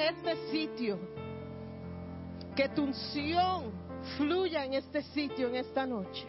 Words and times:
este 0.00 0.50
sitio. 0.50 0.98
Que 2.56 2.68
tu 2.68 2.84
unción 2.84 3.72
fluya 4.16 4.64
en 4.64 4.74
este 4.74 5.02
sitio 5.02 5.48
en 5.48 5.56
esta 5.56 5.86
noche. 5.86 6.26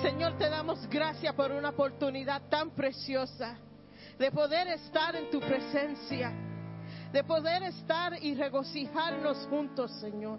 Señor, 0.00 0.36
te 0.38 0.48
damos 0.48 0.88
gracias 0.88 1.34
por 1.34 1.52
una 1.52 1.70
oportunidad 1.70 2.42
tan 2.48 2.70
preciosa 2.70 3.58
de 4.18 4.30
poder 4.30 4.68
estar 4.68 5.14
en 5.14 5.30
tu 5.30 5.38
presencia, 5.40 6.32
de 7.12 7.24
poder 7.24 7.62
estar 7.64 8.22
y 8.22 8.34
regocijarnos 8.34 9.46
juntos, 9.48 9.90
Señor. 10.00 10.38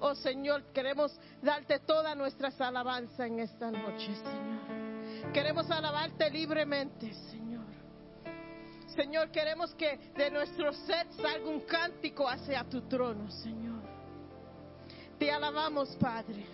Oh 0.00 0.14
Señor, 0.14 0.64
queremos 0.72 1.18
darte 1.42 1.80
toda 1.80 2.14
nuestra 2.14 2.52
alabanza 2.58 3.26
en 3.26 3.40
esta 3.40 3.70
noche, 3.70 4.14
Señor. 4.14 5.32
Queremos 5.32 5.70
alabarte 5.70 6.30
libremente, 6.30 7.12
Señor. 7.12 7.47
Señor, 8.98 9.30
queremos 9.30 9.72
que 9.76 9.96
de 10.16 10.28
nuestro 10.28 10.72
ser 10.72 11.06
salga 11.22 11.48
un 11.48 11.60
cántico 11.60 12.28
hacia 12.28 12.64
tu 12.64 12.80
trono, 12.88 13.30
Señor. 13.30 13.80
Te 15.16 15.30
alabamos, 15.30 15.90
Padre, 16.00 16.44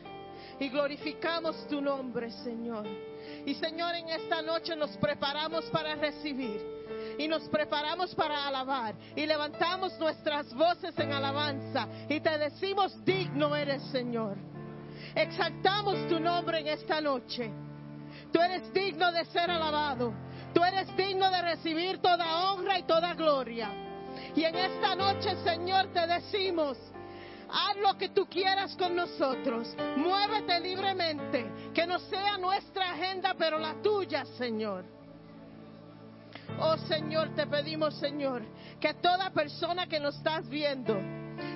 y 0.61 0.69
glorificamos 0.69 1.67
tu 1.69 1.81
nombre, 1.81 2.31
Señor. 2.31 2.87
Y 3.47 3.55
Señor, 3.55 3.95
en 3.95 4.11
esta 4.11 4.43
noche 4.43 4.77
nos 4.77 4.95
preparamos 4.99 5.65
para 5.71 5.95
recibir 5.95 6.61
y 7.19 7.27
nos 7.29 7.49
preparamos 7.49 8.15
para 8.15 8.47
alabar 8.47 8.95
y 9.17 9.25
levantamos 9.25 9.99
nuestras 9.99 10.53
voces 10.53 10.93
en 10.99 11.15
alabanza 11.15 11.89
y 12.11 12.21
te 12.21 12.37
decimos, 12.37 13.03
digno 13.07 13.57
eres, 13.57 13.83
Señor. 13.85 14.37
Exaltamos 15.15 16.07
tu 16.09 16.21
nombre 16.21 16.61
en 16.61 16.67
esta 16.67 17.01
noche. 17.01 17.51
Tú 18.31 18.39
eres 18.39 18.71
digno 18.75 19.11
de 19.13 19.25
ser 19.27 19.51
alabado. 19.51 20.13
Tú 20.55 20.63
eres 20.63 20.97
digno 20.97 21.31
de 21.31 21.43
recibir 21.43 21.99
toda 21.99 22.53
honra 22.53 22.79
y 22.79 22.85
toda 22.85 23.15
gloria. 23.15 23.71
Y 24.37 24.45
en 24.45 24.55
esta 24.55 24.95
noche, 24.95 25.37
Señor, 25.43 25.89
te 25.93 26.07
decimos, 26.07 26.79
haz 27.51 27.77
lo 27.77 27.99
que 27.99 28.11
tú 28.11 28.27
quieras 28.27 28.77
con 28.77 28.95
nosotros. 28.95 29.75
Muévete 29.97 30.61
libremente. 30.61 31.73
Que 31.75 31.87
no 31.87 31.99
sea 31.99 32.39
nuestra 32.39 32.93
agenda, 32.93 33.35
pero 33.37 33.59
la 33.59 33.75
tuya, 33.83 34.25
Señor. 34.39 34.85
Oh 36.61 36.77
Señor, 36.77 37.35
te 37.35 37.47
pedimos, 37.47 37.95
Señor, 37.99 38.43
que 38.81 38.95
toda 38.95 39.31
persona 39.31 39.87
que 39.87 39.99
nos 39.99 40.17
estás 40.17 40.49
viendo, 40.49 40.95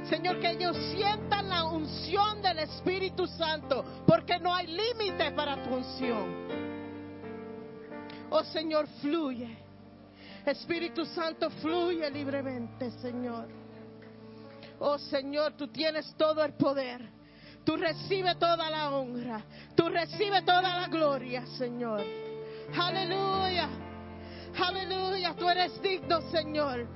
Señor, 0.08 0.40
que 0.40 0.50
ellos 0.50 0.76
sientan 0.92 1.48
la 1.48 1.64
unción 1.64 2.42
del 2.42 2.60
Espíritu 2.60 3.26
Santo, 3.26 3.84
porque 4.06 4.38
no 4.38 4.52
hay 4.54 4.66
límite 4.66 5.30
para 5.32 5.62
tu 5.62 5.74
unción. 5.74 6.67
Oh 8.30 8.44
Señor, 8.44 8.86
fluye. 9.00 9.56
Espíritu 10.44 11.04
Santo, 11.04 11.50
fluye 11.50 12.10
libremente, 12.10 12.90
Señor. 13.02 13.48
Oh 14.78 14.98
Señor, 14.98 15.54
tú 15.56 15.68
tienes 15.68 16.14
todo 16.16 16.44
el 16.44 16.54
poder. 16.54 17.18
Tú 17.64 17.76
recibes 17.76 18.38
toda 18.38 18.70
la 18.70 18.90
honra. 18.90 19.44
Tú 19.74 19.88
recibes 19.88 20.44
toda 20.44 20.62
la 20.62 20.86
gloria, 20.88 21.44
Señor. 21.58 22.02
Aleluya. 22.78 23.68
Aleluya. 24.58 25.34
Tú 25.34 25.48
eres 25.48 25.80
digno, 25.82 26.20
Señor. 26.30 26.86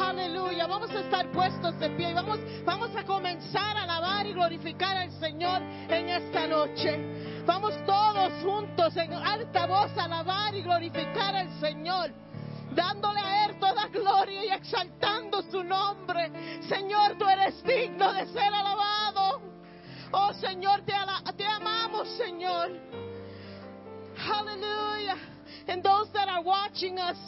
Aleluya. 0.00 0.66
Vamos 0.66 0.90
a 0.90 1.00
estar 1.00 1.30
puestos 1.32 1.78
de 1.80 1.90
pie 1.90 2.10
y 2.10 2.14
vamos, 2.14 2.38
vamos 2.64 2.94
a 2.94 3.04
comenzar 3.04 3.76
a 3.76 3.82
alabar 3.82 4.26
y 4.26 4.32
glorificar 4.32 4.96
al 4.96 5.10
Señor 5.18 5.60
en 5.88 6.08
esta 6.08 6.46
noche. 6.46 7.19
Vamos 7.50 7.74
todos 7.84 8.32
juntos 8.44 8.96
en 8.96 9.12
alta 9.12 9.66
voz 9.66 9.90
a 9.98 10.04
alabar 10.04 10.54
y 10.54 10.62
glorificar 10.62 11.34
al 11.34 11.50
Señor 11.58 12.12
dándole 12.76 13.18
a 13.18 13.46
Él 13.46 13.58
toda 13.58 13.88
gloria 13.88 14.44
y 14.44 14.50
exaltando 14.50 15.42
su 15.42 15.64
nombre. 15.64 16.30
Señor, 16.68 17.18
tú 17.18 17.28
eres 17.28 17.60
digno 17.64 18.12
de 18.12 18.26
ser 18.26 18.54
alabado. 18.54 19.42
Oh 20.12 20.32
Señor, 20.34 20.82
te, 20.82 20.92
te 21.36 21.44
amamos, 21.44 22.08
Señor. 22.10 22.70
Hallelujah. 24.14 25.18
And 25.66 25.82
those 25.82 26.08
that 26.12 26.28
are 26.28 26.44
watching 26.44 27.00
us 27.00 27.18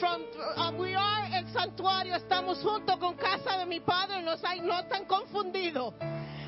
from, 0.00 0.24
uh, 0.56 0.72
we 0.80 0.94
are 0.94 1.26
en 1.30 1.46
santuario, 1.52 2.14
estamos 2.16 2.62
junto 2.62 2.98
con 2.98 3.16
casa 3.16 3.58
de 3.58 3.66
mi 3.66 3.80
Padre, 3.80 4.22
no, 4.22 4.34
no 4.62 4.78
están 4.78 5.04
confundidos. 5.04 5.92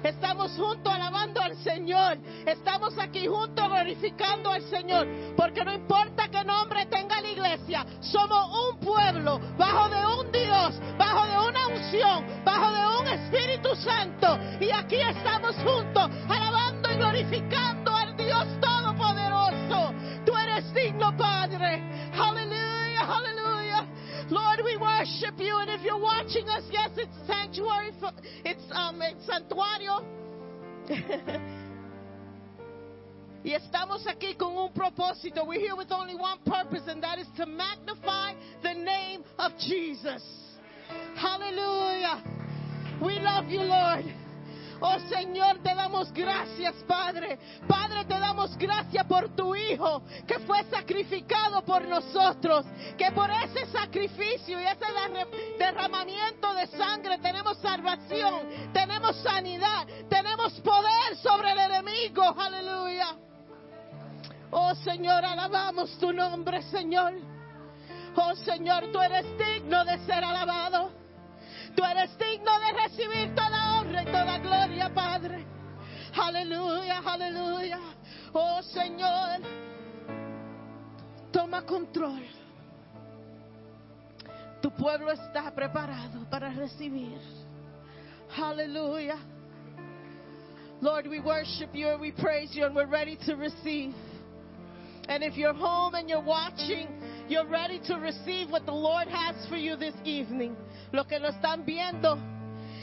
Estamos 0.03 0.53
juntos 0.53 0.93
alabando 0.93 1.41
al 1.41 1.57
Señor. 1.59 2.19
Estamos 2.47 2.97
aquí 2.99 3.27
juntos 3.27 3.69
glorificando 3.69 4.51
al 4.51 4.63
Señor. 4.63 5.07
Porque 5.37 5.65
no 5.65 5.73
importa 5.73 6.29
qué 6.29 6.45
nombre 6.45 6.87
tenga 6.87 7.21
la 7.21 7.31
iglesia, 7.31 7.87
somos 8.01 8.71
un 8.71 8.79
pueblo 8.79 9.41
bajo 9.59 9.89
de 9.89 10.07
un 10.07 10.33
Dios, 10.33 10.81
bajo 10.99 11.27
de 11.27 11.49
una 11.49 11.67
unción, 11.69 12.45
bajo 12.45 12.73
de 12.73 12.99
un 13.01 13.09
Espíritu 13.09 13.75
Santo. 13.77 14.39
Y 14.61 14.71
aquí 14.71 14.97
estamos 14.97 15.55
juntos 15.57 16.11
alabando 16.29 16.91
y 16.91 16.97
glorificando 16.97 17.95
al 17.95 18.17
Dios 18.17 18.47
Todopoderoso. 18.61 19.95
Tú 20.25 20.37
eres 20.37 20.73
digno, 20.75 21.17
Padre. 21.17 21.83
Aleluya, 22.13 23.01
aleluya. 23.01 23.40
Worship 25.01 25.39
you. 25.39 25.57
And 25.57 25.71
if 25.71 25.81
you're 25.81 25.99
watching 25.99 26.47
us, 26.51 26.63
yes, 26.71 26.91
it's 26.99 27.17
sanctuary, 27.27 27.91
it's 28.45 28.63
um, 28.73 29.01
it's 29.01 29.27
santuario. 29.27 30.05
y 33.43 33.55
estamos 33.55 34.07
aquí 34.07 34.37
con 34.37 34.59
un 34.59 34.75
propósito. 34.75 35.47
We're 35.47 35.59
here 35.59 35.75
with 35.75 35.91
only 35.91 36.17
one 36.17 36.39
purpose, 36.45 36.83
and 36.87 37.03
that 37.03 37.19
is 37.19 37.29
to 37.39 37.47
magnify 37.47 38.35
the 38.63 38.75
name 38.75 39.25
of 39.39 39.53
Jesus. 39.59 40.23
Hallelujah. 41.17 42.23
We 43.03 43.21
love 43.21 43.49
you, 43.49 43.61
Lord. 43.61 44.05
Oh 44.81 44.99
Señor, 45.11 45.59
te 45.63 45.75
damos 45.75 46.11
gracias, 46.13 46.75
Padre. 46.87 47.39
Padre, 47.69 48.05
te 48.07 48.19
damos 48.19 48.57
gracias 48.57 49.05
por 49.07 49.29
tu 49.37 49.55
Hijo 49.55 50.03
que 50.27 50.39
fue 50.41 50.65
sacrificado 50.65 51.63
por 51.63 51.87
nosotros. 51.87 52.65
Que 52.97 53.13
por 53.13 53.31
ese 53.31 53.67
sacrificio 53.67 54.59
y 54.59 54.65
ese 54.65 54.87
derramamiento 55.59 56.55
de 56.55 56.67
sangre 56.69 57.19
tenemos 57.19 57.59
salvación, 57.59 58.49
tenemos 58.73 59.17
sanidad, 59.17 59.87
tenemos 60.09 60.55
poder 60.61 61.17
sobre 61.23 61.53
el 61.53 61.59
enemigo. 61.59 62.23
Aleluya. 62.23 63.17
Oh 64.51 64.75
Señor, 64.77 65.25
alabamos 65.25 65.97
tu 65.99 66.13
nombre, 66.13 66.63
Señor. 66.63 67.13
Oh 68.17 68.35
Señor, 68.35 68.91
tú 68.93 69.01
eres 69.01 69.27
digno 69.37 69.85
de 69.85 69.99
ser 70.07 70.25
alabado. 70.25 71.00
Tú 71.75 71.85
eres 71.85 72.17
digno 72.19 72.59
de 72.61 72.73
recibir 72.73 73.35
toda 73.35 73.81
honra 73.81 74.03
y 74.03 74.07
toda 74.07 74.39
gloria, 74.39 74.93
Padre. 74.93 75.45
Aleluya, 76.15 77.03
aleluya. 77.05 77.79
Oh 78.33 78.63
Señor, 78.63 79.41
toma 81.33 81.63
control. 81.63 82.23
Tu 84.61 84.71
pueblo 84.73 85.13
está 85.13 85.51
preparado 85.55 86.29
para 86.29 86.51
recibir. 86.51 87.19
Aleluya. 88.37 89.17
Lord, 90.81 91.07
we 91.09 91.21
worship 91.21 91.75
you 91.75 91.89
and 91.89 92.01
we 92.01 92.11
praise 92.13 92.55
you 92.55 92.65
and 92.65 92.75
we're 92.75 92.87
ready 92.87 93.17
to 93.27 93.37
receive. 93.37 93.95
And 95.09 95.23
if 95.23 95.37
you're 95.37 95.55
home 95.55 95.95
and 95.95 96.09
you're 96.09 96.23
watching, 96.23 96.89
you're 97.31 97.47
ready 97.47 97.79
to 97.87 97.95
receive 97.95 98.51
what 98.51 98.67
the 98.67 98.73
Lord 98.73 99.07
has 99.07 99.47
for 99.49 99.57
you 99.57 99.77
this 99.77 99.95
evening. 100.05 100.57
Lo 100.93 101.05
que 101.05 101.19
lo 101.21 101.29
están 101.29 101.65
viendo, 101.65 102.19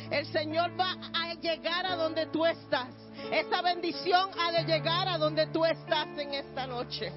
el 0.10 0.26
Señor 0.28 0.72
va 0.80 0.96
a 1.14 1.34
llegar 1.36 1.86
a 1.86 1.98
donde 1.98 2.28
tú 2.28 2.46
estás. 2.46 2.88
Esa 3.30 3.62
bendición 3.62 4.30
ha 4.40 4.52
de 4.54 4.64
llegar 4.64 5.10
a 5.10 5.18
donde 5.18 5.48
tú 5.48 5.66
estás 5.66 6.08
en 6.18 6.34
esta 6.34 6.66
noche. 6.66 7.12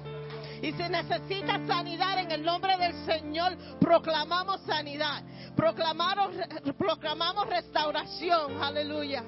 Y 0.61 0.73
si 0.73 0.83
necesitas 0.89 1.65
sanidad 1.67 2.19
en 2.19 2.31
el 2.31 2.43
nombre 2.43 2.77
del 2.77 2.93
Señor, 3.05 3.57
proclamamos 3.79 4.61
sanidad. 4.65 5.23
Proclamamos, 5.55 6.35
proclamamos 6.77 7.47
restauración. 7.47 8.61
Aleluya. 8.61 9.23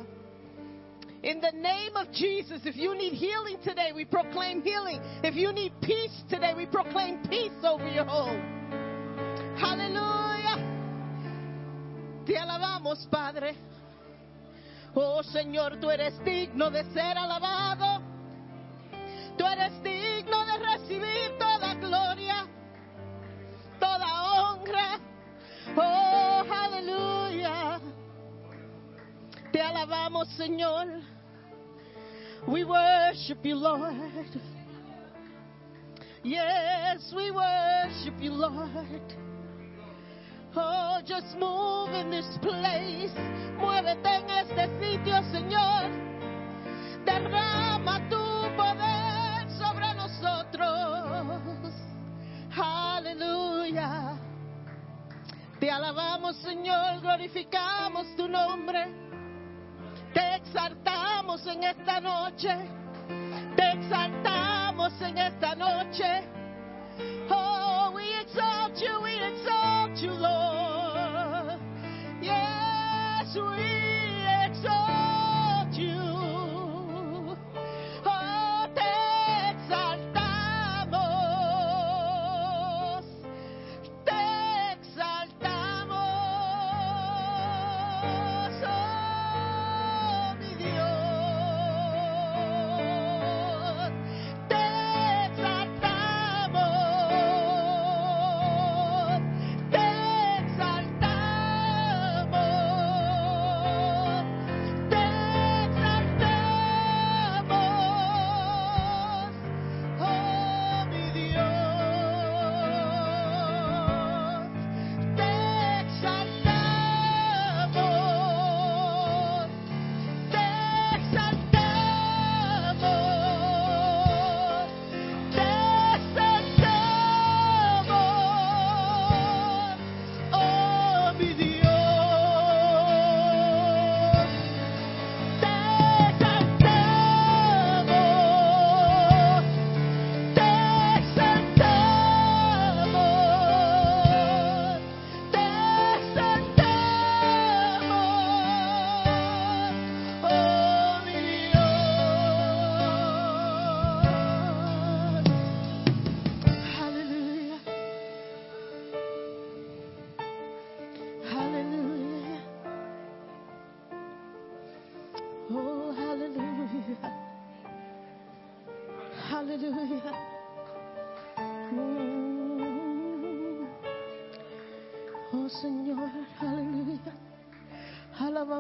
In 1.24 1.40
the 1.40 1.52
name 1.52 1.96
of 1.96 2.12
Jesus, 2.12 2.60
if 2.66 2.76
you 2.76 2.94
need 2.98 3.14
healing 3.14 3.58
today, 3.64 3.94
we 3.96 4.04
proclaim 4.04 4.62
healing. 4.62 5.00
If 5.24 5.36
you 5.36 5.54
need 5.54 5.72
peace 5.82 6.12
today, 6.30 6.54
we 6.54 6.66
proclaim 6.66 7.20
peace 7.30 7.64
over 7.64 7.88
your 7.88 8.04
home. 8.04 8.42
Hallelujah. 9.58 10.58
Te 12.26 12.36
alabamos, 12.36 13.08
Padre. 13.10 13.56
Oh 14.94 15.22
Señor, 15.24 15.80
tú 15.80 15.90
eres 15.90 16.14
digno 16.26 16.70
de 16.70 16.84
ser 16.92 17.18
alabado. 17.18 18.04
Tú 19.38 19.46
eres 19.46 19.72
digno 19.82 20.46
de 20.46 20.58
recibir 20.58 21.38
toda 21.40 21.74
gloria, 21.76 22.46
toda 23.80 24.24
honra. 24.26 25.00
Oh, 25.78 26.44
aleluya. 26.52 27.80
Te 29.54 29.62
alabamos, 29.62 30.28
Señor. 30.36 31.13
We 32.48 32.66
worship 32.66 33.40
you, 33.44 33.56
Lord. 33.56 33.94
Yes, 36.24 37.14
we 37.16 37.32
worship 37.32 38.16
you, 38.20 38.32
Lord. 38.32 39.14
Oh, 40.56 41.00
just 41.06 41.36
move 41.38 41.90
in 41.90 42.12
this 42.12 42.38
place. 42.42 43.12
Muévete 43.58 44.08
en 44.08 44.30
este 44.30 44.70
sitio, 44.80 45.24
Señor. 45.32 45.90
Derrama 47.06 48.00
tu 48.10 48.22
poder 48.56 49.50
sobre 49.58 49.94
nosotros. 49.96 51.74
Aleluya. 52.56 54.18
Te 55.60 55.72
alabamos, 55.72 56.36
Señor, 56.38 57.02
glorificamos 57.02 58.16
tu 58.16 58.28
nombre. 58.28 59.13
Te 60.14 60.36
exaltamos 60.36 61.46
en 61.48 61.64
esta 61.64 62.00
noche. 62.00 62.56
Te 63.56 63.72
exaltamos 63.72 65.02
en 65.02 65.18
esta 65.18 65.56
noche. 65.56 66.24
Oh, 67.30 67.92
we 67.94 68.04
exalt 68.22 68.80
you, 68.80 69.02
we 69.02 69.16
exalt 69.16 69.98
you, 69.98 70.12
Lord. 70.12 70.63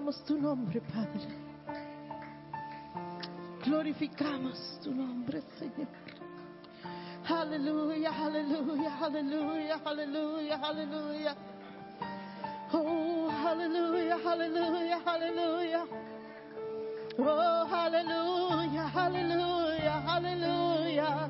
Alabamos 0.03 0.25
tu 0.25 0.37
nombre, 0.37 0.81
Padre. 0.81 1.29
Glorificamos 3.63 4.77
tu 4.83 4.93
nombre, 4.93 5.41
Señor. 5.57 5.87
Aleluya, 7.25 8.11
aleluya, 8.11 8.97
aleluya, 9.01 9.79
aleluya, 9.85 10.59
aleluya. 10.61 11.35
Oh, 12.73 13.29
hallelujah, 13.29 14.17
hallelujah, 14.17 14.99
hallelujah. 15.05 15.85
Oh, 17.17 17.65
hallelujah, 17.65 18.87
hallelujah, 18.89 20.01
hallelujah. 20.05 21.29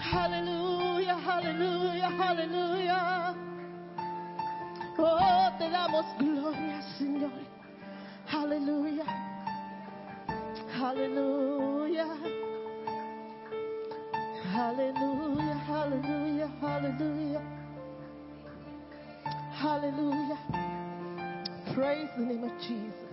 Hallelujah, 0.00 1.18
hallelujah, 1.18 2.10
hallelujah. 2.16 3.45
Oh, 4.98 5.50
te 5.58 5.70
damos 5.70 6.06
gloria, 6.18 6.82
Señor. 6.98 7.30
Hallelujah. 8.26 9.04
Hallelujah. 10.78 12.06
Hallelujah, 14.52 15.54
hallelujah, 15.66 16.50
hallelujah. 16.60 17.42
Hallelujah. 19.52 20.38
Praise 21.74 22.08
the 22.16 22.24
name 22.24 22.44
of 22.44 22.52
Jesus. 22.60 23.05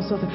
Nosotros. 0.00 0.32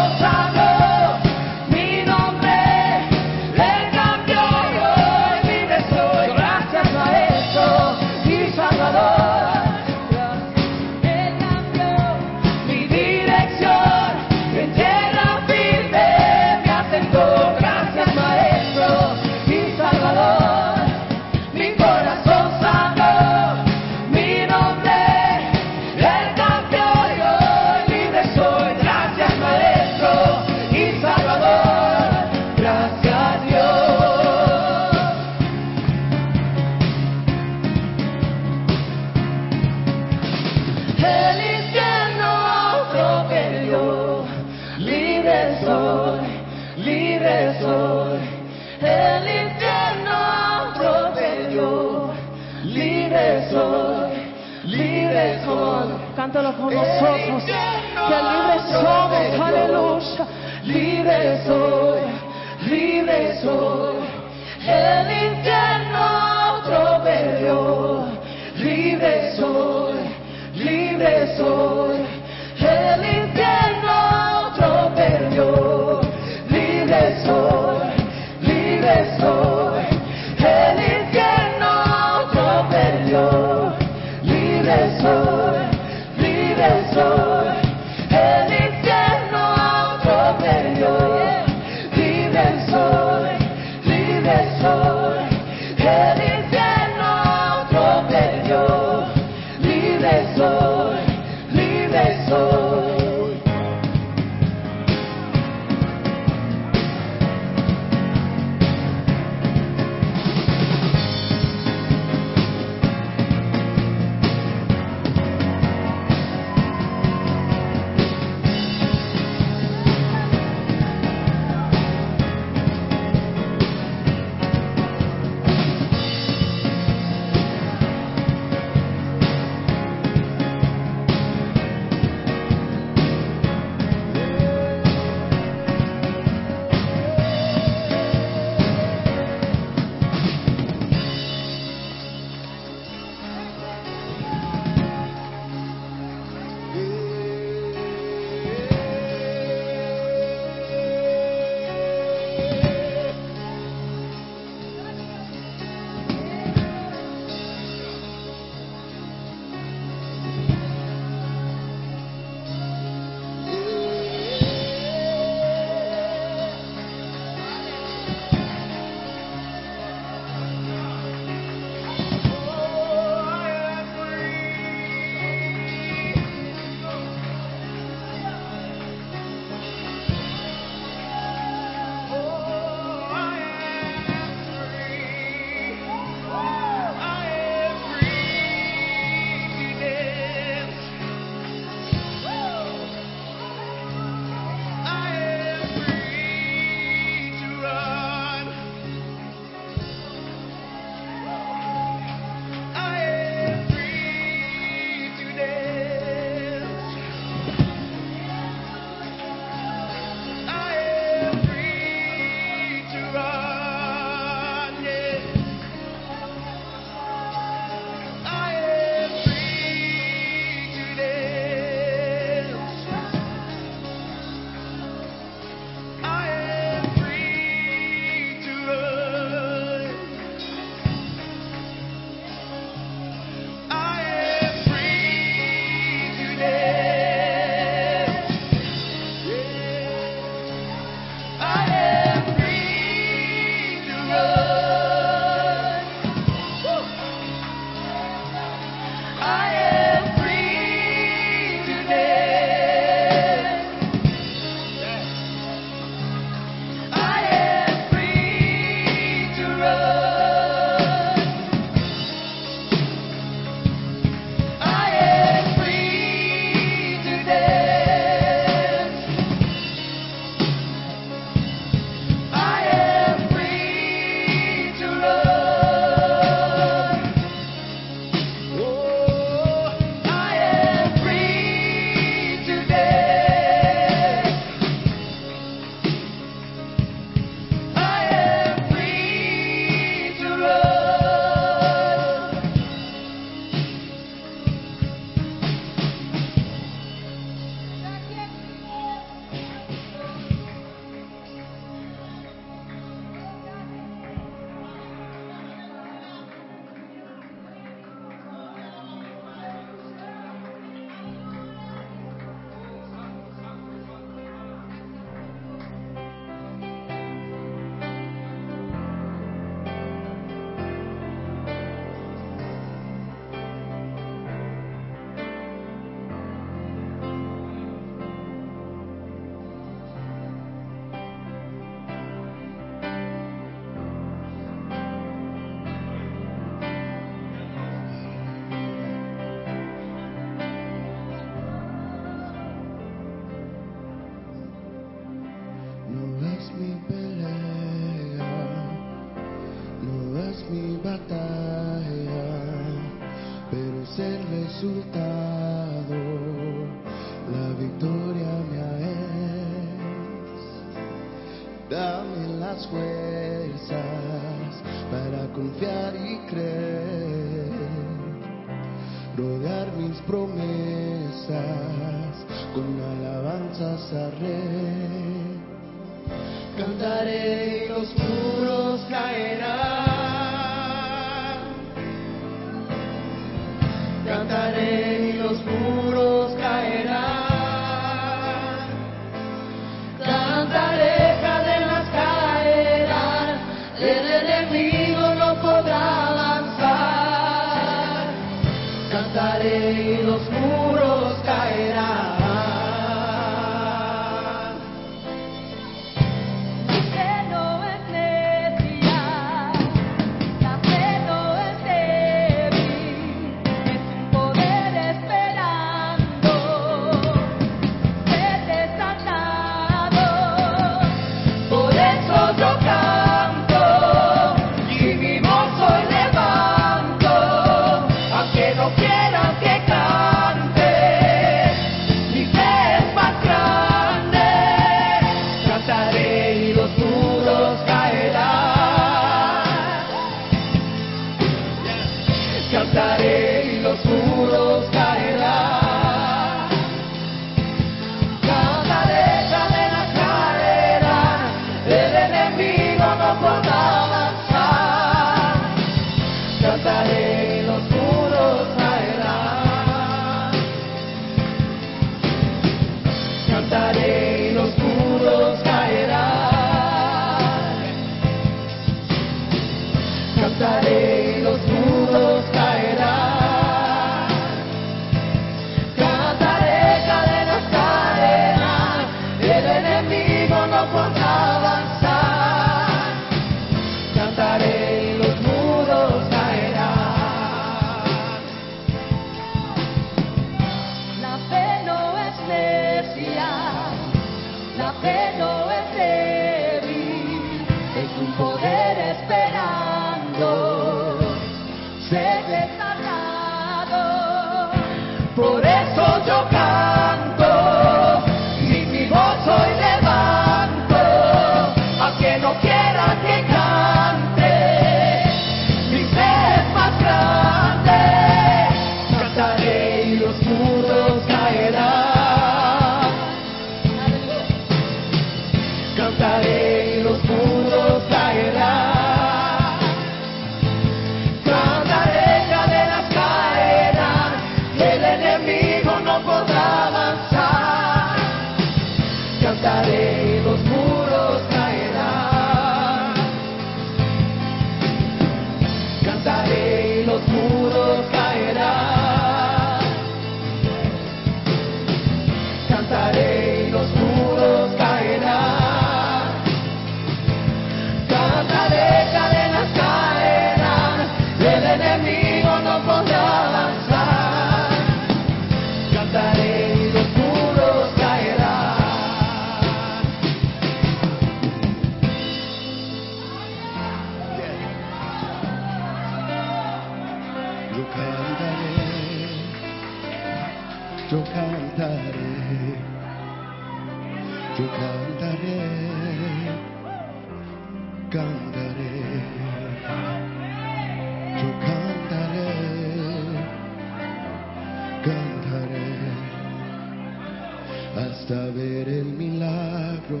hasta 598.12 598.30
ver 598.32 598.68
el 598.68 598.84
milagro, 598.84 600.00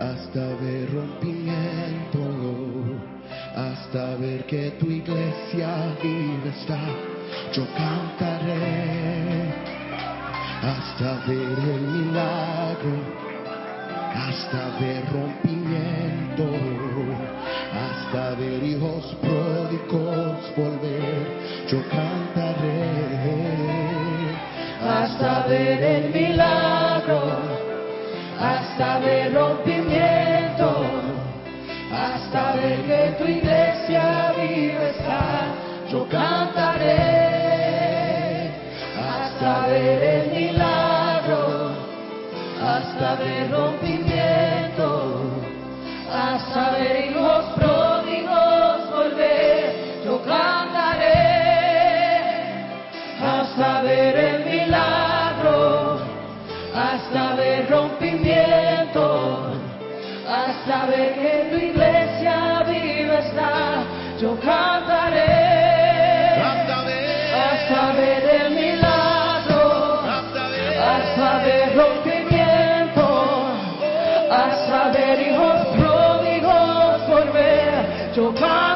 hasta 0.00 0.40
ver 0.62 0.90
rompimiento, 0.90 2.20
hasta 3.54 4.16
ver 4.16 4.46
que 4.46 4.70
tu 4.80 4.86
iglesia 4.86 5.94
vive 6.02 6.48
está. 6.48 6.80
Yo 7.52 7.66
cantaré 7.76 9.52
hasta 10.62 11.26
ver 11.26 11.58
el 11.76 11.82
milagro, 11.82 12.96
hasta 14.16 14.78
ver 14.80 15.04
rompimiento, 15.12 16.46
hasta 17.84 18.30
ver 18.36 18.64
hijos 18.64 19.14
pródigos 19.20 20.56
volver. 20.56 21.68
Yo 21.68 21.82
cantaré 21.90 23.22
hasta 24.84 25.46
ver 25.46 25.82
el 25.82 26.12
milagro 26.12 26.51
hasta 28.92 29.06
ver 29.06 29.32
rompimiento, 29.32 30.84
hasta 31.90 32.52
ver 32.52 32.82
que 32.82 33.14
tu 33.18 33.24
iglesia 33.24 34.32
viva 34.36 34.84
está, 34.84 35.54
yo 35.90 36.06
cantaré, 36.10 36.90
hasta 39.00 39.66
ver 39.68 40.02
el 40.02 40.30
milagro, 40.36 41.70
hasta 42.60 43.14
ver 43.14 43.50
rompimiento, 43.50 44.86
hasta 46.12 46.70
ver 46.72 47.06
hijos 47.06 47.44
pródigos 47.56 48.90
volver, 48.90 49.72
yo 50.04 50.20
cantaré, 50.22 51.14
hasta 53.22 53.80
ver 53.80 54.16
el 54.16 54.44
milagro, 54.44 55.98
hasta 56.74 57.34
ver 57.36 57.70
rompimiento 57.70 58.71
saber 60.66 61.14
que 61.14 61.48
tu 61.50 61.56
iglesia 61.56 62.62
viva 62.66 63.18
está, 63.18 63.84
yo 64.20 64.38
cantaré, 64.40 65.26
cantaré. 66.40 67.32
hasta 67.34 67.92
ver 67.92 68.24
el 68.40 68.54
milagro, 68.54 70.02
cantaré. 70.04 70.78
hasta 70.78 71.38
ver 71.44 71.76
rompimiento, 71.76 73.06
hasta 74.30 74.88
ver 74.90 75.20
hijos 75.20 75.66
pródigos 75.76 77.00
por 77.08 77.32
ver, 77.32 78.12
yo 78.14 78.32
cantaré. 78.34 78.71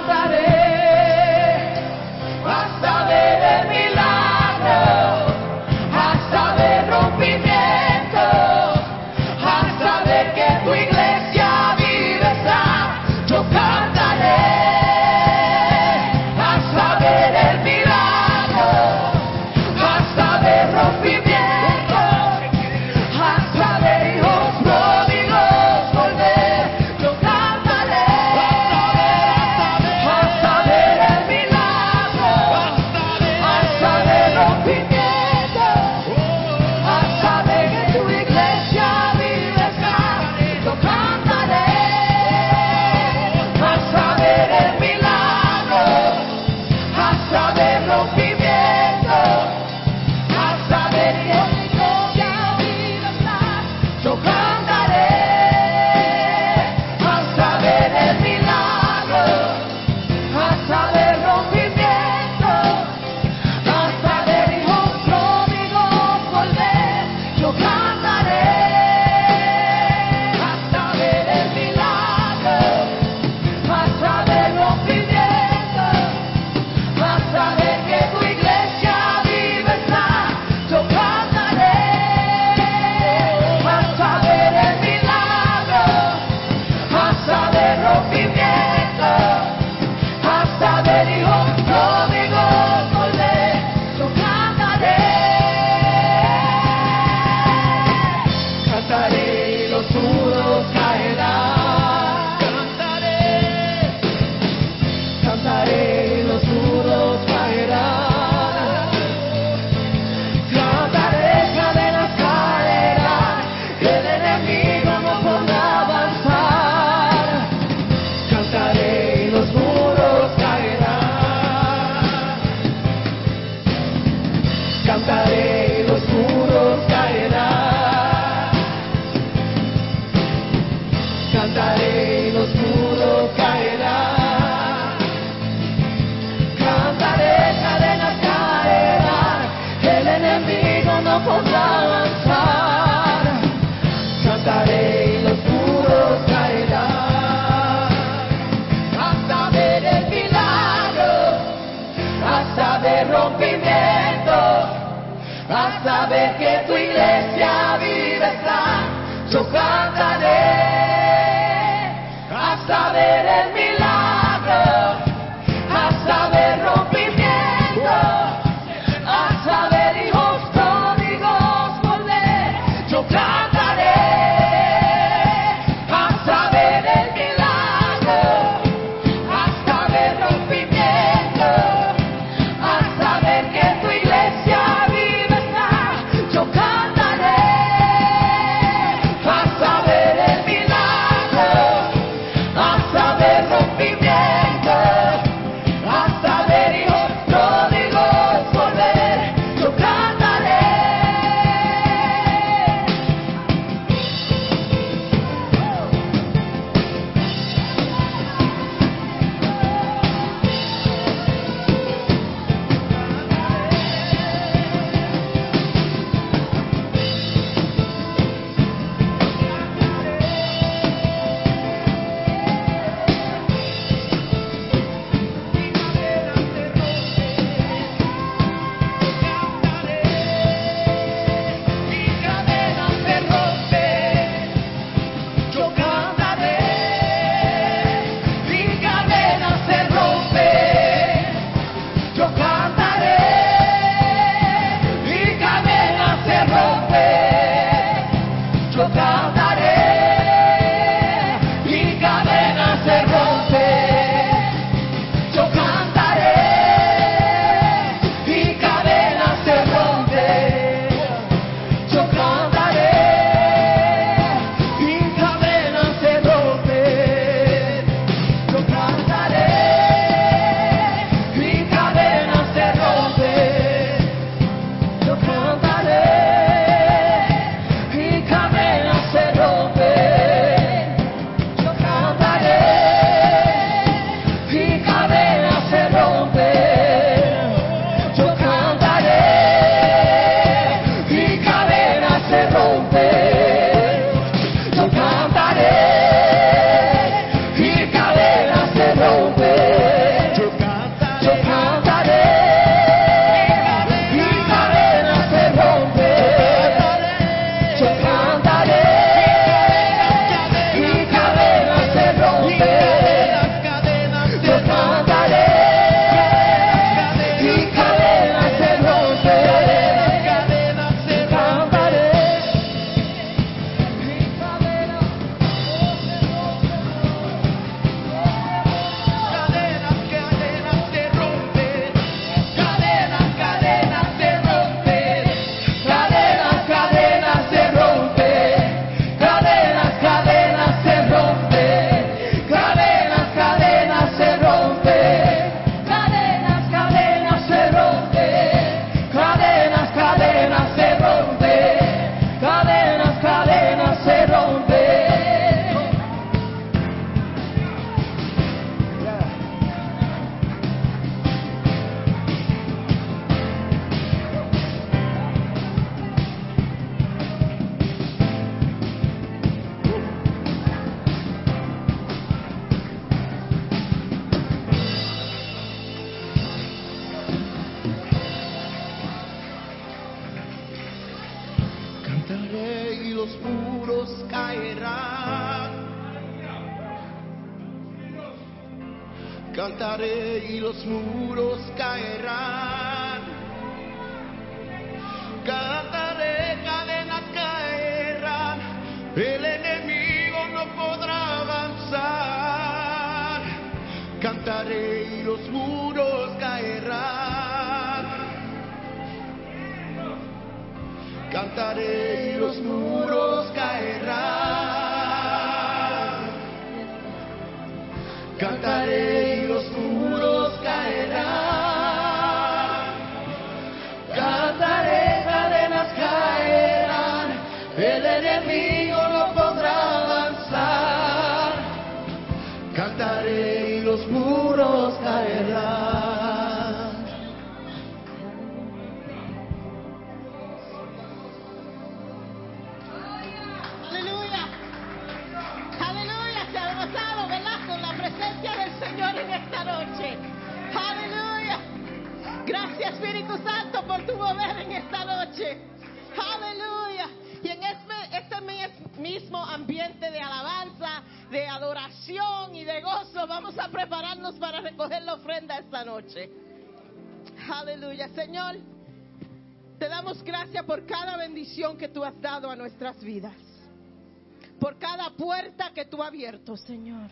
Tú 475.87 476.03
has 476.03 476.09
abierto, 476.09 476.57
Señor. 476.57 477.11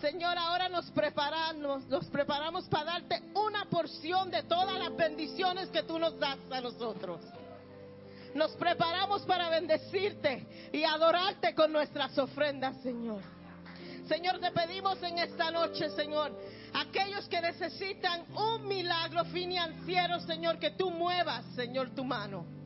Señor, 0.00 0.36
ahora 0.36 0.68
nos 0.68 0.90
preparamos, 0.90 1.86
nos 1.86 2.06
preparamos 2.06 2.64
para 2.66 2.92
darte 2.92 3.22
una 3.34 3.64
porción 3.66 4.30
de 4.30 4.42
todas 4.42 4.78
las 4.78 4.96
bendiciones 4.96 5.68
que 5.68 5.82
tú 5.84 5.98
nos 5.98 6.18
das 6.18 6.38
a 6.50 6.60
nosotros. 6.60 7.20
Nos 8.34 8.50
preparamos 8.52 9.22
para 9.22 9.48
bendecirte 9.50 10.70
y 10.72 10.82
adorarte 10.84 11.54
con 11.54 11.72
nuestras 11.72 12.16
ofrendas, 12.18 12.76
Señor. 12.82 13.20
Señor, 14.08 14.40
te 14.40 14.50
pedimos 14.50 15.00
en 15.02 15.18
esta 15.18 15.50
noche, 15.50 15.88
Señor, 15.90 16.36
aquellos 16.74 17.28
que 17.28 17.40
necesitan 17.40 18.24
un 18.34 18.66
milagro 18.66 19.24
financiero, 19.26 20.18
Señor, 20.20 20.58
que 20.58 20.72
tú 20.72 20.90
muevas, 20.90 21.44
Señor, 21.54 21.90
tu 21.90 22.04
mano. 22.04 22.61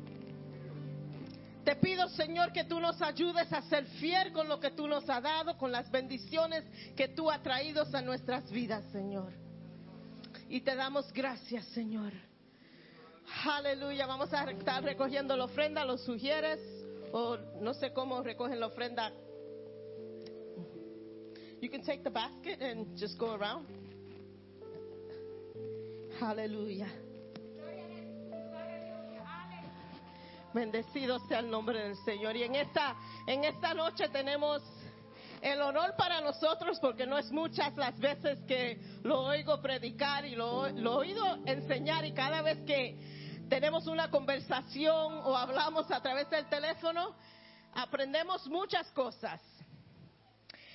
Te 1.66 1.74
pido, 1.74 2.08
Señor, 2.10 2.52
que 2.52 2.62
tú 2.62 2.78
nos 2.78 3.02
ayudes 3.02 3.52
a 3.52 3.60
ser 3.62 3.84
fiel 3.98 4.32
con 4.32 4.48
lo 4.48 4.60
que 4.60 4.70
tú 4.70 4.86
nos 4.86 5.10
has 5.10 5.20
dado, 5.20 5.58
con 5.58 5.72
las 5.72 5.90
bendiciones 5.90 6.62
que 6.94 7.08
tú 7.08 7.28
has 7.28 7.42
traído 7.42 7.84
a 7.92 8.02
nuestras 8.02 8.48
vidas, 8.52 8.84
Señor. 8.92 9.32
Y 10.48 10.60
te 10.60 10.76
damos 10.76 11.12
gracias, 11.12 11.64
Señor. 11.74 12.12
Aleluya. 13.44 14.06
Vamos 14.06 14.32
a 14.32 14.48
estar 14.48 14.84
recogiendo 14.84 15.36
la 15.36 15.46
ofrenda. 15.46 15.84
¿Lo 15.84 15.98
sugieres? 15.98 16.60
O 17.10 17.36
no 17.60 17.74
sé 17.74 17.92
cómo 17.92 18.22
recogen 18.22 18.60
la 18.60 18.68
ofrenda. 18.68 19.10
You 21.60 21.68
can 21.68 21.82
take 21.82 22.04
the 22.04 22.10
basket 22.10 22.62
and 22.62 22.96
just 22.96 23.18
go 23.18 23.34
around. 23.34 23.66
Aleluya. 26.20 27.05
Bendecido 30.56 31.18
sea 31.28 31.40
el 31.40 31.50
nombre 31.50 31.82
del 31.82 31.96
Señor. 31.96 32.34
Y 32.34 32.42
en 32.42 32.54
esta, 32.54 32.96
en 33.26 33.44
esta 33.44 33.74
noche 33.74 34.08
tenemos 34.08 34.62
el 35.42 35.60
honor 35.60 35.94
para 35.98 36.22
nosotros, 36.22 36.78
porque 36.80 37.06
no 37.06 37.18
es 37.18 37.30
muchas 37.30 37.76
las 37.76 37.98
veces 37.98 38.38
que 38.48 38.80
lo 39.02 39.20
oigo 39.24 39.60
predicar 39.60 40.24
y 40.24 40.34
lo, 40.34 40.66
lo 40.70 40.96
oído 40.96 41.40
enseñar 41.44 42.06
y 42.06 42.14
cada 42.14 42.40
vez 42.40 42.56
que 42.64 43.44
tenemos 43.50 43.86
una 43.86 44.10
conversación 44.10 45.20
o 45.24 45.36
hablamos 45.36 45.90
a 45.90 46.00
través 46.00 46.30
del 46.30 46.48
teléfono, 46.48 47.14
aprendemos 47.74 48.46
muchas 48.46 48.90
cosas. 48.92 49.42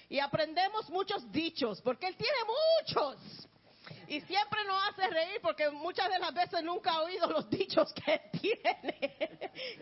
Y 0.09 0.19
aprendemos 0.19 0.91
muchos 0.91 1.31
dichos, 1.31 1.81
porque 1.81 2.05
Él 2.05 2.15
tiene 2.17 2.37
muchos. 2.83 3.49
Y 4.11 4.19
siempre 4.19 4.59
nos 4.65 4.83
hace 4.89 5.07
reír 5.07 5.39
porque 5.41 5.69
muchas 5.69 6.09
de 6.09 6.19
las 6.19 6.33
veces 6.33 6.61
nunca 6.65 6.91
ha 6.91 7.03
oído 7.03 7.27
los 7.27 7.49
dichos 7.49 7.93
que 7.93 8.19
tiene. 8.41 9.09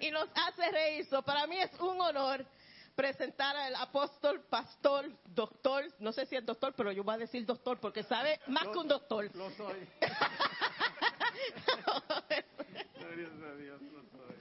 y 0.01 0.11
nos 0.11 0.29
hace 0.35 0.69
reír. 0.69 1.03
So, 1.07 1.23
para 1.23 1.47
mí 1.47 1.59
es 1.59 1.71
un 1.79 1.99
honor 1.99 2.45
presentar 2.93 3.55
al 3.55 3.73
apóstol, 3.73 4.43
pastor, 4.47 5.09
doctor. 5.33 5.83
No 5.97 6.11
sé 6.11 6.27
si 6.27 6.35
es 6.35 6.45
doctor, 6.45 6.75
pero 6.77 6.91
yo 6.91 7.03
voy 7.03 7.15
a 7.15 7.17
decir 7.17 7.43
doctor 7.43 7.79
porque 7.79 8.03
sabe 8.03 8.39
más 8.45 8.67
que 8.67 8.77
un 8.77 8.87
doctor. 8.87 9.35
Lo 9.35 9.49
soy. 9.49 9.89
Gloria 12.99 13.27
a 13.27 13.55
Dios, 13.55 13.81
lo 13.81 14.03
soy. 14.11 14.35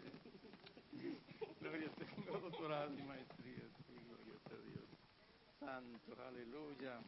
Gloria 1.61 1.89
a 1.89 1.93
Tengo 2.05 2.39
doctorado 2.41 2.93
y 2.93 3.03
maestría. 3.05 3.65
Sí, 3.87 3.95
gloria 4.05 4.35
a 4.45 4.49
Dios. 4.67 4.85
Santo, 5.59 6.15
aleluya. 6.27 7.01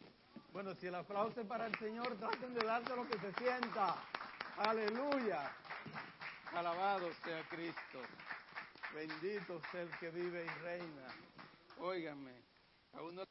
Bueno, 0.52 0.74
si 0.74 0.88
el 0.88 0.94
aplauso 0.96 1.40
es 1.40 1.46
para 1.46 1.66
el 1.66 1.74
Señor, 1.78 2.16
traten 2.18 2.54
de 2.54 2.66
darse 2.66 2.96
lo 2.96 3.06
que 3.08 3.18
se 3.18 3.32
sienta. 3.34 3.96
Aleluya. 4.58 5.50
Alabado 6.52 7.08
sea 7.24 7.42
Cristo. 7.48 8.00
Bendito 8.92 9.60
sea 9.70 9.82
el 9.82 9.98
que 9.98 10.10
vive 10.10 10.44
y 10.44 10.62
reina. 10.62 11.06
Óigame, 11.78 12.42
a 12.92 13.02
uno 13.02 13.22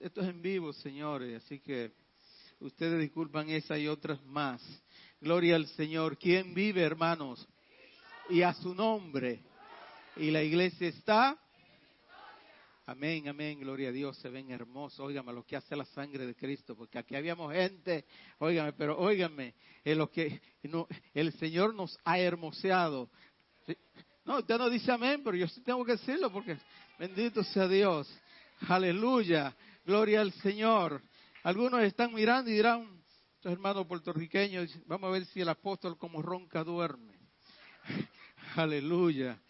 Esto 0.00 0.22
es 0.22 0.28
en 0.28 0.42
vivo, 0.42 0.72
señores, 0.72 1.40
así 1.44 1.60
que 1.60 1.92
ustedes 2.58 2.98
disculpan 2.98 3.48
esa 3.48 3.78
y 3.78 3.86
otras 3.86 4.20
más. 4.24 4.60
Gloria 5.20 5.54
al 5.54 5.68
Señor. 5.68 6.18
¿Quién 6.18 6.52
vive, 6.52 6.82
hermanos? 6.82 7.46
Y 8.28 8.42
a 8.42 8.52
su 8.54 8.74
nombre. 8.74 9.40
Y 10.16 10.32
la 10.32 10.42
iglesia 10.42 10.88
está. 10.88 11.38
Amén, 12.86 13.28
amén, 13.28 13.60
gloria 13.60 13.90
a 13.90 13.92
Dios, 13.92 14.16
se 14.16 14.28
ven 14.28 14.50
hermosos. 14.50 14.98
Óigame 14.98 15.32
lo 15.32 15.44
que 15.44 15.54
hace 15.54 15.76
la 15.76 15.84
sangre 15.84 16.26
de 16.26 16.34
Cristo, 16.34 16.74
porque 16.74 16.98
aquí 16.98 17.14
habíamos 17.14 17.52
gente, 17.52 18.04
óigame, 18.38 18.72
pero 18.72 18.98
óigame, 18.98 19.54
en 19.84 19.98
lo 19.98 20.10
que 20.10 20.40
el 21.14 21.32
Señor 21.34 21.72
nos 21.72 21.96
ha 22.04 22.18
hermoseado. 22.18 23.08
No, 24.24 24.38
usted 24.38 24.58
no 24.58 24.68
dice 24.68 24.90
amén, 24.90 25.22
pero 25.22 25.36
yo 25.36 25.46
sí 25.46 25.60
tengo 25.60 25.84
que 25.84 25.92
decirlo, 25.92 26.32
porque 26.32 26.58
bendito 26.98 27.44
sea 27.44 27.68
Dios. 27.68 28.12
Aleluya, 28.66 29.56
gloria 29.84 30.20
al 30.20 30.32
Señor. 30.32 31.00
Algunos 31.44 31.80
están 31.82 32.12
mirando 32.12 32.50
y 32.50 32.54
dirán, 32.54 33.02
estos 33.36 33.52
hermanos 33.52 33.86
puertorriqueños, 33.86 34.76
vamos 34.86 35.08
a 35.08 35.12
ver 35.12 35.24
si 35.26 35.40
el 35.40 35.48
apóstol 35.48 35.96
como 35.96 36.20
ronca 36.20 36.64
duerme. 36.64 37.14
Aleluya, 38.56 39.40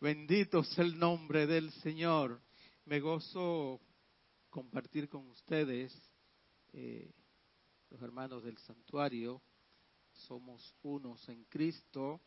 bendito 0.00 0.64
sea 0.64 0.84
el 0.84 0.98
nombre 0.98 1.46
del 1.46 1.70
Señor. 1.74 2.40
Me 2.84 2.98
gozo 2.98 3.80
compartir 4.50 5.08
con 5.08 5.28
ustedes, 5.28 5.96
eh, 6.72 7.14
los 7.90 8.02
hermanos 8.02 8.42
del 8.42 8.58
santuario, 8.58 9.40
somos 10.12 10.74
unos 10.82 11.26
en 11.28 11.44
Cristo, 11.44 12.20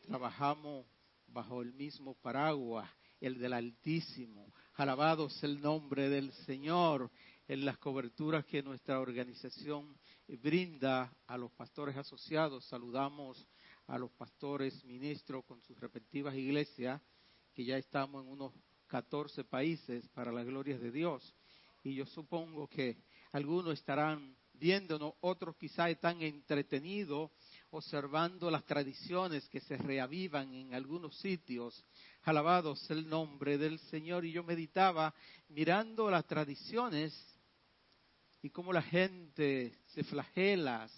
trabajamos 0.00 0.86
bajo 1.26 1.60
el 1.60 1.74
mismo 1.74 2.14
paraguas, 2.14 2.90
el 3.20 3.38
del 3.38 3.52
Altísimo. 3.52 4.52
Alabado 4.82 5.30
sea 5.30 5.48
el 5.48 5.62
nombre 5.62 6.08
del 6.08 6.32
Señor. 6.44 7.08
en 7.46 7.64
las 7.64 7.78
coberturas 7.78 8.44
que 8.46 8.64
nuestra 8.64 8.98
organización 8.98 9.96
brinda 10.26 11.14
a 11.28 11.38
los 11.38 11.52
pastores 11.52 11.96
asociados. 11.96 12.64
Saludamos 12.64 13.46
a 13.86 13.96
los 13.96 14.10
pastores 14.10 14.84
ministros 14.84 15.44
con 15.44 15.62
sus 15.62 15.78
respectivas 15.78 16.34
iglesias, 16.34 17.00
que 17.54 17.64
ya 17.64 17.78
estamos 17.78 18.24
en 18.24 18.32
unos 18.32 18.52
14 18.88 19.44
países 19.44 20.08
para 20.08 20.32
la 20.32 20.42
gloria 20.42 20.76
de 20.76 20.90
Dios. 20.90 21.32
Y 21.84 21.94
yo 21.94 22.04
supongo 22.04 22.66
que 22.66 22.96
algunos 23.30 23.74
estarán 23.74 24.36
viéndonos, 24.52 25.14
otros 25.20 25.54
quizá 25.54 25.90
están 25.90 26.20
entretenidos 26.22 27.30
observando 27.72 28.50
las 28.50 28.64
tradiciones 28.64 29.48
que 29.48 29.60
se 29.60 29.76
reavivan 29.76 30.54
en 30.54 30.74
algunos 30.74 31.16
sitios. 31.18 31.84
Alabados 32.22 32.90
el 32.90 33.08
nombre 33.08 33.56
del 33.56 33.78
Señor. 33.78 34.24
Y 34.24 34.32
yo 34.32 34.44
meditaba 34.44 35.14
mirando 35.48 36.10
las 36.10 36.26
tradiciones 36.26 37.14
y 38.42 38.50
cómo 38.50 38.72
la 38.72 38.82
gente 38.82 39.78
se 39.86 40.04
flagela, 40.04 40.88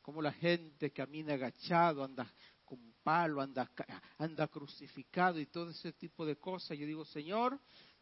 cómo 0.00 0.22
la 0.22 0.32
gente 0.32 0.90
camina 0.92 1.34
agachado, 1.34 2.02
anda 2.02 2.32
con 2.64 2.94
palo, 3.02 3.42
anda, 3.42 3.70
anda 4.18 4.48
crucificado 4.48 5.38
y 5.38 5.46
todo 5.46 5.70
ese 5.70 5.92
tipo 5.92 6.24
de 6.24 6.36
cosas. 6.36 6.78
Yo 6.78 6.86
digo, 6.86 7.04
Señor, 7.04 7.58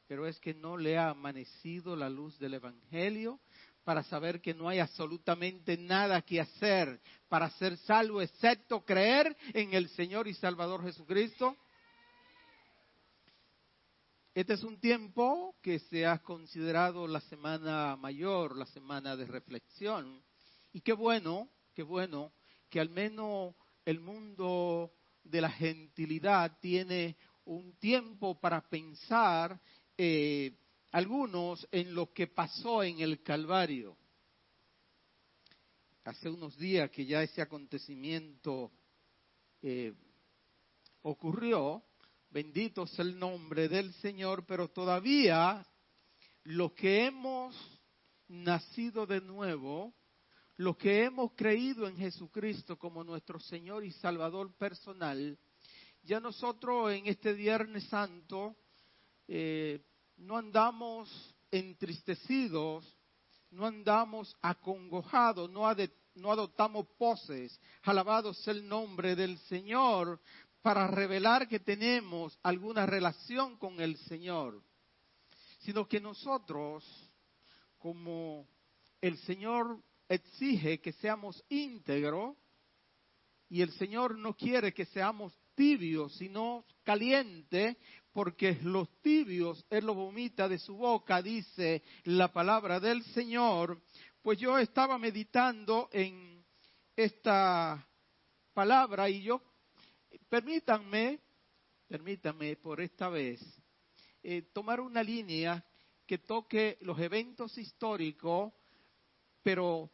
pero 0.06 0.26
es 0.28 0.38
que 0.38 0.54
no 0.54 0.76
le 0.76 0.96
ha 0.96 1.10
amanecido 1.10 1.96
la 1.96 2.08
luz 2.08 2.38
del 2.38 2.54
Evangelio 2.54 3.40
para 3.86 4.02
saber 4.02 4.40
que 4.40 4.52
no 4.52 4.68
hay 4.68 4.80
absolutamente 4.80 5.76
nada 5.78 6.20
que 6.20 6.40
hacer 6.40 7.00
para 7.28 7.48
ser 7.50 7.78
salvo 7.78 8.20
excepto 8.20 8.84
creer 8.84 9.36
en 9.54 9.74
el 9.74 9.88
Señor 9.90 10.26
y 10.26 10.34
Salvador 10.34 10.82
Jesucristo. 10.82 11.56
Este 14.34 14.54
es 14.54 14.64
un 14.64 14.80
tiempo 14.80 15.54
que 15.62 15.78
se 15.78 16.04
ha 16.04 16.18
considerado 16.18 17.06
la 17.06 17.20
semana 17.20 17.94
mayor, 17.94 18.56
la 18.56 18.66
semana 18.66 19.14
de 19.14 19.24
reflexión. 19.24 20.20
Y 20.72 20.80
qué 20.80 20.92
bueno, 20.92 21.48
qué 21.72 21.84
bueno 21.84 22.32
que 22.68 22.80
al 22.80 22.90
menos 22.90 23.54
el 23.84 24.00
mundo 24.00 24.90
de 25.22 25.40
la 25.40 25.50
gentilidad 25.50 26.58
tiene 26.58 27.16
un 27.44 27.72
tiempo 27.74 28.40
para 28.40 28.62
pensar 28.62 29.60
eh, 29.96 30.56
algunos 30.96 31.68
en 31.72 31.94
lo 31.94 32.10
que 32.10 32.26
pasó 32.26 32.82
en 32.82 33.00
el 33.00 33.22
Calvario. 33.22 33.98
Hace 36.04 36.30
unos 36.30 36.56
días 36.56 36.90
que 36.90 37.04
ya 37.04 37.22
ese 37.22 37.42
acontecimiento 37.42 38.72
eh, 39.60 39.92
ocurrió, 41.02 41.84
bendito 42.30 42.84
es 42.84 42.98
el 42.98 43.18
nombre 43.18 43.68
del 43.68 43.92
Señor, 43.96 44.46
pero 44.46 44.68
todavía 44.68 45.66
los 46.44 46.72
que 46.72 47.04
hemos 47.04 47.54
nacido 48.28 49.04
de 49.04 49.20
nuevo, 49.20 49.92
los 50.56 50.78
que 50.78 51.04
hemos 51.04 51.32
creído 51.34 51.86
en 51.86 51.98
Jesucristo 51.98 52.78
como 52.78 53.04
nuestro 53.04 53.38
Señor 53.38 53.84
y 53.84 53.92
Salvador 53.92 54.50
personal, 54.56 55.38
ya 56.04 56.20
nosotros 56.20 56.90
en 56.90 57.06
este 57.06 57.34
Viernes 57.34 57.84
Santo 57.84 58.56
eh, 59.28 59.84
no 60.16 60.36
andamos 60.36 61.34
entristecidos, 61.50 62.96
no 63.50 63.66
andamos 63.66 64.36
acongojados, 64.42 65.50
no, 65.50 65.66
adoptamos 65.66 66.86
poses. 66.98 67.58
Alabado 67.82 68.34
sea 68.34 68.54
el 68.54 68.66
nombre 68.66 69.14
del 69.14 69.38
Señor 69.40 70.20
para 70.62 70.86
revelar 70.88 71.48
que 71.48 71.60
tenemos 71.60 72.38
alguna 72.42 72.86
relación 72.86 73.56
con 73.56 73.80
el 73.80 73.96
Señor, 73.98 74.62
sino 75.60 75.86
que 75.86 76.00
nosotros, 76.00 76.84
como 77.78 78.46
el 79.00 79.16
Señor 79.18 79.80
exige 80.08 80.80
que 80.80 80.92
seamos 80.92 81.44
íntegros, 81.48 82.36
y 83.48 83.62
el 83.62 83.70
Señor 83.72 84.18
no 84.18 84.34
quiere 84.34 84.74
que 84.74 84.86
seamos 84.86 85.32
tibios, 85.54 86.16
sino 86.16 86.64
calientes, 86.82 87.76
porque 88.16 88.58
los 88.62 88.88
tibios 89.02 89.62
Él 89.68 89.84
lo 89.84 89.92
vomita 89.92 90.48
de 90.48 90.58
su 90.58 90.74
boca, 90.74 91.20
dice 91.20 91.82
la 92.04 92.32
palabra 92.32 92.80
del 92.80 93.04
Señor. 93.12 93.78
Pues 94.22 94.38
yo 94.38 94.56
estaba 94.56 94.96
meditando 94.96 95.90
en 95.92 96.42
esta 96.96 97.86
palabra 98.54 99.10
y 99.10 99.20
yo, 99.20 99.42
permítanme, 100.30 101.20
permítanme 101.86 102.56
por 102.56 102.80
esta 102.80 103.10
vez, 103.10 103.38
eh, 104.22 104.48
tomar 104.50 104.80
una 104.80 105.02
línea 105.02 105.62
que 106.06 106.16
toque 106.16 106.78
los 106.80 106.98
eventos 106.98 107.58
históricos, 107.58 108.50
pero 109.42 109.90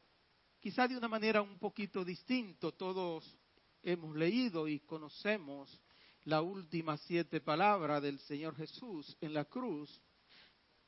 quizá 0.60 0.86
de 0.86 0.96
una 0.96 1.08
manera 1.08 1.42
un 1.42 1.58
poquito 1.58 2.04
distinto. 2.04 2.70
Todos 2.70 3.36
hemos 3.82 4.14
leído 4.14 4.68
y 4.68 4.78
conocemos 4.78 5.76
la 6.24 6.40
última 6.40 6.96
siete 6.98 7.40
palabras 7.40 8.02
del 8.02 8.18
Señor 8.20 8.56
Jesús 8.56 9.16
en 9.20 9.34
la 9.34 9.44
cruz, 9.44 10.00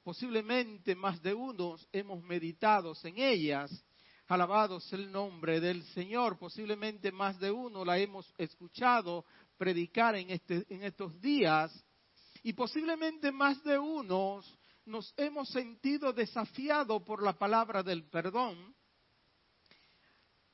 posiblemente 0.02 0.94
más 0.94 1.20
de 1.22 1.34
unos 1.34 1.88
hemos 1.92 2.22
meditado 2.22 2.92
en 3.02 3.18
ellas, 3.18 3.84
alabados 4.28 4.92
el 4.92 5.10
nombre 5.10 5.60
del 5.60 5.82
Señor, 5.86 6.38
posiblemente 6.38 7.10
más 7.10 7.38
de 7.40 7.50
uno 7.50 7.84
la 7.84 7.98
hemos 7.98 8.32
escuchado 8.38 9.24
predicar 9.56 10.14
en, 10.14 10.30
este, 10.30 10.64
en 10.68 10.82
estos 10.84 11.20
días, 11.20 11.84
y 12.42 12.52
posiblemente 12.52 13.32
más 13.32 13.62
de 13.64 13.78
unos 13.78 14.58
nos 14.86 15.12
hemos 15.16 15.48
sentido 15.48 16.12
desafiados 16.12 17.02
por 17.02 17.22
la 17.22 17.32
palabra 17.32 17.82
del 17.82 18.04
perdón. 18.04 18.74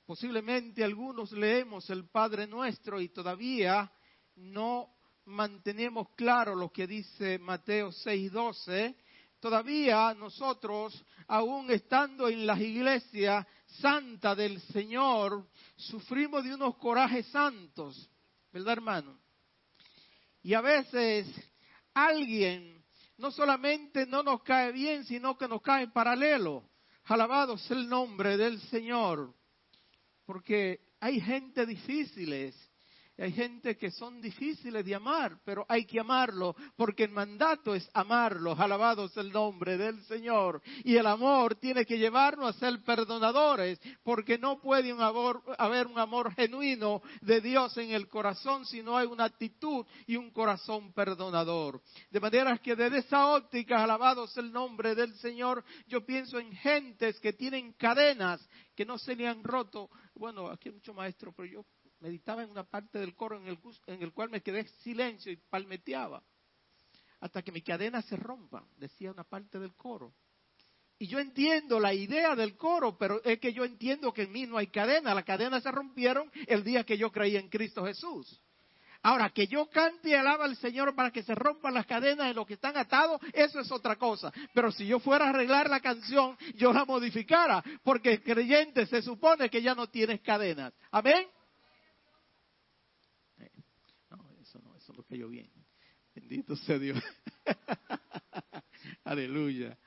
Posiblemente 0.07 0.83
algunos 0.85 1.33
leemos 1.33 1.91
el 1.91 2.09
Padre 2.09 2.47
Nuestro 2.47 3.01
y 3.01 3.09
todavía 3.09 3.93
no 4.37 4.89
mantenemos 5.27 6.09
claro 6.17 6.55
lo 6.55 6.71
que 6.71 6.87
dice 6.87 7.39
Mateo 7.39 7.91
6:12, 7.93 8.97
todavía 9.39 10.13
nosotros, 10.15 11.05
aún 11.29 11.71
estando 11.71 12.29
en 12.29 12.47
las 12.47 12.61
iglesias 12.61 13.47
santa 13.81 14.35
del 14.35 14.61
Señor, 14.73 15.49
sufrimos 15.77 16.45
de 16.45 16.55
unos 16.55 16.77
corajes 16.77 17.27
santos, 17.29 18.11
¿verdad 18.53 18.75
hermano? 18.75 19.19
Y 20.43 20.55
a 20.55 20.61
veces 20.61 21.27
alguien 21.95 22.83
no 23.19 23.31
solamente 23.31 24.07
no 24.07 24.23
nos 24.23 24.43
cae 24.43 24.73
bien, 24.73 25.05
sino 25.05 25.37
que 25.37 25.47
nos 25.47 25.61
cae 25.61 25.85
en 25.85 25.93
paralelo. 25.93 26.65
Alabado 27.05 27.59
sea 27.59 27.77
el 27.77 27.89
nombre 27.89 28.37
del 28.37 28.61
Señor, 28.63 29.35
porque 30.25 30.81
hay 31.01 31.21
gente 31.21 31.67
difíciles 31.67 32.70
hay 33.21 33.33
gente 33.33 33.77
que 33.77 33.91
son 33.91 34.21
difíciles 34.21 34.85
de 34.85 34.95
amar, 34.95 35.39
pero 35.45 35.67
hay 35.69 35.85
que 35.85 36.01
amarlo, 36.01 36.57
porque 36.77 37.05
el 37.05 37.11
mandato 37.11 37.75
es 37.75 37.89
amarlos. 37.93 38.59
Alabados 38.59 39.15
el 39.19 39.31
nombre 39.31 39.77
del 39.77 40.03
Señor. 40.05 40.63
Y 40.85 40.97
el 40.97 41.07
amor 41.07 41.57
tiene 41.57 41.85
que 41.85 41.99
llevarnos 41.99 42.57
a 42.57 42.59
ser 42.59 42.83
perdonadores, 42.83 43.79
porque 44.03 44.39
no 44.39 44.61
puede 44.61 44.95
haber 45.59 45.87
un 45.87 45.99
amor 45.99 46.33
genuino 46.35 47.03
de 47.21 47.43
Dios 47.43 47.77
en 47.77 47.91
el 47.91 48.09
corazón 48.09 48.65
si 48.65 48.83
no 48.83 48.97
hay 48.97 49.07
una 49.07 49.25
actitud 49.25 49.85
y 50.07 50.17
un 50.17 50.31
corazón 50.31 50.93
perdonador. 50.95 51.83
De 52.11 52.21
manera 52.21 52.57
que 52.57 52.75
desde 52.75 52.99
esa 52.99 53.27
óptica, 53.27 53.83
alabados 53.83 54.37
el 54.39 54.51
nombre 54.51 54.95
del 54.95 55.15
Señor, 55.17 55.63
yo 55.87 56.07
pienso 56.07 56.39
en 56.39 56.53
gentes 56.53 57.21
que 57.21 57.35
tienen 57.35 57.75
cadenas 57.75 58.41
que 58.75 58.87
no 58.87 58.97
se 58.97 59.15
le 59.15 59.29
han 59.29 59.45
roto. 59.45 59.91
Bueno, 60.15 60.49
aquí 60.49 60.71
hay 60.71 60.75
mucho 60.77 60.95
maestro, 60.95 61.35
pero 61.37 61.47
yo 61.47 61.67
meditaba 62.01 62.43
en 62.43 62.51
una 62.51 62.65
parte 62.65 62.99
del 62.99 63.15
coro 63.15 63.37
en 63.37 63.47
el, 63.47 63.59
en 63.87 64.03
el 64.03 64.13
cual 64.13 64.31
me 64.31 64.43
quedé 64.43 64.67
silencio 64.83 65.31
y 65.31 65.37
palmeteaba 65.37 66.23
hasta 67.21 67.43
que 67.43 67.53
mi 67.53 67.63
cadena 67.63 68.03
se 68.03 68.17
rompa, 68.17 68.65
decía 68.79 69.11
una 69.13 69.25
parte 69.25 69.59
del 69.59 69.75
coro. 69.75 70.15
Y 70.99 71.07
yo 71.07 71.19
entiendo 71.19 71.81
la 71.81 71.95
idea 71.95 72.35
del 72.35 72.57
coro, 72.57 72.97
pero 72.99 73.23
es 73.25 73.39
que 73.39 73.53
yo 73.53 73.65
entiendo 73.65 74.13
que 74.13 74.23
en 74.23 74.33
mí 74.33 74.47
no 74.47 74.59
hay 74.59 74.67
cadena. 74.67 75.15
Las 75.15 75.25
cadenas 75.25 75.63
se 75.63 75.71
rompieron 75.71 76.31
el 76.47 76.63
día 76.63 76.85
que 76.85 76.99
yo 76.99 77.11
creí 77.11 77.37
en 77.37 77.49
Cristo 77.49 77.85
Jesús. 77.87 78.39
Ahora, 79.03 79.31
que 79.31 79.47
yo 79.47 79.67
cante 79.71 80.11
y 80.11 80.15
alaba 80.15 80.45
al 80.45 80.57
Señor 80.57 80.95
para 80.95 81.11
que 81.11 81.23
se 81.23 81.35
rompan 81.35 81.73
las 81.73 81.87
cadenas 81.87 82.29
de 82.29 82.35
los 82.35 82.47
que 82.47 82.55
están 82.55 82.77
atados, 82.77 83.19
eso 83.33 83.61
es 83.61 83.73
otra 83.73 83.97
cosa. 83.97 84.31
Pero 84.53 84.71
si 84.73 84.87
yo 84.87 85.01
fuera 85.01 85.25
a 85.25 85.31
arreglar 85.31 85.71
la 85.71 85.81
canción, 85.81 86.37
yo 86.57 86.71
la 86.71 86.85
modificara, 86.85 87.65
porque 87.83 88.23
creyente 88.23 88.85
se 88.85 89.01
supone 89.01 89.49
que 89.49 89.63
ya 89.63 89.75
no 89.75 89.87
tienes 89.87 90.21
cadenas. 90.21 90.75
Amén. 90.91 91.27
Cayó 95.09 95.29
bien. 95.29 95.51
Bendito 96.15 96.57
sea 96.57 96.79
Dios. 96.79 97.03
Aleluya. 99.05 99.79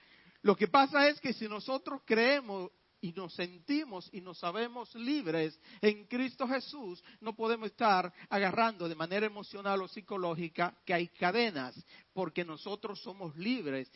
Lo 0.42 0.56
que 0.56 0.68
pasa 0.68 1.08
es 1.08 1.20
que 1.20 1.34
si 1.34 1.48
nosotros 1.48 2.02
creemos 2.06 2.72
y 3.04 3.12
nos 3.12 3.34
sentimos 3.34 4.10
y 4.14 4.22
nos 4.22 4.40
sabemos 4.40 4.96
libres 4.96 5.60
en 5.82 6.06
Cristo 6.06 6.48
Jesús, 6.48 7.04
no 7.20 7.36
podemos 7.36 7.68
estar 7.68 8.12
agarrando 8.30 8.88
de 8.88 8.96
manera 8.96 9.26
emocional 9.26 9.82
o 9.82 9.90
psicológica 9.90 10.74
que 10.86 10.94
hay 10.94 11.10
cadenas, 11.10 11.76
porque 12.14 12.46
nosotros 12.46 13.02
somos 13.02 13.36
libres 13.36 13.92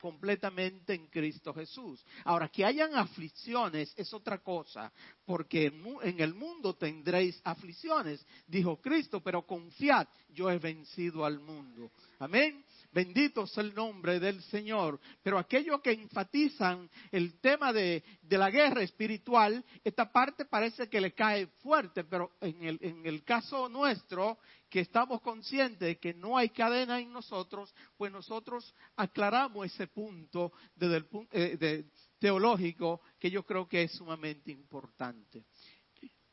completamente 0.00 0.94
en 0.94 1.08
Cristo 1.08 1.52
Jesús. 1.52 2.06
Ahora, 2.24 2.48
que 2.48 2.64
hayan 2.64 2.94
aflicciones 2.94 3.92
es 3.96 4.14
otra 4.14 4.38
cosa, 4.38 4.92
porque 5.24 5.66
en 5.66 6.20
el 6.20 6.32
mundo 6.32 6.74
tendréis 6.74 7.40
aflicciones, 7.42 8.24
dijo 8.46 8.80
Cristo, 8.80 9.20
pero 9.20 9.44
confiad, 9.44 10.06
yo 10.32 10.48
he 10.48 10.58
vencido 10.58 11.24
al 11.24 11.40
mundo. 11.40 11.90
Amén. 12.20 12.64
Bendito 12.92 13.46
sea 13.46 13.62
el 13.62 13.74
nombre 13.74 14.20
del 14.20 14.42
Señor. 14.44 15.00
Pero 15.22 15.38
aquellos 15.38 15.80
que 15.80 15.92
enfatizan 15.92 16.90
el 17.10 17.40
tema 17.40 17.72
de, 17.72 18.04
la 18.28 18.50
guerra 18.50 18.82
espiritual, 18.82 19.64
esta 19.82 20.12
parte 20.12 20.44
parece 20.44 20.88
que 20.88 21.00
le 21.00 21.12
cae 21.12 21.46
fuerte, 21.62 22.04
pero 22.04 22.32
en 22.40 22.62
el, 22.62 22.78
en 22.82 23.06
el 23.06 23.24
caso 23.24 23.68
nuestro, 23.68 24.38
que 24.68 24.80
estamos 24.80 25.20
conscientes 25.20 25.80
de 25.80 25.98
que 25.98 26.14
no 26.14 26.36
hay 26.36 26.48
cadena 26.48 26.98
en 26.98 27.12
nosotros, 27.12 27.74
pues 27.96 28.10
nosotros 28.10 28.74
aclaramos 28.96 29.66
ese 29.66 29.86
punto 29.86 30.52
desde 30.74 30.96
el, 30.96 31.06
eh, 31.32 31.84
teológico 32.18 33.00
que 33.18 33.30
yo 33.30 33.42
creo 33.44 33.68
que 33.68 33.82
es 33.82 33.92
sumamente 33.92 34.50
importante. 34.50 35.44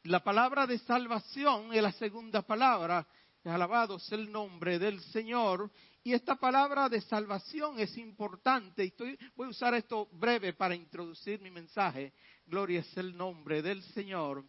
La 0.04 0.24
palabra 0.24 0.66
de 0.66 0.78
salvación 0.80 1.74
es 1.74 1.84
la 1.84 1.92
segunda 1.92 2.42
palabra. 2.42 3.06
Alabado 3.44 4.00
sea 4.00 4.18
el 4.18 4.32
nombre 4.32 4.80
del 4.80 5.02
Señor. 5.02 5.70
Y 6.04 6.14
esta 6.14 6.36
palabra 6.36 6.88
de 6.88 7.02
salvación 7.02 7.80
es 7.80 7.98
importante. 7.98 8.86
Y 8.86 8.94
voy 9.36 9.48
a 9.48 9.50
usar 9.50 9.74
esto 9.74 10.08
breve 10.14 10.54
para 10.54 10.76
introducir 10.76 11.42
mi 11.42 11.52
mensaje. 11.52 12.14
Gloria 12.46 12.80
es 12.80 12.98
el 12.98 13.16
nombre 13.16 13.62
del 13.62 13.82
Señor. 13.94 14.46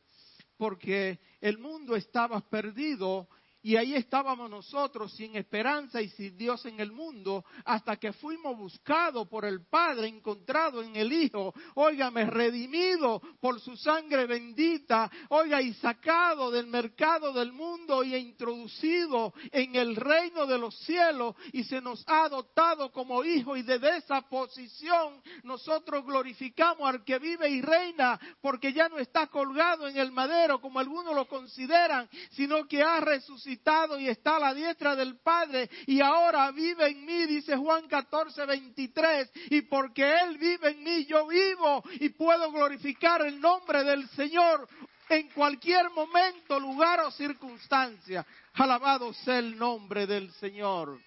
Porque 0.57 1.19
el 1.41 1.59
mundo 1.59 1.97
estaba 1.97 2.41
perdido 2.41 3.29
y 3.63 3.77
ahí 3.77 3.95
estábamos 3.95 4.49
nosotros 4.49 5.13
sin 5.15 5.37
esperanza 5.37 6.01
y 6.01 6.09
sin 6.11 6.37
Dios 6.37 6.65
en 6.67 6.81
el 6.81 6.93
mundo, 6.93 7.45
hasta 7.65 7.97
que 7.97 8.13
fuimos 8.13 8.57
buscados 8.57 9.29
por 9.29 9.45
el 9.45 9.67
Padre, 9.67 10.09
encontrado 10.09 10.83
en 10.83 10.97
el 10.97 11.13
Hijo, 11.13 11.53
óigame, 11.75 12.25
redimido 12.25 13.21
por 13.41 13.61
su 13.61 13.77
sangre 13.77 14.27
bendita, 14.27 15.11
oiga, 15.29 15.61
y 15.61 15.75
sacado 15.75 16.51
del 16.51 16.67
mercado 16.67 17.33
del 17.33 17.53
mundo 17.53 18.03
y 18.03 18.15
introducido 18.15 19.35
en 19.51 19.75
el 19.77 19.97
reino 19.97 20.47
de 20.47 20.59
los 20.59 20.79
cielos 20.81 21.35
y 21.53 21.65
se 21.65 21.81
nos 21.81 22.03
ha 22.07 22.25
adoptado 22.25 22.91
como 22.93 23.25
hijo 23.25 23.57
y 23.57 23.63
desde 23.63 23.99
esa 23.99 24.23
posición 24.23 25.21
nosotros 25.43 26.05
glorificamos 26.05 26.89
al 26.89 27.05
que 27.05 27.19
vive 27.19 27.49
y 27.51 27.61
reina 27.61 28.19
porque 28.41 28.73
ya 28.73 28.89
no 28.89 28.99
está 28.99 29.27
colgado 29.27 29.89
en 29.89 29.97
el 29.97 30.13
madero 30.13 30.61
como 30.61 30.79
algunos 30.79 31.15
lo 31.15 31.27
consideran, 31.29 32.09
sino 32.31 32.67
que 32.67 32.83
ha 32.83 33.01
resucitado 33.01 33.50
y 33.99 34.09
está 34.09 34.37
a 34.37 34.41
la 34.41 34.55
diestra 34.55 34.95
del 34.95 35.19
Padre 35.19 35.69
y 35.87 36.01
ahora 36.01 36.51
vive 36.53 36.89
en 36.89 37.05
mí, 37.05 37.27
dice 37.27 37.57
Juan 37.57 37.89
14, 37.89 38.47
23, 38.47 39.31
y 39.51 39.63
porque 39.63 40.03
Él 40.21 40.39
vive 40.39 40.71
en 40.71 40.83
mí, 40.83 41.05
yo 41.07 41.27
vivo 41.27 41.83
y 41.99 42.11
puedo 42.11 42.53
glorificar 42.53 43.23
el 43.23 43.41
nombre 43.41 43.83
del 43.85 44.09
Señor 44.11 44.69
en 45.09 45.29
cualquier 45.31 45.91
momento, 45.91 46.61
lugar 46.61 47.01
o 47.01 47.11
circunstancia. 47.11 48.25
Alabado 48.55 49.13
sea 49.13 49.39
el 49.39 49.59
nombre 49.59 50.07
del 50.07 50.31
Señor. 50.35 51.01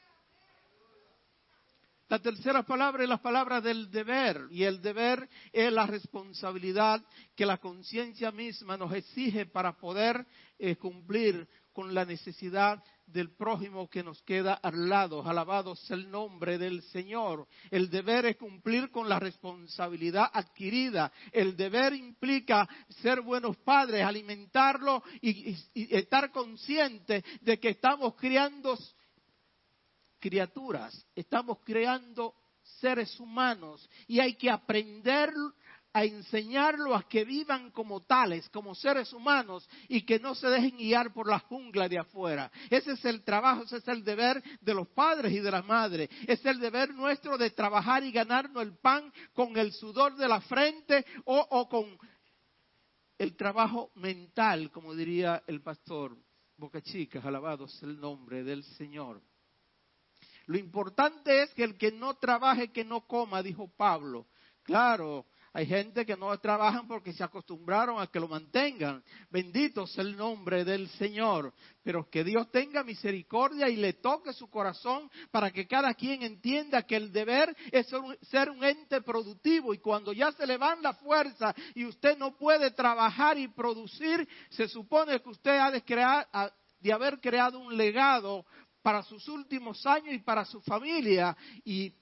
La 2.09 2.19
tercera 2.19 2.61
palabra 2.61 3.01
es 3.01 3.09
la 3.09 3.21
palabra 3.21 3.59
del 3.59 3.89
deber, 3.89 4.45
y 4.51 4.63
el 4.65 4.81
deber 4.81 5.27
es 5.51 5.71
la 5.71 5.87
responsabilidad 5.87 7.01
que 7.35 7.45
la 7.45 7.57
conciencia 7.57 8.31
misma 8.31 8.77
nos 8.77 8.93
exige 8.93 9.47
para 9.47 9.75
poder 9.75 10.23
eh, 10.59 10.75
cumplir 10.75 11.47
con 11.73 11.93
la 11.93 12.05
necesidad 12.05 12.83
del 13.05 13.35
prójimo 13.35 13.89
que 13.89 14.03
nos 14.03 14.21
queda 14.21 14.53
al 14.53 14.87
lado. 14.87 15.27
Alabado 15.27 15.75
sea 15.75 15.97
el 15.97 16.09
nombre 16.09 16.57
del 16.57 16.81
Señor. 16.83 17.47
El 17.69 17.89
deber 17.89 18.25
es 18.27 18.37
cumplir 18.37 18.89
con 18.91 19.09
la 19.09 19.19
responsabilidad 19.19 20.29
adquirida. 20.31 21.11
El 21.31 21.57
deber 21.57 21.93
implica 21.93 22.67
ser 23.01 23.21
buenos 23.21 23.57
padres, 23.57 24.03
alimentarlo 24.03 25.03
y, 25.21 25.57
estar 25.73 26.31
conscientes 26.31 27.23
de 27.41 27.59
que 27.59 27.69
estamos 27.69 28.15
criando 28.15 28.77
criaturas, 30.19 31.05
estamos 31.15 31.59
creando 31.65 32.33
seres 32.79 33.19
humanos 33.19 33.89
y 34.07 34.19
hay 34.19 34.35
que 34.35 34.49
aprender 34.49 35.33
a 35.93 36.03
enseñarlo 36.03 36.95
a 36.95 37.07
que 37.07 37.23
vivan 37.23 37.69
como 37.69 38.01
tales, 38.01 38.49
como 38.49 38.73
seres 38.73 39.13
humanos 39.13 39.69
y 39.87 40.01
que 40.01 40.19
no 40.19 40.33
se 40.33 40.47
dejen 40.47 40.75
guiar 40.77 41.13
por 41.13 41.29
la 41.29 41.37
jungla 41.39 41.87
de 41.87 41.99
afuera. 41.99 42.51
Ese 42.69 42.93
es 42.93 43.05
el 43.05 43.23
trabajo, 43.23 43.63
ese 43.63 43.77
es 43.77 43.87
el 43.87 44.03
deber 44.03 44.43
de 44.59 44.73
los 44.73 44.87
padres 44.87 45.31
y 45.31 45.39
de 45.39 45.51
las 45.51 45.63
madres. 45.65 46.09
Es 46.27 46.43
el 46.45 46.59
deber 46.59 46.93
nuestro 46.95 47.37
de 47.37 47.51
trabajar 47.51 48.03
y 48.03 48.11
ganarnos 48.11 48.63
el 48.63 48.75
pan 48.75 49.13
con 49.33 49.55
el 49.55 49.71
sudor 49.71 50.15
de 50.15 50.27
la 50.27 50.41
frente 50.41 51.05
o, 51.25 51.69
con 51.69 51.97
el 53.19 53.35
trabajo 53.35 53.91
mental, 53.95 54.71
como 54.71 54.95
diría 54.95 55.43
el 55.45 55.61
pastor 55.61 56.17
Boca 56.57 56.81
Chica, 56.81 57.21
alabados 57.23 57.81
el 57.83 57.99
nombre 57.99 58.43
del 58.43 58.63
Señor. 58.63 59.21
Lo 60.47 60.57
importante 60.57 61.43
es 61.43 61.53
que 61.53 61.63
el 61.63 61.77
que 61.77 61.91
no 61.91 62.15
trabaje, 62.15 62.71
que 62.71 62.83
no 62.83 63.05
coma, 63.07 63.43
dijo 63.43 63.67
Pablo. 63.77 64.25
Claro, 64.63 65.25
hay 65.55 65.67
gente 65.67 66.03
que 66.03 66.17
no 66.17 66.35
trabajan 66.39 66.87
porque 66.87 67.13
se 67.13 67.23
acostumbraron 67.23 68.01
a 68.01 68.07
que 68.07 68.19
lo 68.19 68.27
mantengan. 68.27 69.03
Bendito 69.29 69.85
sea 69.85 70.03
el 70.03 70.17
nombre 70.17 70.65
del 70.65 70.89
Señor. 70.89 71.53
Pero 71.83 72.09
que 72.09 72.23
Dios 72.23 72.49
tenga 72.49 72.83
misericordia 72.83 73.69
y 73.69 73.75
le 73.75 73.93
toque 73.93 74.33
su 74.33 74.49
corazón 74.49 75.11
para 75.29 75.51
que 75.51 75.67
cada 75.67 75.93
quien 75.93 76.23
entienda 76.23 76.81
que 76.81 76.95
el 76.95 77.11
deber 77.11 77.55
es 77.71 77.87
ser 78.21 78.49
un 78.49 78.63
ente 78.63 79.01
productivo 79.01 79.75
y 79.75 79.77
cuando 79.77 80.11
ya 80.11 80.31
se 80.31 80.47
le 80.47 80.57
van 80.57 80.81
la 80.81 80.93
fuerza 80.93 81.53
y 81.75 81.85
usted 81.85 82.17
no 82.17 82.35
puede 82.35 82.71
trabajar 82.71 83.37
y 83.37 83.47
producir, 83.47 84.27
se 84.49 84.67
supone 84.67 85.21
que 85.21 85.29
usted 85.29 85.59
ha 85.59 85.69
de 85.69 85.83
crear, 85.83 86.27
de 86.79 86.93
haber 86.93 87.19
creado 87.19 87.59
un 87.59 87.77
legado 87.77 88.43
para 88.81 89.03
sus 89.03 89.27
últimos 89.27 89.85
años 89.85 90.15
y 90.15 90.19
para 90.19 90.45
su 90.45 90.61
familia 90.61 91.37
y 91.63 91.93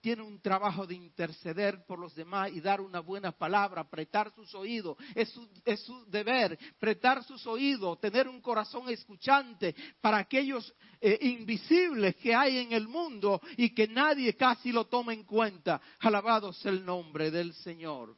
tiene 0.00 0.22
un 0.22 0.40
trabajo 0.40 0.86
de 0.86 0.94
interceder 0.94 1.84
por 1.86 1.98
los 1.98 2.14
demás 2.14 2.50
y 2.52 2.60
dar 2.60 2.80
una 2.80 3.00
buena 3.00 3.32
palabra, 3.32 3.82
apretar 3.82 4.32
sus 4.34 4.54
oídos. 4.54 4.96
Es 5.14 5.30
su, 5.30 6.04
deber, 6.06 6.58
prestar 6.78 7.24
sus 7.24 7.46
oídos, 7.46 8.00
tener 8.00 8.28
un 8.28 8.40
corazón 8.40 8.88
escuchante 8.88 9.74
para 10.00 10.18
aquellos 10.18 10.74
eh, 11.00 11.18
invisibles 11.22 12.16
que 12.16 12.34
hay 12.34 12.58
en 12.58 12.72
el 12.72 12.88
mundo 12.88 13.40
y 13.56 13.74
que 13.74 13.88
nadie 13.88 14.34
casi 14.34 14.72
lo 14.72 14.86
toma 14.86 15.12
en 15.12 15.24
cuenta. 15.24 15.80
Alabado 16.00 16.52
sea 16.52 16.72
el 16.72 16.84
nombre 16.84 17.30
del 17.30 17.52
Señor. 17.54 18.16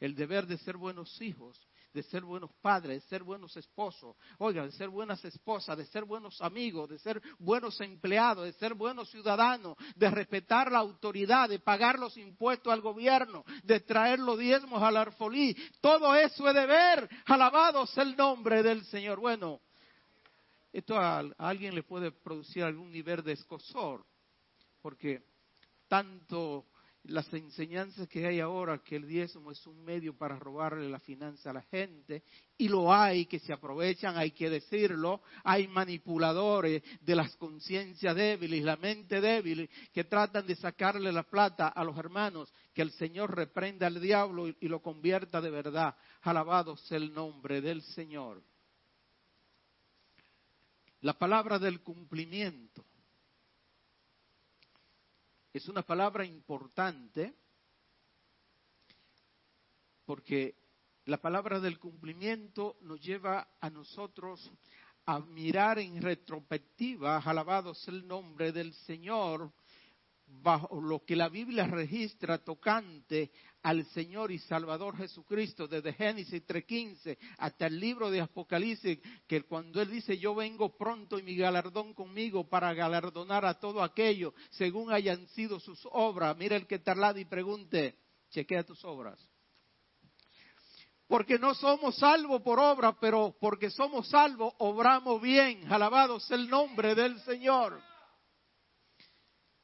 El 0.00 0.14
deber 0.14 0.46
de 0.46 0.58
ser 0.58 0.76
buenos 0.76 1.20
hijos 1.20 1.60
de 1.92 2.02
ser 2.02 2.22
buenos 2.22 2.50
padres, 2.60 3.02
de 3.02 3.08
ser 3.08 3.22
buenos 3.22 3.56
esposos, 3.56 4.16
oiga, 4.38 4.64
de 4.64 4.72
ser 4.72 4.88
buenas 4.88 5.24
esposas, 5.24 5.76
de 5.76 5.84
ser 5.86 6.04
buenos 6.04 6.40
amigos, 6.40 6.88
de 6.88 6.98
ser 6.98 7.20
buenos 7.38 7.80
empleados, 7.80 8.44
de 8.44 8.52
ser 8.54 8.74
buenos 8.74 9.10
ciudadanos, 9.10 9.76
de 9.96 10.10
respetar 10.10 10.72
la 10.72 10.78
autoridad, 10.78 11.48
de 11.48 11.58
pagar 11.58 11.98
los 11.98 12.16
impuestos 12.16 12.72
al 12.72 12.80
gobierno, 12.80 13.44
de 13.64 13.80
traer 13.80 14.18
los 14.18 14.38
diezmos 14.38 14.82
al 14.82 14.96
arfolí. 14.96 15.56
Todo 15.80 16.14
eso 16.14 16.48
es 16.48 16.54
deber. 16.54 17.08
Alabado 17.26 17.86
sea 17.86 18.04
el 18.04 18.16
nombre 18.16 18.62
del 18.62 18.84
Señor. 18.86 19.20
Bueno, 19.20 19.60
esto 20.72 20.96
a, 20.96 21.18
a 21.18 21.32
alguien 21.36 21.74
le 21.74 21.82
puede 21.82 22.10
producir 22.10 22.64
algún 22.64 22.90
nivel 22.90 23.22
de 23.22 23.32
escosor, 23.32 24.04
porque 24.80 25.22
tanto 25.88 26.71
las 27.04 27.32
enseñanzas 27.32 28.06
que 28.08 28.26
hay 28.26 28.38
ahora, 28.38 28.78
que 28.78 28.96
el 28.96 29.08
diezmo 29.08 29.50
es 29.50 29.66
un 29.66 29.84
medio 29.84 30.16
para 30.16 30.38
robarle 30.38 30.88
la 30.88 31.00
finanza 31.00 31.50
a 31.50 31.54
la 31.54 31.62
gente, 31.62 32.22
y 32.56 32.68
lo 32.68 32.92
hay 32.92 33.26
que 33.26 33.40
se 33.40 33.52
aprovechan, 33.52 34.16
hay 34.16 34.30
que 34.30 34.48
decirlo, 34.48 35.20
hay 35.42 35.66
manipuladores 35.66 36.82
de 37.00 37.16
las 37.16 37.34
conciencias 37.36 38.14
débiles, 38.14 38.62
la 38.62 38.76
mente 38.76 39.20
débil, 39.20 39.68
que 39.92 40.04
tratan 40.04 40.46
de 40.46 40.54
sacarle 40.54 41.10
la 41.10 41.24
plata 41.24 41.68
a 41.68 41.82
los 41.82 41.98
hermanos, 41.98 42.52
que 42.72 42.82
el 42.82 42.92
Señor 42.92 43.34
reprenda 43.34 43.88
al 43.88 44.00
diablo 44.00 44.46
y, 44.48 44.56
y 44.60 44.68
lo 44.68 44.80
convierta 44.80 45.40
de 45.40 45.50
verdad. 45.50 45.96
Alabado 46.22 46.76
sea 46.76 46.98
el 46.98 47.12
nombre 47.12 47.60
del 47.60 47.82
Señor. 47.82 48.42
La 51.00 51.14
palabra 51.14 51.58
del 51.58 51.80
cumplimiento 51.80 52.84
es 55.52 55.68
una 55.68 55.82
palabra 55.82 56.24
importante 56.24 57.34
porque 60.04 60.56
la 61.04 61.18
palabra 61.18 61.60
del 61.60 61.78
cumplimiento 61.78 62.76
nos 62.82 63.00
lleva 63.00 63.48
a 63.60 63.70
nosotros 63.70 64.50
a 65.06 65.18
mirar 65.18 65.78
en 65.78 66.00
retrospectiva, 66.00 67.18
alabado 67.18 67.74
sea 67.74 67.94
el 67.94 68.06
nombre 68.06 68.52
del 68.52 68.72
Señor, 68.72 69.52
bajo 70.40 70.80
lo 70.80 71.04
que 71.04 71.16
la 71.16 71.28
Biblia 71.28 71.66
registra 71.66 72.38
tocante 72.38 73.30
al 73.62 73.84
Señor 73.86 74.32
y 74.32 74.38
Salvador 74.38 74.96
Jesucristo, 74.96 75.68
desde 75.68 75.92
Génesis 75.92 76.44
3.15 76.46 77.16
hasta 77.38 77.66
el 77.66 77.78
libro 77.78 78.10
de 78.10 78.20
Apocalipsis, 78.20 78.98
que 79.26 79.42
cuando 79.42 79.80
Él 79.80 79.90
dice, 79.90 80.18
yo 80.18 80.34
vengo 80.34 80.76
pronto 80.76 81.18
y 81.18 81.22
mi 81.22 81.36
galardón 81.36 81.94
conmigo 81.94 82.48
para 82.48 82.74
galardonar 82.74 83.44
a 83.44 83.60
todo 83.60 83.82
aquello, 83.82 84.34
según 84.50 84.92
hayan 84.92 85.26
sido 85.28 85.60
sus 85.60 85.86
obras, 85.92 86.36
mira 86.36 86.56
el 86.56 86.66
que 86.66 86.76
está 86.76 86.94
lado 86.94 87.18
y 87.18 87.24
pregunte, 87.24 87.96
chequea 88.30 88.64
tus 88.64 88.84
obras. 88.84 89.20
Porque 91.06 91.38
no 91.38 91.54
somos 91.54 91.96
salvos 91.96 92.40
por 92.40 92.58
obra, 92.58 92.98
pero 92.98 93.36
porque 93.38 93.70
somos 93.70 94.08
salvos, 94.08 94.54
obramos 94.58 95.20
bien. 95.20 95.70
Alabado 95.70 96.18
sea 96.18 96.38
el 96.38 96.48
nombre 96.48 96.94
del 96.94 97.20
Señor. 97.20 97.91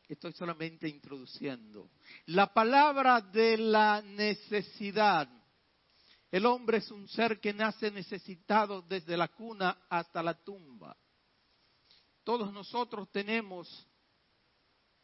Estoy 0.08 0.32
solamente 0.32 0.88
introduciendo. 0.88 1.90
La 2.26 2.52
palabra 2.54 3.20
de 3.20 3.58
la 3.58 4.00
necesidad. 4.00 5.28
El 6.30 6.46
hombre 6.46 6.78
es 6.78 6.90
un 6.90 7.06
ser 7.08 7.38
que 7.38 7.52
nace 7.52 7.90
necesitado 7.90 8.80
desde 8.80 9.18
la 9.18 9.28
cuna 9.28 9.86
hasta 9.90 10.22
la 10.22 10.32
tumba. 10.32 10.96
Todos 12.24 12.50
nosotros 12.52 13.10
tenemos 13.12 13.86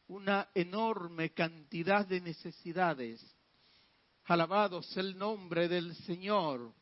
una 0.06 0.48
enorme 0.54 1.34
cantidad 1.34 2.06
de 2.06 2.22
necesidades. 2.22 3.22
Alabado 4.24 4.82
sea 4.82 5.02
el 5.02 5.18
nombre 5.18 5.68
del 5.68 5.94
Señor. 6.06 6.72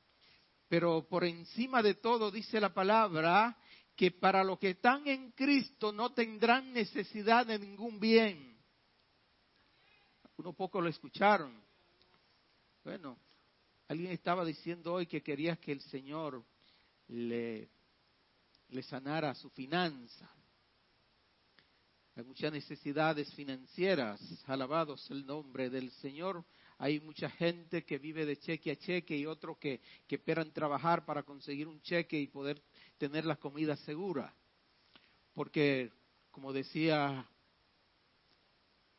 Pero 0.68 1.08
por 1.08 1.24
encima 1.24 1.82
de 1.82 1.94
todo 1.94 2.30
dice 2.30 2.60
la 2.60 2.72
palabra 2.72 3.58
que 3.96 4.10
para 4.10 4.42
los 4.42 4.58
que 4.58 4.70
están 4.70 5.06
en 5.06 5.32
Cristo 5.32 5.92
no 5.92 6.12
tendrán 6.12 6.72
necesidad 6.72 7.46
de 7.46 7.58
ningún 7.58 8.00
bien. 8.00 8.56
Uno 10.36 10.52
poco 10.52 10.80
lo 10.80 10.88
escucharon. 10.88 11.62
Bueno, 12.82 13.18
alguien 13.88 14.10
estaba 14.12 14.44
diciendo 14.44 14.94
hoy 14.94 15.06
que 15.06 15.22
quería 15.22 15.56
que 15.56 15.72
el 15.72 15.80
Señor 15.82 16.44
le, 17.08 17.70
le 18.68 18.82
sanara 18.82 19.34
su 19.34 19.50
finanza. 19.50 20.28
Hay 22.16 22.24
muchas 22.24 22.52
necesidades 22.52 23.32
financieras. 23.34 24.20
Alabados 24.46 25.10
el 25.10 25.24
nombre 25.24 25.70
del 25.70 25.90
Señor. 25.92 26.44
Hay 26.82 26.98
mucha 26.98 27.30
gente 27.30 27.84
que 27.84 27.96
vive 27.96 28.26
de 28.26 28.36
cheque 28.36 28.72
a 28.72 28.76
cheque 28.76 29.16
y 29.16 29.24
otros 29.24 29.56
que, 29.58 29.80
esperan 30.08 30.50
trabajar 30.52 31.04
para 31.04 31.22
conseguir 31.22 31.68
un 31.68 31.80
cheque 31.80 32.18
y 32.18 32.26
poder 32.26 32.60
tener 32.98 33.24
la 33.24 33.36
comida 33.36 33.76
segura. 33.76 34.34
Porque, 35.32 35.92
como 36.32 36.52
decía, 36.52 37.24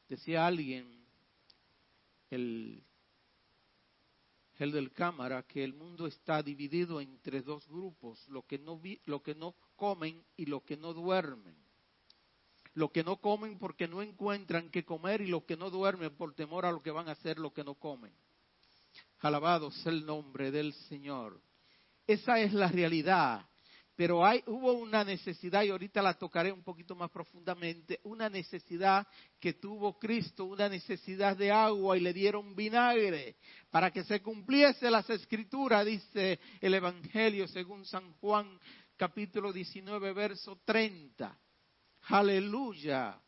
decía 0.07 0.47
alguien, 0.47 1.05
el, 2.29 2.81
el 4.59 4.71
del 4.71 4.93
cámara, 4.93 5.43
que 5.43 5.65
el 5.65 5.73
mundo 5.73 6.07
está 6.07 6.41
dividido 6.41 7.01
entre 7.01 7.41
dos 7.41 7.67
grupos, 7.67 8.25
lo 8.29 8.43
que 8.43 8.59
no, 8.59 8.81
lo 9.07 9.21
que 9.21 9.35
no 9.35 9.55
comen 9.75 10.23
y 10.37 10.45
lo 10.45 10.63
que 10.63 10.77
no 10.77 10.93
duermen. 10.93 11.57
Lo 12.75 12.91
que 12.91 13.03
no 13.03 13.17
comen 13.17 13.59
porque 13.59 13.87
no 13.87 14.01
encuentran 14.01 14.69
qué 14.69 14.83
comer 14.83 15.21
y 15.21 15.27
los 15.27 15.43
que 15.43 15.57
no 15.57 15.69
duermen 15.69 16.15
por 16.15 16.33
temor 16.33 16.65
a 16.65 16.71
lo 16.71 16.81
que 16.81 16.91
van 16.91 17.07
a 17.07 17.11
hacer 17.11 17.37
lo 17.37 17.53
que 17.53 17.63
no 17.63 17.75
comen. 17.75 18.13
Alabado 19.19 19.71
sea 19.71 19.91
el 19.91 20.05
nombre 20.05 20.51
del 20.51 20.73
Señor. 20.73 21.39
Esa 22.07 22.39
es 22.39 22.53
la 22.53 22.67
realidad. 22.67 23.45
Pero 23.95 24.25
hay, 24.25 24.43
hubo 24.47 24.73
una 24.73 25.03
necesidad, 25.03 25.61
y 25.61 25.69
ahorita 25.69 26.01
la 26.01 26.15
tocaré 26.15 26.51
un 26.51 26.63
poquito 26.63 26.95
más 26.95 27.11
profundamente, 27.11 27.99
una 28.03 28.27
necesidad 28.27 29.05
que 29.39 29.53
tuvo 29.53 29.99
Cristo, 29.99 30.45
una 30.45 30.67
necesidad 30.67 31.37
de 31.37 31.51
agua 31.51 31.95
y 31.95 32.01
le 32.01 32.11
dieron 32.11 32.55
vinagre 32.55 33.35
para 33.69 33.91
que 33.91 34.03
se 34.03 34.19
cumpliese 34.19 34.89
las 34.89 35.07
escrituras, 35.11 35.85
dice 35.85 36.39
el 36.59 36.73
Evangelio 36.73 37.47
según 37.47 37.85
San 37.85 38.13
Juan 38.13 38.59
capítulo 38.97 39.53
19, 39.53 40.11
verso 40.13 40.59
30. 40.65 41.37
Aleluya. 42.03 43.19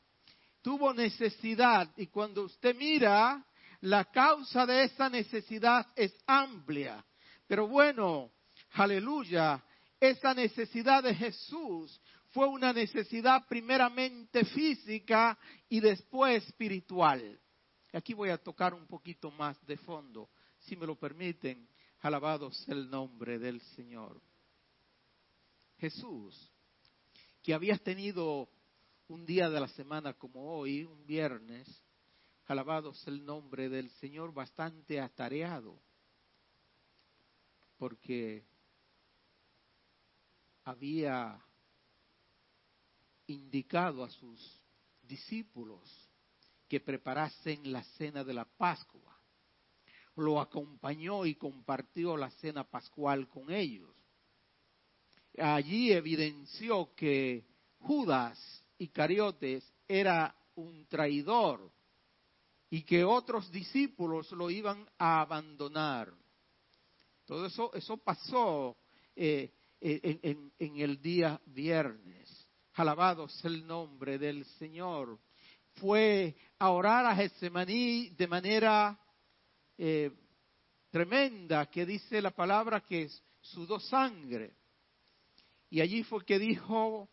Tuvo 0.62 0.94
necesidad 0.94 1.92
y 1.98 2.08
cuando 2.08 2.44
usted 2.44 2.76
mira, 2.76 3.46
la 3.82 4.06
causa 4.06 4.66
de 4.66 4.84
esa 4.84 5.10
necesidad 5.10 5.88
es 5.96 6.16
amplia. 6.26 7.06
Pero 7.48 7.68
bueno, 7.68 8.32
aleluya 8.74 9.64
esa 10.00 10.34
necesidad 10.34 11.04
de 11.04 11.16
Jesús 11.16 12.02
fue 12.32 12.48
una 12.48 12.74
necesidad 12.74 13.48
primeramente 13.48 14.44
física 14.46 15.38
y 15.70 15.80
después 15.80 16.44
espiritual. 16.44 17.40
Aquí 17.94 18.14
voy 18.14 18.30
a 18.30 18.38
tocar 18.38 18.74
un 18.74 18.88
poquito 18.88 19.32
más 19.32 19.64
de 19.66 19.78
fondo, 19.78 20.30
si 20.60 20.76
me 20.76 20.86
lo 20.86 20.98
permiten. 20.98 21.68
Alabados 22.02 22.68
el 22.68 22.90
nombre 22.90 23.40
del 23.40 23.62
Señor. 23.62 24.22
Jesús, 25.78 26.52
que 27.42 27.54
habías 27.54 27.82
tenido 27.82 28.50
un 29.08 29.26
día 29.26 29.49
de 29.49 29.60
la 29.60 29.68
semana 29.70 30.14
como 30.14 30.58
hoy, 30.58 30.84
un 30.84 31.06
viernes, 31.06 31.68
alabados 32.47 33.06
el 33.08 33.24
nombre 33.24 33.70
del 33.70 33.89
Señor, 33.91 34.34
bastante 34.34 34.99
atareado, 34.99 35.80
porque 37.78 38.43
había 40.64 41.39
indicado 43.28 44.03
a 44.03 44.10
sus 44.10 44.62
discípulos 45.03 46.10
que 46.68 46.80
preparasen 46.80 47.72
la 47.72 47.84
cena 47.84 48.24
de 48.24 48.34
la 48.34 48.45
Pascua. 48.45 49.20
Lo 50.16 50.39
acompañó 50.39 51.26
y 51.26 51.36
compartió 51.36 52.18
la 52.18 52.32
cena 52.32 52.64
pascual 52.64 53.28
con 53.28 53.51
ellos. 53.51 53.95
Allí 55.38 55.91
evidenció 55.91 56.95
que 56.95 57.45
Judas 57.80 58.64
Cariotes 58.94 59.72
era 59.88 60.36
un 60.56 60.86
traidor 60.88 61.72
y 62.70 62.84
que 62.84 63.04
otros 63.04 63.52
discípulos 63.52 64.32
lo 64.32 64.50
iban 64.50 64.88
a 64.98 65.22
abandonar. 65.22 66.14
Todo 67.26 67.46
eso, 67.46 67.74
eso 67.74 67.98
pasó 67.98 68.78
eh, 69.16 69.52
en, 69.80 70.52
el 70.78 71.02
día 71.02 71.40
viernes. 71.46 72.48
Alabado 72.74 73.28
sea 73.30 73.50
el 73.50 73.66
nombre 73.66 74.18
del 74.18 74.46
Señor. 74.60 75.18
Fue 75.76 76.36
a 76.60 76.70
orar 76.70 77.06
a 77.06 77.16
Getsemaní 77.16 78.10
de 78.10 78.28
manera 78.28 79.00
eh, 79.78 80.12
tremenda, 80.90 81.70
que 81.70 81.86
dice 81.86 82.22
la 82.22 82.32
palabra 82.32 82.82
que 82.82 83.10
sudó 83.42 83.80
sangre. 83.80 84.56
Y 85.70 85.82
allí 85.82 86.04
fue 86.04 86.26
que 86.26 86.40
dijo 86.40 87.10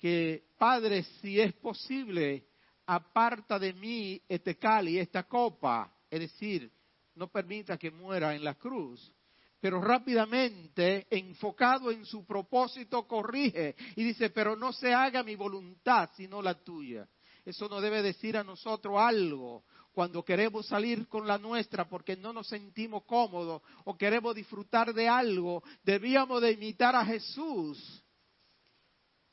que, 0.00 0.46
Padre, 0.58 1.04
si 1.20 1.38
es 1.40 1.52
posible, 1.52 2.46
aparta 2.86 3.58
de 3.58 3.72
mí 3.74 4.20
este 4.28 4.56
cali, 4.58 4.98
esta 4.98 5.24
copa, 5.24 5.94
es 6.10 6.20
decir, 6.20 6.72
no 7.14 7.28
permita 7.28 7.78
que 7.78 7.90
muera 7.90 8.34
en 8.34 8.42
la 8.42 8.54
cruz 8.54 9.12
pero 9.60 9.80
rápidamente, 9.80 11.06
enfocado 11.10 11.90
en 11.90 12.06
su 12.06 12.24
propósito, 12.24 13.06
corrige 13.06 13.76
y 13.94 14.04
dice, 14.04 14.30
pero 14.30 14.56
no 14.56 14.72
se 14.72 14.94
haga 14.94 15.22
mi 15.22 15.36
voluntad, 15.36 16.08
sino 16.16 16.40
la 16.40 16.54
tuya. 16.54 17.06
Eso 17.44 17.68
nos 17.68 17.82
debe 17.82 18.02
decir 18.02 18.36
a 18.36 18.44
nosotros 18.44 18.96
algo 18.98 19.64
cuando 19.92 20.24
queremos 20.24 20.66
salir 20.66 21.08
con 21.08 21.26
la 21.26 21.36
nuestra 21.36 21.88
porque 21.88 22.16
no 22.16 22.32
nos 22.32 22.48
sentimos 22.48 23.04
cómodos 23.04 23.62
o 23.84 23.96
queremos 23.96 24.34
disfrutar 24.34 24.94
de 24.94 25.08
algo. 25.08 25.62
Debíamos 25.82 26.40
de 26.40 26.52
imitar 26.52 26.96
a 26.96 27.04
Jesús 27.04 28.02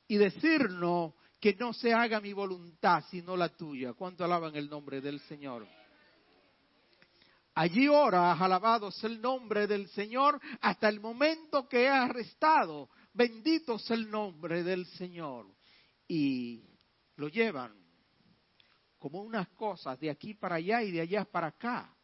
y 0.08 0.18
decirnos 0.18 1.14
que 1.40 1.54
no 1.56 1.74
se 1.74 1.94
haga 1.94 2.20
mi 2.20 2.34
voluntad, 2.34 3.04
sino 3.10 3.38
la 3.38 3.50
tuya. 3.50 3.94
¿Cuánto 3.94 4.24
alaban 4.24 4.56
el 4.56 4.70
nombre 4.70 5.02
del 5.02 5.20
Señor? 5.22 5.68
Allí 7.54 7.88
ora, 7.88 8.34
alabado 8.34 8.90
el 9.04 9.20
nombre 9.20 9.66
del 9.66 9.88
Señor, 9.90 10.40
hasta 10.62 10.90
el 10.90 11.00
momento 11.00 11.68
que 11.68 11.86
es 11.86 11.92
arrestado. 11.92 12.90
Bendito 13.14 13.80
sea 13.80 13.96
el 13.96 14.10
nombre 14.12 14.64
del 14.64 14.86
Señor. 14.86 15.48
Y 16.08 16.64
lo 17.16 17.28
llevan 17.28 17.76
como 19.00 19.22
unas 19.22 19.48
cosas 19.50 20.00
de 20.00 20.10
aquí 20.10 20.34
para 20.34 20.56
allá 20.56 20.84
y 20.84 20.92
de 20.92 21.02
allá 21.02 21.26
para 21.26 21.48
acá. 21.48 21.96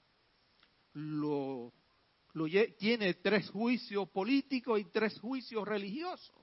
Lo, 0.94 1.72
tiene 2.78 3.16
tres 3.16 3.50
juicios 3.50 4.10
políticos 4.10 4.80
y 4.80 4.86
tres 4.86 5.20
juicios 5.20 5.68
religiosos. 5.68 6.43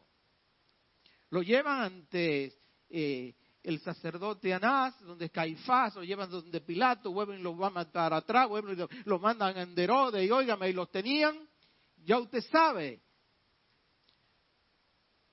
Lo 1.30 1.42
llevan 1.42 1.80
ante 1.80 2.52
eh, 2.88 3.34
el 3.62 3.80
sacerdote 3.80 4.52
Anás, 4.52 4.98
donde 5.00 5.30
Caifás, 5.30 5.94
lo 5.94 6.02
llevan 6.02 6.30
donde 6.30 6.60
Pilato, 6.60 7.12
vuelven 7.12 7.40
y 7.40 7.42
lo 7.42 7.54
van 7.54 7.72
a 7.72 7.74
matar 7.74 8.12
atrás, 8.12 8.48
vuelven 8.48 8.78
y 8.78 9.08
lo, 9.08 9.18
mandan 9.18 9.56
a 9.56 9.62
Enderode 9.62 10.24
y 10.24 10.30
óigame, 10.30 10.70
y 10.70 10.72
los 10.72 10.90
tenían, 10.90 11.48
ya 12.04 12.18
usted 12.18 12.42
sabe. 12.50 13.00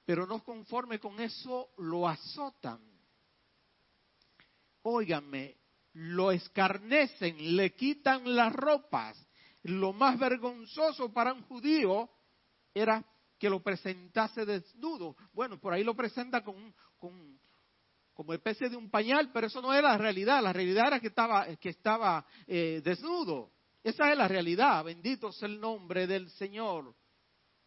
Pero 0.05 0.25
no 0.25 0.43
conforme 0.43 0.99
con 0.99 1.19
eso, 1.19 1.69
lo 1.77 2.07
azotan. 2.07 2.79
óigame, 4.83 5.57
lo 5.93 6.31
escarnecen, 6.31 7.55
le 7.55 7.73
quitan 7.73 8.35
las 8.35 8.53
ropas. 8.53 9.21
Lo 9.63 9.91
más 9.91 10.17
vergonzoso 10.17 11.11
para 11.11 11.33
un 11.33 11.41
judío 11.43 12.09
era 12.73 13.03
que 13.37 13.49
lo 13.49 13.61
presentase 13.61 14.45
desnudo. 14.45 15.15
Bueno, 15.33 15.59
por 15.59 15.73
ahí 15.73 15.83
lo 15.83 15.95
presenta 15.95 16.43
con, 16.43 16.73
con 16.97 17.39
como 18.17 18.33
especie 18.33 18.67
de 18.67 18.75
un 18.75 18.89
pañal, 18.89 19.29
pero 19.31 19.45
eso 19.45 19.61
no 19.61 19.71
era 19.71 19.89
la 19.89 19.97
realidad. 19.99 20.41
La 20.41 20.51
realidad 20.51 20.87
era 20.87 20.99
que 20.99 21.07
estaba, 21.07 21.55
que 21.57 21.69
estaba 21.69 22.25
eh, 22.47 22.81
desnudo. 22.83 23.51
Esa 23.83 24.11
es 24.11 24.17
la 24.17 24.27
realidad. 24.27 24.83
Bendito 24.83 25.31
sea 25.31 25.47
el 25.47 25.59
nombre 25.59 26.07
del 26.07 26.27
Señor. 26.31 26.95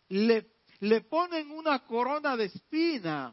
Le, 0.09 0.57
le 0.81 1.03
ponen 1.03 1.53
una 1.53 1.85
corona 1.85 2.37
de 2.37 2.47
espina. 2.47 3.33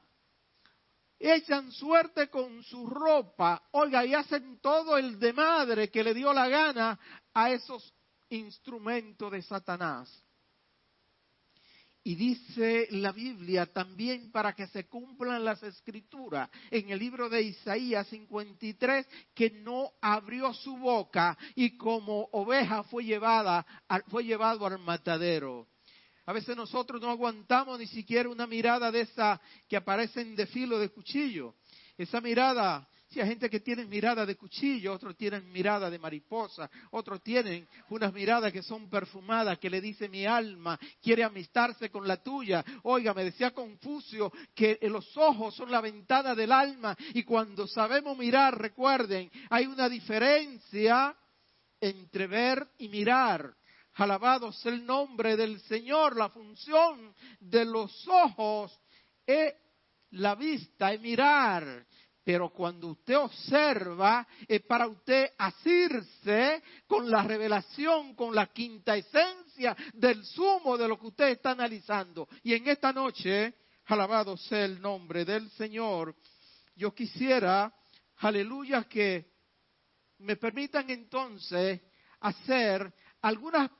Echan 1.18 1.72
suerte 1.72 2.30
con 2.30 2.62
su 2.64 2.86
ropa. 2.86 3.64
Oiga, 3.72 4.06
y 4.06 4.14
hacen 4.14 4.60
todo 4.62 4.96
el 4.96 5.20
de 5.20 5.34
madre 5.34 5.90
que 5.90 6.04
le 6.04 6.14
dio 6.14 6.32
la 6.32 6.48
gana 6.48 7.00
a 7.34 7.50
esos 7.50 7.96
instrumentos 8.30 9.32
de 9.32 9.42
Satanás. 9.42 10.27
Y 12.08 12.16
dice 12.16 12.88
la 12.91 13.12
Biblia 13.12 13.66
también 13.66 14.32
para 14.32 14.53
que 14.53 14.66
se 14.68 14.88
cumplan 14.88 15.43
las 15.43 15.62
escrituras 15.62 16.49
en 16.72 16.89
el 16.89 16.99
libro 16.99 17.28
de 17.28 17.41
Isaías 17.41 18.08
53 18.08 19.05
que 19.36 19.49
no 19.49 19.91
abrió 19.99 20.53
su 20.53 20.78
boca 20.78 21.38
y 21.53 21.76
como 21.76 22.30
oveja 22.32 22.84
fue 22.84 23.03
llevada 23.03 23.66
fue 24.08 24.24
llevado 24.24 24.66
al 24.66 24.80
matadero. 24.80 25.68
A 26.26 26.32
veces 26.32 26.55
nosotros 26.55 27.01
no 27.01 27.10
aguantamos 27.10 27.78
ni 27.78 27.88
siquiera 27.88 28.30
una 28.30 28.47
mirada 28.47 28.89
de 28.89 29.01
esa 29.01 29.41
que 29.68 29.76
aparece 29.76 30.22
en 30.22 30.47
filo 30.47 30.80
de 30.80 30.88
cuchillo. 30.88 31.55
Esa 31.97 32.22
mirada 32.22 32.88
si 33.10 33.22
hay 33.22 33.28
gente 33.28 33.49
que 33.49 33.62
tiene 33.62 33.86
mirada 33.86 34.26
de 34.26 34.36
cuchillo, 34.36 34.93
otros 34.93 35.16
tienen 35.16 35.49
mirada 35.51 35.89
de 35.89 35.97
mariposa, 35.97 36.70
otros 36.91 37.22
tienen 37.24 37.68
unas 37.89 38.12
miradas 38.14 38.51
que 38.51 38.62
son 38.62 38.89
perfumadas, 38.89 39.58
que 39.60 39.70
le 39.70 39.80
dice 39.80 40.10
mi 40.10 40.26
alma, 40.26 40.78
quiere 41.01 41.24
amistarse 41.24 41.89
con 41.89 42.08
la 42.08 42.22
tuya. 42.22 42.64
Oiga, 42.84 43.14
me 43.14 43.24
decía 43.24 43.51
Confucio 43.51 44.32
que 44.53 44.78
los 44.84 45.16
ojos 45.16 45.55
son 45.55 45.72
la 45.72 45.80
ventana 45.80 46.36
del 46.36 46.51
alma 46.51 46.95
y 47.14 47.24
cuando 47.24 47.66
sabemos 47.68 48.18
mirar, 48.18 48.60
recuerden, 48.60 49.32
hay 49.49 49.66
una 49.68 49.88
diferencia 49.88 51.16
entre 51.80 52.28
ver 52.28 52.68
y 52.78 52.89
mirar. 52.89 53.55
Alabado 53.93 54.51
sea 54.51 54.74
el 54.74 54.86
nombre 54.86 55.36
del 55.36 55.60
Señor, 55.62 56.18
la 56.18 56.30
función 56.30 57.16
de 57.39 57.66
los 57.66 58.08
ojos 58.08 58.78
es 59.26 59.53
la 60.12 60.36
vista, 60.36 60.93
es 60.93 61.01
mirar. 61.01 61.86
Pero 62.28 62.50
cuando 62.50 62.90
usted 62.90 63.18
observa, 63.18 64.28
es 64.46 64.62
para 64.64 64.86
usted 64.86 65.32
asirse 65.38 66.62
con 66.86 67.10
la 67.10 67.24
revelación, 67.24 68.16
con 68.16 68.36
la 68.36 68.48
quinta 68.48 68.98
esencia 68.98 69.74
del 69.94 70.26
sumo 70.26 70.78
de 70.78 70.90
lo 70.90 71.00
que 71.00 71.08
usted 71.08 71.30
está 71.30 71.52
analizando. 71.52 72.28
Y 72.44 72.54
en 72.54 72.68
esta 72.68 72.92
noche, 72.92 73.54
alabado 73.86 74.36
sea 74.36 74.66
el 74.66 74.82
nombre 74.82 75.24
del 75.24 75.50
Señor, 75.52 76.18
yo 76.76 76.94
quisiera, 76.94 77.74
aleluya, 78.18 78.84
que 78.90 79.32
me 80.18 80.36
permitan 80.36 80.90
entonces 80.90 81.80
hacer 82.20 82.94
algunas 83.22 83.72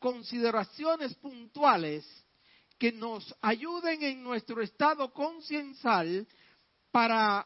consideraciones 0.00 1.14
puntuales 1.14 2.04
que 2.76 2.90
nos 2.90 3.32
ayuden 3.42 4.02
en 4.02 4.24
nuestro 4.24 4.60
estado 4.60 5.12
conciencial 5.12 6.26
para 6.94 7.44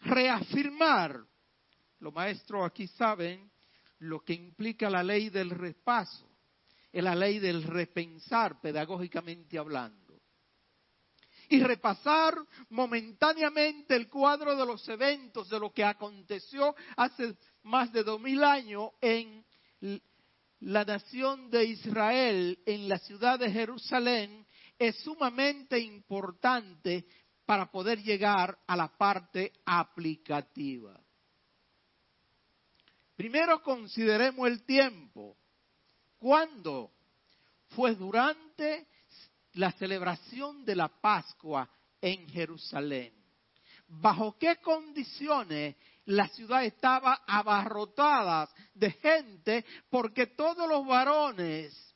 reafirmar, 0.00 1.24
los 2.00 2.12
maestros 2.12 2.66
aquí 2.66 2.88
saben 2.88 3.48
lo 4.00 4.24
que 4.24 4.32
implica 4.32 4.90
la 4.90 5.00
ley 5.00 5.30
del 5.30 5.50
repaso, 5.50 6.28
es 6.90 7.04
la 7.04 7.14
ley 7.14 7.38
del 7.38 7.62
repensar 7.62 8.60
pedagógicamente 8.60 9.58
hablando. 9.58 10.20
Y 11.50 11.62
repasar 11.62 12.34
momentáneamente 12.70 13.94
el 13.94 14.08
cuadro 14.08 14.56
de 14.56 14.66
los 14.66 14.88
eventos 14.88 15.48
de 15.48 15.60
lo 15.60 15.72
que 15.72 15.84
aconteció 15.84 16.74
hace 16.96 17.36
más 17.62 17.92
de 17.92 18.02
dos 18.02 18.20
mil 18.20 18.42
años 18.42 18.90
en 19.00 19.44
la 20.58 20.84
nación 20.84 21.48
de 21.48 21.64
Israel, 21.64 22.58
en 22.66 22.88
la 22.88 22.98
ciudad 22.98 23.38
de 23.38 23.52
Jerusalén, 23.52 24.44
es 24.76 24.96
sumamente 24.96 25.78
importante 25.78 27.06
para 27.46 27.70
poder 27.70 28.02
llegar 28.02 28.58
a 28.66 28.76
la 28.76 28.88
parte 28.88 29.52
aplicativa. 29.64 30.98
Primero 33.16 33.62
consideremos 33.62 34.48
el 34.48 34.64
tiempo. 34.64 35.36
¿Cuándo? 36.18 36.90
Fue 37.68 37.94
durante 37.94 38.88
la 39.54 39.72
celebración 39.72 40.64
de 40.64 40.76
la 40.76 40.88
Pascua 40.88 41.68
en 42.00 42.28
Jerusalén. 42.28 43.12
¿Bajo 43.86 44.36
qué 44.38 44.56
condiciones 44.56 45.76
la 46.06 46.28
ciudad 46.28 46.64
estaba 46.64 47.22
abarrotada 47.26 48.48
de 48.74 48.90
gente? 48.92 49.64
Porque 49.90 50.28
todos 50.28 50.68
los 50.68 50.86
varones 50.86 51.94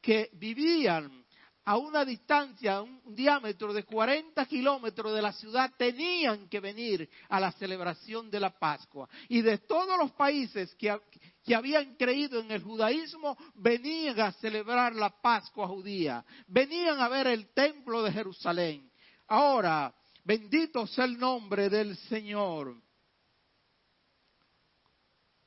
que 0.00 0.30
vivían 0.34 1.23
a 1.64 1.78
una 1.78 2.04
distancia, 2.04 2.82
un 2.82 3.14
diámetro 3.14 3.72
de 3.72 3.84
40 3.84 4.44
kilómetros 4.46 5.14
de 5.14 5.22
la 5.22 5.32
ciudad, 5.32 5.72
tenían 5.78 6.48
que 6.48 6.60
venir 6.60 7.08
a 7.28 7.40
la 7.40 7.52
celebración 7.52 8.30
de 8.30 8.40
la 8.40 8.50
Pascua. 8.50 9.08
Y 9.28 9.40
de 9.40 9.58
todos 9.58 9.98
los 9.98 10.12
países 10.12 10.74
que, 10.74 10.94
que 11.42 11.54
habían 11.54 11.94
creído 11.96 12.40
en 12.40 12.50
el 12.50 12.62
judaísmo, 12.62 13.36
venían 13.54 14.20
a 14.20 14.32
celebrar 14.32 14.94
la 14.94 15.08
Pascua 15.08 15.66
judía, 15.66 16.24
venían 16.48 17.00
a 17.00 17.08
ver 17.08 17.28
el 17.28 17.48
templo 17.54 18.02
de 18.02 18.12
Jerusalén. 18.12 18.90
Ahora, 19.28 19.94
bendito 20.22 20.86
sea 20.86 21.06
el 21.06 21.18
nombre 21.18 21.70
del 21.70 21.96
Señor. 21.96 22.76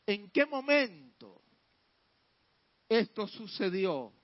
¿En 0.07 0.32
qué 0.32 0.45
momento 0.47 1.43
esto 2.89 3.28
sucedió? 3.28 4.16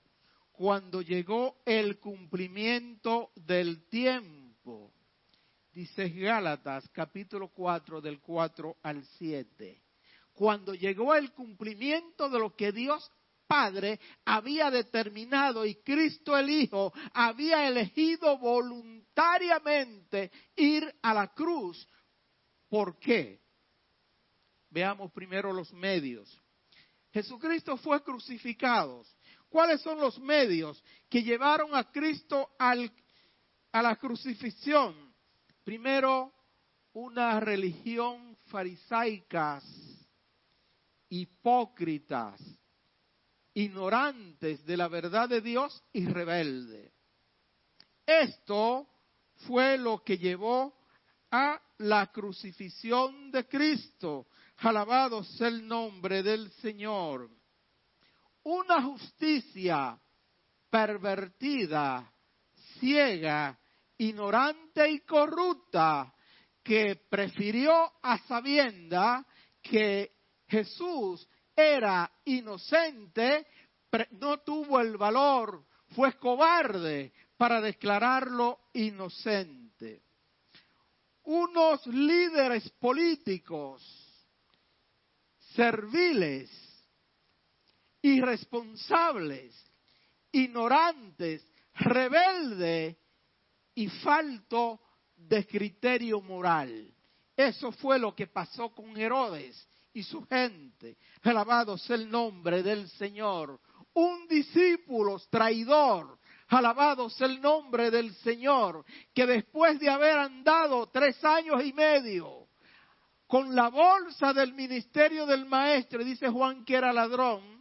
Cuando 0.56 1.02
llegó 1.02 1.56
el 1.66 1.98
cumplimiento 1.98 3.32
del 3.34 3.88
tiempo. 3.88 4.92
Dice 5.72 6.08
Gálatas 6.08 6.88
capítulo 6.90 7.48
4 7.48 8.00
del 8.00 8.20
4 8.20 8.76
al 8.82 9.04
7. 9.18 9.82
Cuando 10.32 10.74
llegó 10.74 11.14
el 11.16 11.32
cumplimiento 11.32 12.28
de 12.28 12.38
lo 12.38 12.54
que 12.54 12.70
Dios 12.70 13.10
Padre 13.48 14.00
había 14.24 14.70
determinado 14.70 15.66
y 15.66 15.74
Cristo 15.76 16.36
el 16.36 16.48
Hijo 16.48 16.92
había 17.12 17.68
elegido 17.68 18.38
voluntariamente 18.38 20.30
ir 20.56 20.94
a 21.02 21.12
la 21.12 21.34
cruz. 21.34 21.86
¿Por 22.68 22.98
qué? 22.98 23.40
Veamos 24.70 25.12
primero 25.12 25.52
los 25.52 25.72
medios. 25.72 26.40
Jesucristo 27.12 27.76
fue 27.76 28.02
crucificado 28.02 29.04
¿Cuáles 29.54 29.82
son 29.82 30.00
los 30.00 30.18
medios 30.18 30.82
que 31.08 31.22
llevaron 31.22 31.76
a 31.76 31.88
Cristo 31.92 32.50
a 32.58 32.74
la 32.74 33.94
crucifixión? 33.94 35.14
Primero, 35.62 36.32
una 36.94 37.38
religión 37.38 38.36
farisaicas, 38.46 39.64
hipócritas, 41.08 42.42
ignorantes 43.54 44.66
de 44.66 44.76
la 44.76 44.88
verdad 44.88 45.28
de 45.28 45.40
Dios 45.40 45.84
y 45.92 46.04
rebelde. 46.04 46.92
Esto 48.04 48.88
fue 49.46 49.78
lo 49.78 50.02
que 50.02 50.18
llevó 50.18 50.76
a 51.30 51.62
la 51.78 52.10
crucifixión 52.10 53.30
de 53.30 53.46
Cristo. 53.46 54.26
Alabado 54.56 55.22
sea 55.22 55.46
el 55.46 55.64
nombre 55.64 56.24
del 56.24 56.50
Señor 56.54 57.30
una 58.44 58.82
justicia 58.82 59.98
pervertida, 60.70 62.10
ciega, 62.78 63.58
ignorante 63.98 64.90
y 64.90 65.00
corrupta, 65.00 66.14
que 66.62 66.96
prefirió 67.08 67.92
a 68.02 68.18
sabienda 68.26 69.24
que 69.62 70.12
Jesús 70.48 71.26
era 71.54 72.10
inocente, 72.24 73.46
no 74.12 74.38
tuvo 74.38 74.80
el 74.80 74.96
valor, 74.96 75.64
fue 75.94 76.14
cobarde 76.14 77.12
para 77.36 77.60
declararlo 77.60 78.60
inocente. 78.72 80.02
Unos 81.24 81.86
líderes 81.86 82.68
políticos 82.72 83.82
serviles 85.54 86.63
irresponsables, 88.04 89.54
ignorantes, 90.30 91.42
rebeldes 91.74 92.96
y 93.74 93.88
falto 93.88 94.80
de 95.16 95.46
criterio 95.46 96.20
moral. 96.20 96.92
Eso 97.34 97.72
fue 97.72 97.98
lo 97.98 98.14
que 98.14 98.26
pasó 98.26 98.74
con 98.74 98.94
Herodes 98.94 99.66
y 99.94 100.02
su 100.02 100.22
gente. 100.26 100.98
Alabado 101.22 101.78
sea 101.78 101.96
el 101.96 102.10
nombre 102.10 102.62
del 102.62 102.90
Señor. 102.90 103.58
Un 103.94 104.28
discípulo 104.28 105.18
traidor. 105.30 106.18
Alabado 106.48 107.08
sea 107.08 107.26
el 107.26 107.40
nombre 107.40 107.90
del 107.90 108.14
Señor, 108.16 108.84
que 109.14 109.26
después 109.26 109.80
de 109.80 109.88
haber 109.88 110.18
andado 110.18 110.90
tres 110.90 111.24
años 111.24 111.64
y 111.64 111.72
medio 111.72 112.48
con 113.26 113.54
la 113.54 113.68
bolsa 113.68 114.34
del 114.34 114.52
ministerio 114.52 115.24
del 115.24 115.46
maestro, 115.46 116.04
dice 116.04 116.28
Juan 116.28 116.66
que 116.66 116.76
era 116.76 116.92
ladrón, 116.92 117.53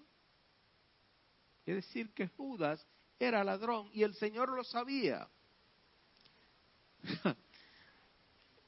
es 1.65 1.76
decir, 1.76 2.14
que 2.14 2.27
Judas 2.27 2.85
era 3.19 3.44
ladrón 3.44 3.90
y 3.94 4.03
el 4.03 4.14
Señor 4.15 4.49
lo 4.49 4.64
sabía. 4.64 5.27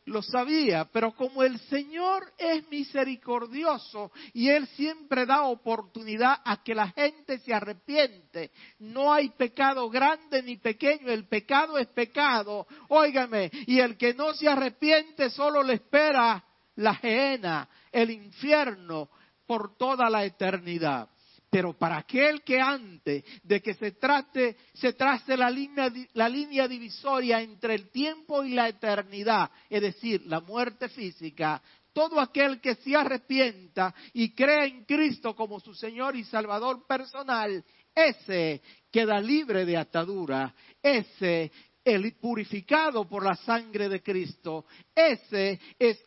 lo 0.05 0.21
sabía, 0.21 0.85
pero 0.85 1.15
como 1.15 1.41
el 1.43 1.59
Señor 1.61 2.31
es 2.37 2.67
misericordioso 2.69 4.11
y 4.33 4.49
Él 4.49 4.67
siempre 4.67 5.25
da 5.25 5.43
oportunidad 5.43 6.41
a 6.45 6.63
que 6.63 6.75
la 6.75 6.89
gente 6.89 7.39
se 7.39 7.53
arrepiente, 7.53 8.51
no 8.79 9.11
hay 9.11 9.29
pecado 9.29 9.89
grande 9.89 10.43
ni 10.43 10.57
pequeño, 10.57 11.09
el 11.09 11.27
pecado 11.27 11.79
es 11.79 11.87
pecado, 11.87 12.67
óigame, 12.89 13.49
y 13.65 13.79
el 13.79 13.97
que 13.97 14.13
no 14.13 14.33
se 14.33 14.47
arrepiente 14.47 15.31
solo 15.31 15.63
le 15.63 15.73
espera 15.75 16.43
la 16.75 16.93
gehenna, 16.95 17.67
el 17.91 18.11
infierno, 18.11 19.09
por 19.47 19.75
toda 19.77 20.09
la 20.09 20.25
eternidad. 20.25 21.09
Pero 21.55 21.71
para 21.71 21.99
aquel 21.99 22.41
que 22.43 22.59
antes 22.59 23.23
de 23.41 23.61
que 23.61 23.75
se 23.75 23.91
trate, 23.91 24.57
se 24.73 24.91
trace 24.91 25.37
la 25.37 25.49
línea, 25.49 25.89
la 26.11 26.27
línea 26.27 26.67
divisoria 26.67 27.39
entre 27.39 27.75
el 27.75 27.91
tiempo 27.91 28.43
y 28.43 28.49
la 28.49 28.67
eternidad, 28.67 29.49
es 29.69 29.81
decir, 29.81 30.23
la 30.25 30.41
muerte 30.41 30.89
física, 30.89 31.63
todo 31.93 32.19
aquel 32.19 32.59
que 32.59 32.75
se 32.75 32.93
arrepienta 32.93 33.95
y 34.11 34.35
cree 34.35 34.65
en 34.65 34.83
Cristo 34.83 35.33
como 35.33 35.61
su 35.61 35.73
Señor 35.73 36.17
y 36.17 36.25
Salvador 36.25 36.85
personal, 36.85 37.63
ese 37.95 38.61
queda 38.91 39.21
libre 39.21 39.63
de 39.63 39.77
atadura, 39.77 40.53
ese 40.83 41.53
el 41.85 42.17
purificado 42.17 43.07
por 43.07 43.23
la 43.23 43.37
sangre 43.37 43.87
de 43.87 44.03
Cristo, 44.03 44.65
ese 44.93 45.57
es 45.79 46.03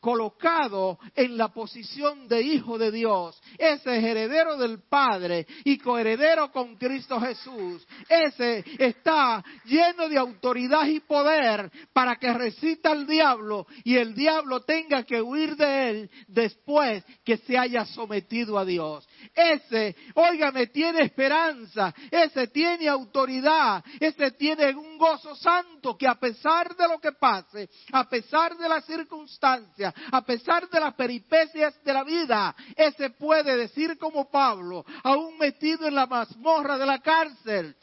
colocado 0.00 0.98
en 1.14 1.36
la 1.36 1.48
posición 1.48 2.28
de 2.28 2.42
hijo 2.42 2.78
de 2.78 2.90
Dios. 2.90 3.40
Ese 3.56 3.98
es 3.98 4.04
heredero 4.04 4.56
del 4.56 4.80
Padre 4.88 5.46
y 5.64 5.78
coheredero 5.78 6.50
con 6.52 6.76
Cristo 6.76 7.20
Jesús. 7.20 7.86
Ese 8.08 8.64
está 8.78 9.44
lleno 9.64 10.08
de 10.08 10.18
autoridad 10.18 10.86
y 10.86 11.00
poder 11.00 11.70
para 11.92 12.16
que 12.16 12.32
recita 12.32 12.90
al 12.90 13.06
diablo 13.06 13.66
y 13.84 13.96
el 13.96 14.14
diablo 14.14 14.60
tenga 14.60 15.02
que 15.04 15.20
huir 15.20 15.56
de 15.56 15.90
él 15.90 16.10
después 16.26 17.04
que 17.24 17.38
se 17.38 17.58
haya 17.58 17.84
sometido 17.84 18.58
a 18.58 18.64
Dios. 18.64 19.08
Ese, 19.34 19.96
óigame, 20.14 20.68
tiene 20.68 21.02
esperanza. 21.02 21.94
Ese 22.10 22.48
tiene 22.48 22.88
autoridad. 22.88 23.84
Ese 24.00 24.32
tiene 24.32 24.74
un 24.74 24.98
gozo 24.98 25.34
santo 25.34 25.96
que 25.96 26.06
a 26.06 26.16
pesar 26.16 26.74
de 26.76 26.88
lo 26.88 26.98
que 26.98 27.12
pase, 27.12 27.68
a 27.92 28.08
pesar 28.08 28.56
de 28.56 28.68
las 28.68 28.84
circunstancias, 28.84 29.94
a 30.10 30.22
pesar 30.22 30.68
de 30.68 30.80
las 30.80 30.94
peripecias 30.94 31.82
de 31.82 31.92
la 31.92 32.04
vida, 32.04 32.54
ese 32.76 33.10
puede 33.10 33.56
decir 33.56 33.98
como 33.98 34.30
Pablo, 34.30 34.84
aún 35.02 35.38
metido 35.38 35.86
en 35.86 35.94
la 35.94 36.06
mazmorra 36.06 36.78
de 36.78 36.86
la 36.86 36.98
cárcel, 37.00 37.76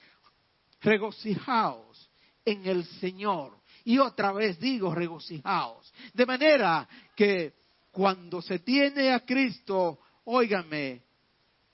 regocijaos 0.82 2.10
en 2.44 2.66
el 2.66 2.86
Señor. 3.00 3.60
Y 3.84 4.00
otra 4.00 4.32
vez 4.32 4.60
digo, 4.60 4.94
regocijaos. 4.94 5.94
De 6.14 6.26
manera 6.26 6.88
que 7.16 7.54
cuando 7.92 8.42
se 8.42 8.60
tiene 8.60 9.14
a 9.14 9.22
Cristo, 9.22 10.00
óigame, 10.26 11.05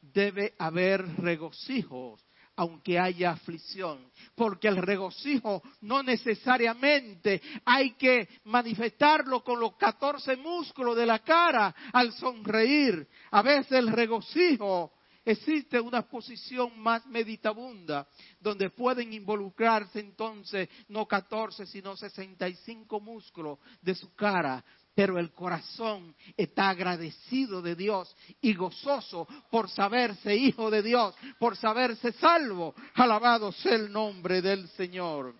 debe 0.02 0.53
haber 0.57 1.06
regocijos 1.18 2.22
aunque 2.57 2.99
haya 2.99 3.32
aflicción, 3.32 4.11
porque 4.36 4.68
el 4.68 4.78
regocijo 4.78 5.64
no 5.82 6.03
necesariamente 6.03 7.41
hay 7.65 7.94
que 7.94 8.28
manifestarlo 8.44 9.44
con 9.44 9.60
los 9.60 9.76
14 9.78 10.36
músculos 10.38 10.95
de 10.95 11.06
la 11.06 11.19
cara 11.19 11.73
al 11.94 12.14
sonreír. 12.14 13.07
A 13.32 13.41
veces 13.41 13.72
el 13.72 13.88
regocijo 13.88 14.91
existe 15.23 15.80
una 15.80 16.03
posición 16.07 16.80
más 16.80 17.06
meditabunda, 17.07 18.07
donde 18.40 18.69
pueden 18.69 19.14
involucrarse 19.14 19.99
entonces 19.99 20.69
no 20.90 21.07
14, 21.07 21.65
sino 21.65 21.95
65 21.95 22.99
músculos 22.99 23.60
de 23.82 23.95
su 23.95 24.14
cara 24.14 24.64
pero 24.93 25.18
el 25.18 25.31
corazón 25.31 26.15
está 26.35 26.69
agradecido 26.69 27.61
de 27.61 27.76
Dios 27.76 28.15
y 28.41 28.53
gozoso 28.53 29.27
por 29.49 29.69
saberse 29.69 30.35
hijo 30.35 30.69
de 30.69 30.81
Dios, 30.81 31.15
por 31.39 31.55
saberse 31.55 32.11
salvo. 32.13 32.76
Alabado 32.95 33.51
sea 33.51 33.76
el 33.76 33.91
nombre 33.91 34.41
del 34.41 34.68
Señor. 34.69 35.34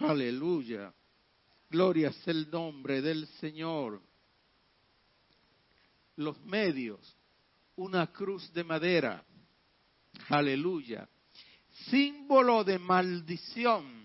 Aleluya. 0.00 0.92
Gloria 1.68 2.12
sea 2.12 2.32
el 2.32 2.50
nombre 2.50 3.02
del 3.02 3.26
Señor. 3.40 4.00
Los 6.16 6.40
medios, 6.44 7.16
una 7.76 8.06
cruz 8.12 8.52
de 8.52 8.62
madera. 8.62 9.24
Aleluya. 10.28 11.08
Símbolo 11.90 12.62
de 12.62 12.78
maldición. 12.78 14.03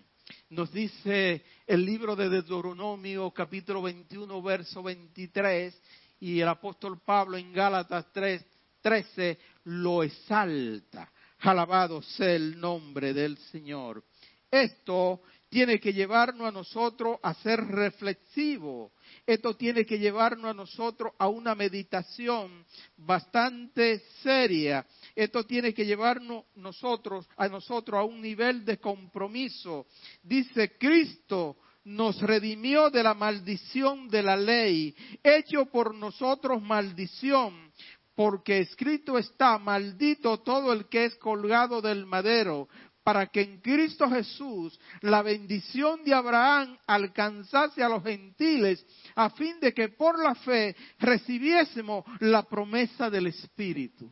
Nos 0.50 0.72
dice 0.72 1.44
el 1.68 1.86
libro 1.86 2.16
de 2.16 2.28
Deuteronomio 2.28 3.30
capítulo 3.30 3.84
21 3.84 4.42
verso 4.42 4.82
23 4.82 5.80
y 6.22 6.40
el 6.40 6.48
apóstol 6.48 7.00
Pablo 7.06 7.38
en 7.38 7.54
Gálatas 7.54 8.08
3, 8.12 8.44
13 8.82 9.38
lo 9.66 10.02
exalta. 10.02 11.12
Alabado 11.42 12.02
sea 12.02 12.34
el 12.34 12.60
nombre 12.60 13.14
del 13.14 13.38
Señor. 13.38 14.04
Esto 14.50 15.22
tiene 15.50 15.80
que 15.80 15.94
llevarnos 15.94 16.48
a 16.48 16.52
nosotros 16.52 17.18
a 17.24 17.34
ser 17.34 17.60
reflexivos. 17.60 18.92
Esto 19.26 19.56
tiene 19.56 19.86
que 19.86 19.98
llevarnos 19.98 20.52
a 20.52 20.54
nosotros 20.54 21.14
a 21.18 21.28
una 21.28 21.56
meditación 21.56 22.64
bastante 22.98 24.00
seria. 24.22 24.86
Esto 25.16 25.44
tiene 25.44 25.74
que 25.74 25.86
llevarnos 25.86 26.46
nosotros, 26.56 27.28
a 27.36 27.48
nosotros 27.48 28.00
a 28.00 28.04
un 28.04 28.22
nivel 28.22 28.64
de 28.64 28.78
compromiso. 28.78 29.88
Dice 30.24 30.78
Cristo 30.78 31.58
nos 31.86 32.22
redimió 32.22 32.92
de 32.92 33.02
la 33.02 33.16
maldición 33.16 34.10
de 34.10 34.22
la 34.22 34.36
ley, 34.36 34.96
hecho 35.24 35.66
por 35.66 35.96
nosotros 35.96 36.62
maldición, 36.62 37.72
porque 38.20 38.60
escrito 38.60 39.18
está, 39.18 39.58
maldito 39.58 40.40
todo 40.40 40.74
el 40.74 40.90
que 40.90 41.06
es 41.06 41.16
colgado 41.16 41.82
del 41.82 42.06
madero, 42.06 42.68
para 43.04 43.28
que 43.28 43.42
en 43.42 43.62
Cristo 43.62 44.10
Jesús 44.10 44.80
la 45.02 45.22
bendición 45.22 46.04
de 46.04 46.14
Abraham 46.14 46.78
alcanzase 46.86 47.84
a 47.84 47.90
los 47.90 48.04
gentiles, 48.04 48.86
a 49.16 49.30
fin 49.32 49.60
de 49.60 49.74
que 49.74 49.90
por 49.90 50.22
la 50.22 50.36
fe 50.36 50.76
recibiésemos 51.00 52.06
la 52.20 52.44
promesa 52.44 53.10
del 53.10 53.28
Espíritu. 53.28 54.12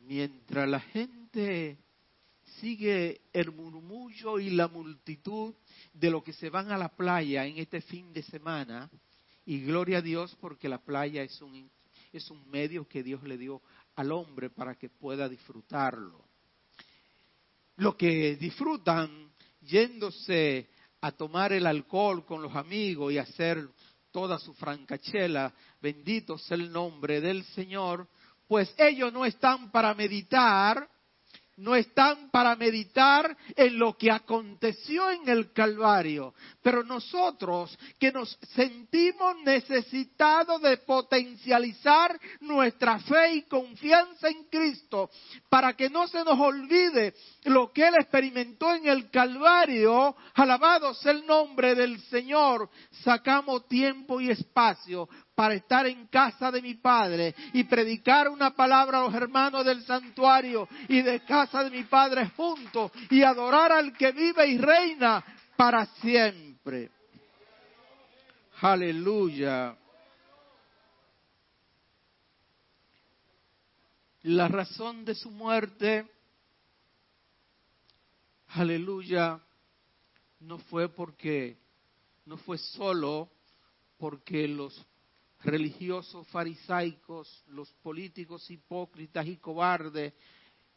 Mientras 0.00 0.68
la 0.68 0.80
gente 0.80 1.78
sigue 2.60 3.20
el 3.32 3.52
murmullo 3.52 4.38
y 4.38 4.50
la 4.50 4.68
multitud 4.68 5.54
de 5.92 6.10
los 6.10 6.22
que 6.22 6.32
se 6.32 6.50
van 6.50 6.72
a 6.72 6.78
la 6.78 6.88
playa 6.88 7.46
en 7.46 7.58
este 7.58 7.80
fin 7.80 8.12
de 8.12 8.22
semana, 8.22 8.90
y 9.46 9.62
gloria 9.62 9.98
a 9.98 10.02
Dios 10.02 10.36
porque 10.40 10.68
la 10.68 10.78
playa 10.78 11.22
es 11.22 11.40
un, 11.40 11.70
es 12.12 12.30
un 12.30 12.48
medio 12.50 12.86
que 12.86 13.02
Dios 13.02 13.22
le 13.22 13.38
dio 13.38 13.62
al 14.00 14.12
hombre 14.12 14.48
para 14.48 14.76
que 14.76 14.88
pueda 14.88 15.28
disfrutarlo. 15.28 16.24
Los 17.76 17.96
que 17.96 18.36
disfrutan 18.36 19.30
yéndose 19.60 20.70
a 21.02 21.12
tomar 21.12 21.52
el 21.52 21.66
alcohol 21.66 22.24
con 22.24 22.40
los 22.40 22.56
amigos 22.56 23.12
y 23.12 23.18
hacer 23.18 23.68
toda 24.10 24.38
su 24.38 24.54
francachela, 24.54 25.52
bendito 25.82 26.38
sea 26.38 26.56
el 26.56 26.72
nombre 26.72 27.20
del 27.20 27.44
Señor, 27.44 28.08
pues 28.48 28.74
ellos 28.78 29.12
no 29.12 29.26
están 29.26 29.70
para 29.70 29.94
meditar 29.94 30.88
no 31.60 31.76
están 31.76 32.30
para 32.30 32.56
meditar 32.56 33.36
en 33.54 33.78
lo 33.78 33.96
que 33.96 34.10
aconteció 34.10 35.10
en 35.10 35.28
el 35.28 35.52
Calvario. 35.52 36.34
Pero 36.62 36.82
nosotros 36.82 37.78
que 37.98 38.10
nos 38.10 38.38
sentimos 38.54 39.36
necesitados 39.44 40.62
de 40.62 40.78
potencializar 40.78 42.18
nuestra 42.40 42.98
fe 43.00 43.34
y 43.34 43.42
confianza 43.42 44.28
en 44.28 44.44
Cristo 44.44 45.10
para 45.48 45.74
que 45.74 45.90
no 45.90 46.08
se 46.08 46.24
nos 46.24 46.38
olvide 46.38 47.14
lo 47.44 47.72
que 47.72 47.86
Él 47.86 47.94
experimentó 47.96 48.74
en 48.74 48.86
el 48.86 49.10
Calvario, 49.10 50.16
alabado 50.34 50.94
sea 50.94 51.12
el 51.12 51.26
nombre 51.26 51.74
del 51.74 52.00
Señor, 52.04 52.70
sacamos 53.02 53.68
tiempo 53.68 54.20
y 54.20 54.30
espacio 54.30 55.08
para 55.40 55.54
estar 55.54 55.86
en 55.86 56.06
casa 56.08 56.50
de 56.50 56.60
mi 56.60 56.74
Padre 56.74 57.34
y 57.54 57.64
predicar 57.64 58.28
una 58.28 58.54
palabra 58.54 58.98
a 58.98 59.04
los 59.04 59.14
hermanos 59.14 59.64
del 59.64 59.82
santuario 59.86 60.68
y 60.86 61.00
de 61.00 61.24
casa 61.24 61.64
de 61.64 61.70
mi 61.70 61.84
Padre 61.84 62.28
juntos 62.36 62.92
y 63.08 63.22
adorar 63.22 63.72
al 63.72 63.96
que 63.96 64.12
vive 64.12 64.46
y 64.48 64.58
reina 64.58 65.24
para 65.56 65.86
siempre. 65.86 66.90
Aleluya. 68.60 69.74
La 74.24 74.46
razón 74.46 75.06
de 75.06 75.14
su 75.14 75.30
muerte, 75.30 76.06
aleluya, 78.48 79.40
no 80.40 80.58
fue 80.58 80.90
porque, 80.90 81.56
no 82.26 82.36
fue 82.36 82.58
solo 82.58 83.30
porque 83.96 84.46
los 84.46 84.86
religiosos 85.42 86.26
farisaicos, 86.28 87.44
los 87.48 87.72
políticos 87.82 88.50
hipócritas 88.50 89.26
y 89.26 89.36
cobardes, 89.36 90.12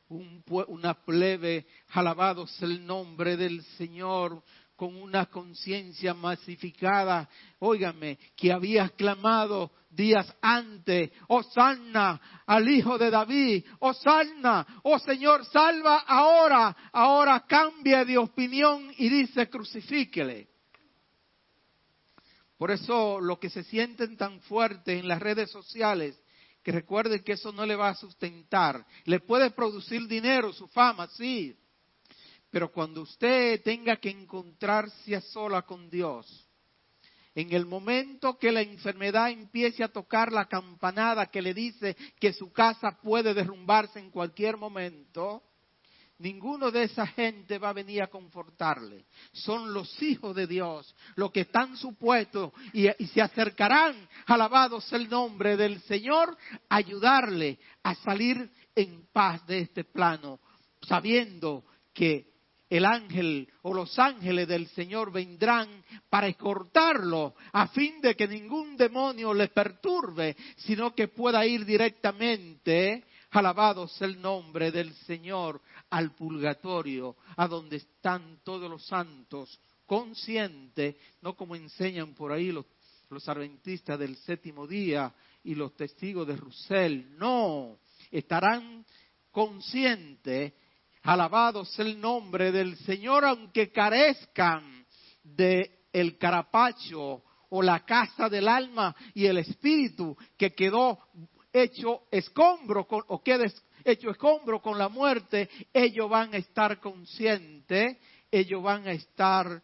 una 0.10 0.94
plebe, 0.94 1.66
alabados 1.90 2.62
el 2.62 2.86
nombre 2.86 3.36
del 3.36 3.64
Señor, 3.78 4.44
con 4.76 4.96
una 4.96 5.28
conciencia 5.28 6.14
masificada, 6.14 7.30
óigame, 7.60 8.18
que 8.36 8.52
había 8.52 8.90
clamado 8.90 9.72
días 9.90 10.36
antes, 10.42 11.12
Osanna 11.28 12.44
al 12.46 12.68
Hijo 12.68 12.98
de 12.98 13.10
David, 13.10 13.66
Osanna, 13.80 14.82
oh 14.84 15.00
Señor, 15.00 15.46
salva 15.46 16.00
ahora, 16.00 16.76
ahora 16.92 17.46
cambia 17.48 18.04
de 18.04 18.18
opinión 18.18 18.92
y 18.98 19.10
dice 19.10 19.50
crucifíquele. 19.50 20.53
Por 22.64 22.72
eso 22.72 23.20
lo 23.20 23.42
que 23.42 23.50
se 23.50 23.66
sienten 23.66 24.16
tan 24.16 24.40
fuertes 24.40 24.98
en 24.98 25.06
las 25.06 25.22
redes 25.22 25.52
sociales, 25.52 26.18
que 26.64 26.72
recuerden 26.72 27.22
que 27.22 27.34
eso 27.34 27.52
no 27.52 27.66
le 27.66 27.76
va 27.76 27.90
a 27.90 27.96
sustentar, 27.96 28.86
le 29.04 29.20
puede 29.20 29.52
producir 29.52 30.08
dinero, 30.08 30.54
su 30.54 30.70
fama, 30.70 31.08
sí, 31.08 31.60
pero 32.50 32.72
cuando 32.72 33.02
usted 33.02 33.62
tenga 33.64 33.98
que 33.98 34.12
encontrarse 34.12 35.20
sola 35.20 35.64
con 35.64 35.90
Dios, 35.90 36.48
en 37.36 37.52
el 37.52 37.66
momento 37.66 38.40
que 38.40 38.54
la 38.54 38.62
enfermedad 38.62 39.30
empiece 39.30 39.84
a 39.84 39.92
tocar 39.92 40.32
la 40.32 40.46
campanada 40.46 41.26
que 41.26 41.42
le 41.42 41.54
dice 41.54 41.98
que 42.18 42.32
su 42.32 42.54
casa 42.54 42.98
puede 43.02 43.34
derrumbarse 43.34 44.00
en 44.00 44.10
cualquier 44.10 44.56
momento, 44.56 45.44
ninguno 46.20 46.72
de 46.72 46.84
esa 46.84 47.08
gente 47.08 47.58
va 47.58 47.70
a 47.70 47.74
venir 47.74 48.02
a 48.02 48.08
confortarle. 48.08 49.06
Son 49.32 49.74
los 49.74 50.02
hijos 50.02 50.36
de 50.36 50.48
Dios 50.48 50.96
los 51.16 51.32
que 51.32 51.42
están 51.42 51.76
supuestos 51.78 52.52
y, 52.72 52.88
y, 52.88 53.08
se 53.08 53.22
acercarán, 53.22 54.08
alabados 54.26 54.92
el 54.94 55.10
nombre 55.10 55.58
del 55.58 55.82
Señor, 55.82 56.38
a 56.70 56.76
ayudarle 56.76 57.60
a 57.84 57.96
salir 57.96 58.50
en 58.76 59.08
paz 59.12 59.46
de 59.48 59.60
este 59.60 59.84
plano, 59.84 60.40
sabiendo 60.82 61.64
que 61.94 62.34
el 62.70 62.86
ángel 62.86 63.48
o 63.62 63.72
los 63.72 64.00
ángeles 64.00 64.48
del 64.48 64.68
Señor 64.70 65.12
vendrán 65.12 65.84
para 66.10 66.28
escortarlo 66.28 67.36
a 67.52 67.68
fin 67.68 68.02
de 68.02 68.16
que 68.16 68.28
ningún 68.28 68.76
demonio 68.76 69.32
le 69.32 69.50
perturbe, 69.50 70.36
sino 70.58 70.96
que 70.96 71.08
pueda 71.08 71.46
ir 71.46 71.66
directamente, 71.66 73.06
alabados 73.34 74.00
el 74.02 74.22
nombre 74.22 74.72
del 74.72 74.94
Señor, 75.06 75.62
al 75.90 76.12
purgatorio, 76.16 77.16
a 77.36 77.48
donde 77.48 77.78
están 77.78 78.40
todos 78.44 78.70
los 78.70 78.86
santos, 78.86 79.60
conscientes, 79.86 80.96
no 81.22 81.36
como 81.36 81.56
enseñan 81.56 82.14
por 82.14 82.32
ahí 82.32 82.52
los, 82.52 82.66
los 83.10 83.28
adventistas 83.28 83.98
del 84.00 84.16
séptimo 84.18 84.68
día 84.68 85.14
y 85.44 85.56
los 85.56 85.76
testigos 85.76 86.28
de 86.28 86.36
Russell, 86.36 87.18
no, 87.18 87.80
estarán 88.12 88.86
conscientes. 89.32 90.54
Alabado 91.04 91.66
sea 91.66 91.86
el 91.86 92.00
nombre 92.00 92.52
del 92.52 92.78
Señor, 92.78 93.26
aunque 93.26 93.72
carezcan 93.72 94.86
de 95.24 95.88
el 95.92 96.18
carapacho 96.18 97.24
o 97.50 97.62
la 97.62 97.86
casa 97.86 98.30
del 98.30 98.48
alma 98.48 98.96
y 99.14 99.26
el 99.26 99.38
espíritu 99.38 100.18
que 100.38 100.54
quedó 100.54 100.98
hecho 101.54 102.04
escombro 102.10 102.88
con, 102.88 103.04
o 103.08 103.22
queda 103.22 103.46
hecho 103.86 104.10
escombro 104.10 104.62
con 104.62 104.78
la 104.78 104.90
muerte, 104.90 105.50
ellos 105.72 106.10
van 106.10 106.34
a 106.34 106.38
estar 106.38 106.80
conscientes, 106.80 107.98
ellos 108.32 108.64
van 108.64 108.88
a 108.88 108.94
estar, 108.94 109.62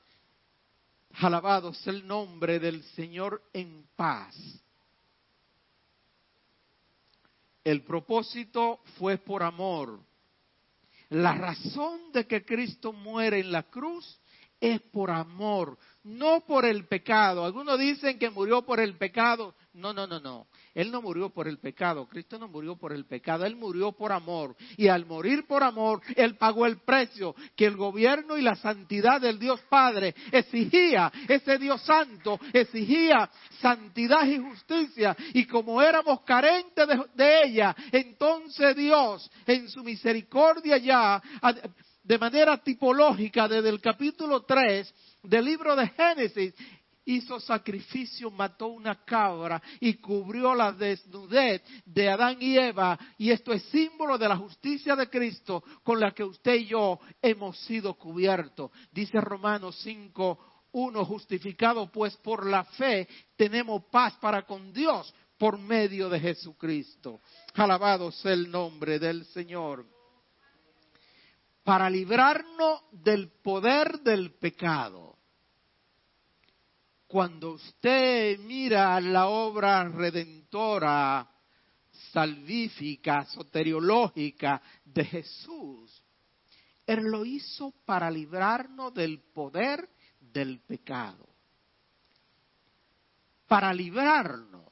alabados 1.15 1.85
el 1.87 2.05
nombre 2.05 2.59
del 2.59 2.83
Señor 2.83 3.41
en 3.51 3.87
paz. 3.95 4.35
El 7.63 7.83
propósito 7.83 8.81
fue 8.97 9.17
por 9.17 9.43
amor. 9.43 9.99
La 11.09 11.33
razón 11.33 12.11
de 12.13 12.27
que 12.27 12.45
Cristo 12.45 12.93
muere 12.93 13.39
en 13.39 13.51
la 13.51 13.63
cruz 13.63 14.19
es 14.61 14.81
por 14.81 15.09
amor, 15.09 15.77
no 16.03 16.41
por 16.41 16.65
el 16.65 16.85
pecado. 16.85 17.45
Algunos 17.45 17.79
dicen 17.79 18.19
que 18.19 18.29
murió 18.29 18.61
por 18.63 18.79
el 18.79 18.95
pecado. 18.95 19.55
No, 19.73 19.93
no, 19.93 20.05
no, 20.05 20.19
no. 20.19 20.47
Él 20.73 20.91
no 20.91 21.01
murió 21.01 21.29
por 21.29 21.47
el 21.47 21.57
pecado. 21.59 22.07
Cristo 22.07 22.37
no 22.37 22.47
murió 22.47 22.75
por 22.75 22.93
el 22.93 23.05
pecado. 23.05 23.45
Él 23.45 23.55
murió 23.55 23.91
por 23.91 24.11
amor. 24.11 24.55
Y 24.77 24.87
al 24.87 25.05
morir 25.05 25.45
por 25.47 25.63
amor, 25.63 26.01
Él 26.15 26.35
pagó 26.35 26.65
el 26.65 26.77
precio 26.77 27.35
que 27.55 27.65
el 27.65 27.75
gobierno 27.75 28.37
y 28.37 28.41
la 28.41 28.55
santidad 28.55 29.19
del 29.19 29.39
Dios 29.39 29.59
Padre 29.69 30.15
exigía. 30.31 31.11
Ese 31.27 31.57
Dios 31.57 31.81
Santo 31.81 32.39
exigía 32.53 33.29
santidad 33.61 34.25
y 34.25 34.37
justicia. 34.37 35.15
Y 35.33 35.45
como 35.45 35.81
éramos 35.81 36.21
carentes 36.21 36.87
de, 36.87 37.05
de 37.15 37.43
ella, 37.43 37.75
entonces 37.91 38.75
Dios, 38.75 39.29
en 39.45 39.69
su 39.69 39.83
misericordia 39.83 40.77
ya, 40.77 41.21
de 42.03 42.17
manera 42.17 42.57
tipológica, 42.57 43.47
desde 43.47 43.69
el 43.69 43.79
capítulo 43.79 44.41
3 44.41 44.93
del 45.23 45.45
libro 45.45 45.75
de 45.75 45.87
Génesis, 45.89 46.53
hizo 47.13 47.39
sacrificio, 47.39 48.29
mató 48.29 48.67
una 48.67 49.03
cabra 49.03 49.61
y 49.79 49.95
cubrió 49.95 50.53
la 50.53 50.71
desnudez 50.71 51.61
de 51.85 52.09
Adán 52.09 52.37
y 52.39 52.57
Eva. 52.57 52.97
Y 53.17 53.31
esto 53.31 53.51
es 53.51 53.63
símbolo 53.63 54.17
de 54.17 54.29
la 54.29 54.37
justicia 54.37 54.95
de 54.95 55.09
Cristo 55.09 55.63
con 55.83 55.99
la 55.99 56.11
que 56.11 56.23
usted 56.23 56.55
y 56.55 56.65
yo 56.67 56.99
hemos 57.21 57.57
sido 57.65 57.95
cubiertos. 57.95 58.71
Dice 58.91 59.19
Romanos 59.19 59.79
5, 59.83 60.67
1, 60.71 61.05
justificado 61.05 61.91
pues 61.91 62.15
por 62.17 62.45
la 62.45 62.63
fe, 62.63 63.07
tenemos 63.35 63.85
paz 63.85 64.15
para 64.17 64.43
con 64.43 64.71
Dios 64.71 65.13
por 65.37 65.57
medio 65.57 66.09
de 66.09 66.19
Jesucristo. 66.19 67.21
Alabado 67.55 68.11
sea 68.11 68.33
el 68.33 68.51
nombre 68.51 68.99
del 68.99 69.25
Señor. 69.25 69.85
Para 71.63 71.89
librarnos 71.89 72.81
del 72.91 73.29
poder 73.41 73.99
del 74.01 74.33
pecado 74.35 75.18
cuando 77.09 77.53
usted 77.53 78.37
mira 78.37 79.01
la 79.01 79.29
obra 79.29 79.83
redentora, 79.89 81.27
salvífica, 82.13 83.25
soteriológica 83.25 84.61
de 84.85 85.05
Jesús, 85.05 86.03
Él 86.85 87.05
lo 87.05 87.25
hizo 87.25 87.73
para 87.83 88.11
librarnos 88.11 88.93
del 88.93 89.21
poder 89.33 89.89
del 90.19 90.59
pecado, 90.59 91.27
para 93.47 93.73
librarnos 93.73 94.71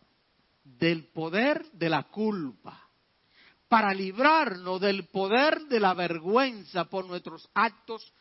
del 0.64 1.06
poder 1.08 1.66
de 1.72 1.90
la 1.90 2.04
culpa, 2.04 2.88
para 3.68 3.96
librarnos 3.96 4.80
del 4.80 5.08
poder 5.08 5.62
de 5.62 5.80
la 5.80 5.96
vergüenza 5.96 6.86
por 6.86 7.08
nuestros 7.08 7.50
actos 7.56 8.14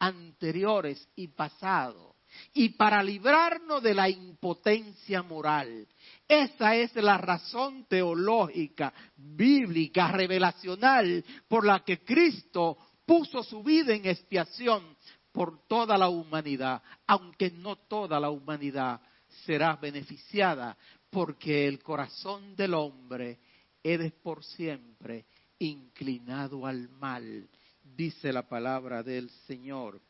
anteriores 0.00 1.08
y 1.14 1.28
pasados 1.28 2.11
y 2.54 2.70
para 2.70 3.02
librarnos 3.02 3.82
de 3.82 3.94
la 3.94 4.08
impotencia 4.08 5.22
moral. 5.22 5.86
Esa 6.26 6.76
es 6.76 6.94
la 6.96 7.18
razón 7.18 7.86
teológica, 7.86 8.92
bíblica, 9.16 10.08
revelacional, 10.12 11.24
por 11.48 11.66
la 11.66 11.84
que 11.84 12.04
Cristo 12.04 12.76
puso 13.04 13.42
su 13.42 13.62
vida 13.62 13.94
en 13.94 14.06
expiación 14.06 14.96
por 15.32 15.66
toda 15.66 15.96
la 15.96 16.08
humanidad, 16.08 16.82
aunque 17.06 17.50
no 17.50 17.76
toda 17.76 18.20
la 18.20 18.30
humanidad 18.30 19.00
será 19.44 19.76
beneficiada, 19.76 20.76
porque 21.10 21.66
el 21.66 21.82
corazón 21.82 22.54
del 22.54 22.74
hombre 22.74 23.38
es 23.82 24.12
por 24.12 24.44
siempre 24.44 25.26
inclinado 25.58 26.66
al 26.66 26.88
mal, 26.88 27.48
dice 27.82 28.32
la 28.32 28.48
palabra 28.48 29.02
del 29.02 29.30
Señor. 29.46 30.00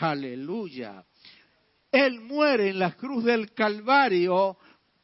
Aleluya. 0.00 1.04
Él 1.94 2.20
muere 2.22 2.70
en 2.70 2.80
la 2.80 2.96
cruz 2.96 3.22
del 3.22 3.52
Calvario 3.52 4.58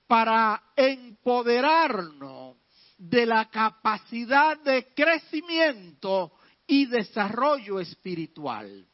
para 0.08 0.60
empoderarnos 0.74 2.56
de 2.98 3.26
la 3.26 3.48
capacidad 3.48 4.58
de 4.58 4.92
crecimiento 4.92 6.32
y 6.66 6.86
desarrollo 6.86 7.78
espiritual, 7.78 8.88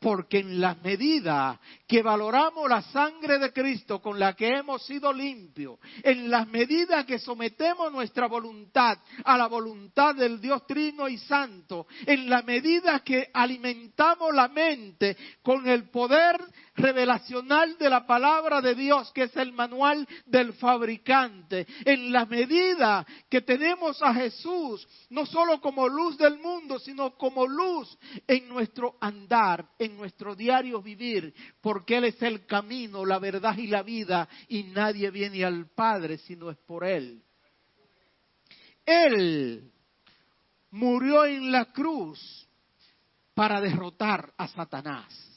Porque 0.00 0.38
en 0.38 0.60
la 0.60 0.76
medida 0.76 1.60
que 1.86 2.02
valoramos 2.02 2.68
la 2.70 2.80
sangre 2.80 3.38
de 3.38 3.52
Cristo 3.52 4.00
con 4.00 4.18
la 4.18 4.32
que 4.32 4.48
hemos 4.48 4.84
sido 4.86 5.12
limpios, 5.12 5.78
en 6.02 6.30
la 6.30 6.46
medida 6.46 7.04
que 7.04 7.18
sometemos 7.18 7.92
nuestra 7.92 8.26
voluntad 8.26 8.96
a 9.24 9.36
la 9.36 9.46
voluntad 9.46 10.14
del 10.14 10.40
Dios 10.40 10.66
Trino 10.66 11.06
y 11.06 11.18
Santo, 11.18 11.86
en 12.06 12.30
la 12.30 12.40
medida 12.40 13.00
que 13.00 13.28
alimentamos 13.34 14.34
la 14.34 14.48
mente 14.48 15.18
con 15.42 15.68
el 15.68 15.90
poder 15.90 16.40
revelacional 16.76 17.76
de 17.78 17.90
la 17.90 18.06
palabra 18.06 18.60
de 18.60 18.74
Dios, 18.74 19.12
que 19.12 19.24
es 19.24 19.36
el 19.36 19.52
manual 19.52 20.06
del 20.26 20.54
fabricante, 20.54 21.66
en 21.84 22.12
la 22.12 22.24
medida 22.24 23.06
que 23.28 23.42
tenemos 23.42 24.02
a 24.02 24.14
Jesús, 24.14 24.86
no 25.10 25.26
solo 25.26 25.60
como 25.60 25.88
luz 25.88 26.16
del 26.16 26.38
mundo, 26.38 26.78
sino 26.78 27.16
como 27.16 27.46
luz 27.46 27.98
en 28.26 28.48
nuestro 28.48 28.96
andar, 29.00 29.66
en 29.78 29.89
nuestro 29.96 30.34
diario 30.34 30.80
vivir, 30.82 31.34
porque 31.60 31.96
Él 31.96 32.04
es 32.04 32.22
el 32.22 32.46
camino, 32.46 33.04
la 33.04 33.18
verdad 33.18 33.56
y 33.56 33.66
la 33.66 33.82
vida, 33.82 34.28
y 34.48 34.64
nadie 34.64 35.10
viene 35.10 35.44
al 35.44 35.66
Padre 35.70 36.18
si 36.18 36.36
no 36.36 36.50
es 36.50 36.58
por 36.58 36.84
Él. 36.84 37.22
Él 38.84 39.70
murió 40.70 41.24
en 41.24 41.52
la 41.52 41.66
cruz 41.66 42.48
para 43.34 43.60
derrotar 43.60 44.32
a 44.36 44.48
Satanás 44.48 45.30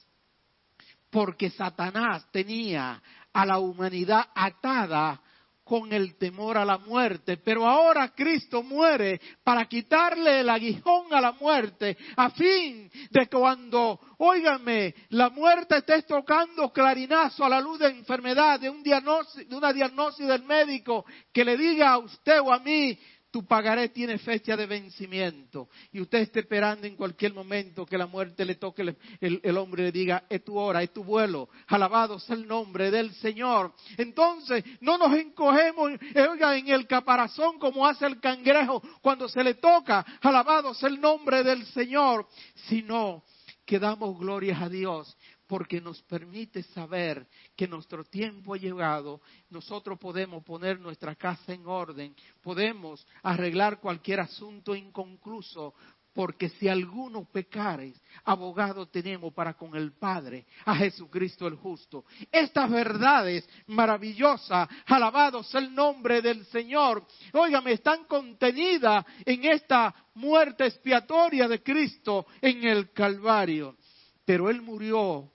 porque 1.14 1.52
Satanás 1.52 2.26
tenía 2.32 3.00
a 3.32 3.46
la 3.46 3.60
humanidad 3.60 4.26
atada 4.34 5.22
con 5.64 5.91
el 5.94 6.18
temor 6.18 6.57
a 6.57 6.65
la 6.65 6.77
muerte. 6.77 7.38
Pero 7.38 7.65
ahora 7.65 8.14
Cristo 8.14 8.64
muere 8.64 9.19
para 9.44 9.65
quitarle 9.65 10.41
el 10.41 10.49
aguijón 10.49 11.14
a 11.14 11.22
la 11.22 11.31
muerte, 11.34 11.98
a 12.15 12.30
fin 12.31 12.91
de 13.10 13.27
cuando, 13.27 13.99
óigame, 14.18 14.94
la 15.10 15.30
muerte 15.30 15.77
esté 15.77 16.02
tocando 16.03 16.72
clarinazo 16.72 17.45
a 17.45 17.49
la 17.49 17.61
luz 17.61 17.80
de 17.80 17.88
enfermedad, 17.88 18.60
de, 18.60 18.69
un 18.69 18.84
diagnóstico, 18.84 19.49
de 19.49 19.56
una 19.56 19.73
diagnosis 19.73 20.27
del 20.27 20.44
médico 20.44 21.06
que 21.31 21.45
le 21.45 21.57
diga 21.57 21.91
a 21.91 21.98
usted 21.98 22.40
o 22.41 22.52
a 22.52 22.60
mí, 22.60 22.98
tu 23.34 23.43
pagaré 23.47 23.89
tiene 23.89 24.19
fecha 24.19 24.55
de 24.55 24.68
vencimiento. 24.68 25.68
Y 25.91 25.99
usted 25.99 26.19
esté 26.19 26.41
esperando 26.41 26.85
en 26.85 26.95
cualquier 26.95 27.34
momento 27.34 27.84
que 27.84 27.97
la 27.97 28.05
muerte 28.05 28.45
le 28.45 28.53
toque 28.53 28.84
el, 29.22 29.39
el, 29.41 29.57
hombre 29.57 29.81
y 29.81 29.85
le 29.88 29.91
diga, 29.91 30.23
es 30.30 30.43
tu 30.43 30.55
hora, 30.55 30.84
es 30.84 30.93
tu 30.93 31.03
vuelo. 31.03 31.49
Alabado 31.65 32.19
sea 32.19 32.35
el 32.35 32.47
nombre 32.47 32.91
del 32.91 33.11
Señor. 33.15 33.73
Entonces, 33.97 34.64
no 34.81 34.99
nos 34.99 35.18
encogemos, 35.18 35.93
oiga, 36.30 36.55
en 36.55 36.68
el 36.68 36.85
caparazón 36.85 37.57
como 37.57 37.88
hace 37.88 38.05
el 38.05 38.19
cangrejo 38.19 38.84
cuando 39.01 39.27
se 39.27 39.43
le 39.43 39.55
toca. 39.55 40.05
Alabado 40.22 40.76
sea 40.76 40.89
el 40.89 41.01
nombre 41.01 41.43
del 41.43 41.65
Señor. 41.65 42.27
Sino 42.68 43.23
que 43.65 43.80
damos 43.80 44.19
glorias 44.19 44.61
a 44.61 44.69
Dios 44.69 45.18
porque 45.54 45.80
nos 45.80 46.02
permite 46.02 46.64
saber 46.64 47.28
que 47.56 47.68
nuestro 47.68 48.04
tiempo 48.04 48.56
ha 48.56 48.58
llegado, 48.58 49.22
nosotros 49.52 50.00
podemos 50.00 50.44
poner 50.44 50.80
nuestra 50.80 51.14
casa 51.14 51.54
en 51.54 51.68
orden, 51.68 52.16
podemos 52.42 53.06
arreglar 53.22 53.80
cualquier 53.80 54.22
asunto 54.22 54.76
inconcluso, 54.76 55.76
porque 56.12 56.50
si 56.50 56.68
alguno 56.68 57.30
pecare, 57.32 57.94
abogado 58.24 58.88
tenemos 58.88 59.32
para 59.32 59.54
con 59.54 59.76
el 59.76 59.92
Padre, 59.92 60.48
a 60.66 60.76
Jesucristo 60.76 61.46
el 61.46 61.54
justo. 61.54 62.04
Estas 62.32 62.72
verdades 62.72 63.48
maravillosas, 63.68 64.68
alabados 64.88 65.54
el 65.54 65.72
nombre 65.76 66.24
del 66.24 66.48
Señor, 66.48 67.06
óigame, 67.32 67.74
están 67.74 68.06
contenidas 68.06 69.06
en 69.24 69.46
esta 69.46 69.94
muerte 70.16 70.66
expiatoria 70.66 71.48
de 71.48 71.62
Cristo 71.62 72.26
en 72.42 72.64
el 72.64 72.92
Calvario. 72.92 73.78
Pero 74.26 74.50
Él 74.50 74.60
murió 74.62 75.32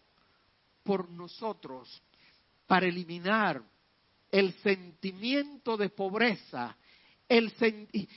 por 0.89 1.11
nosotros 1.11 2.03
para 2.67 2.87
eliminar 2.87 3.63
el 4.31 4.55
sentimiento 4.63 5.77
de 5.77 5.91
pobreza 5.91 6.75
el, 7.29 7.53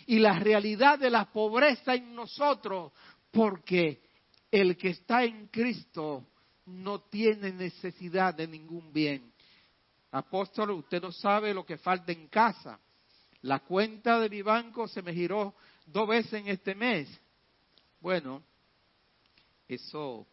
y 0.05 0.19
la 0.19 0.39
realidad 0.39 0.97
de 0.97 1.09
la 1.09 1.29
pobreza 1.33 1.95
en 1.95 2.15
nosotros, 2.15 2.93
porque 3.29 4.01
el 4.49 4.77
que 4.77 4.91
está 4.91 5.25
en 5.25 5.47
Cristo 5.47 6.25
no 6.67 7.01
tiene 7.01 7.51
necesidad 7.51 8.33
de 8.35 8.47
ningún 8.47 8.93
bien. 8.93 9.33
Apóstol, 10.09 10.71
usted 10.71 11.01
no 11.01 11.11
sabe 11.11 11.53
lo 11.53 11.65
que 11.65 11.77
falta 11.77 12.13
en 12.13 12.29
casa. 12.29 12.79
La 13.41 13.59
cuenta 13.59 14.17
de 14.17 14.29
mi 14.29 14.41
banco 14.41 14.87
se 14.87 15.01
me 15.01 15.13
giró 15.13 15.55
dos 15.85 16.07
veces 16.07 16.35
en 16.35 16.47
este 16.47 16.73
mes. 16.73 17.09
Bueno, 17.99 18.41
eso 19.67 20.25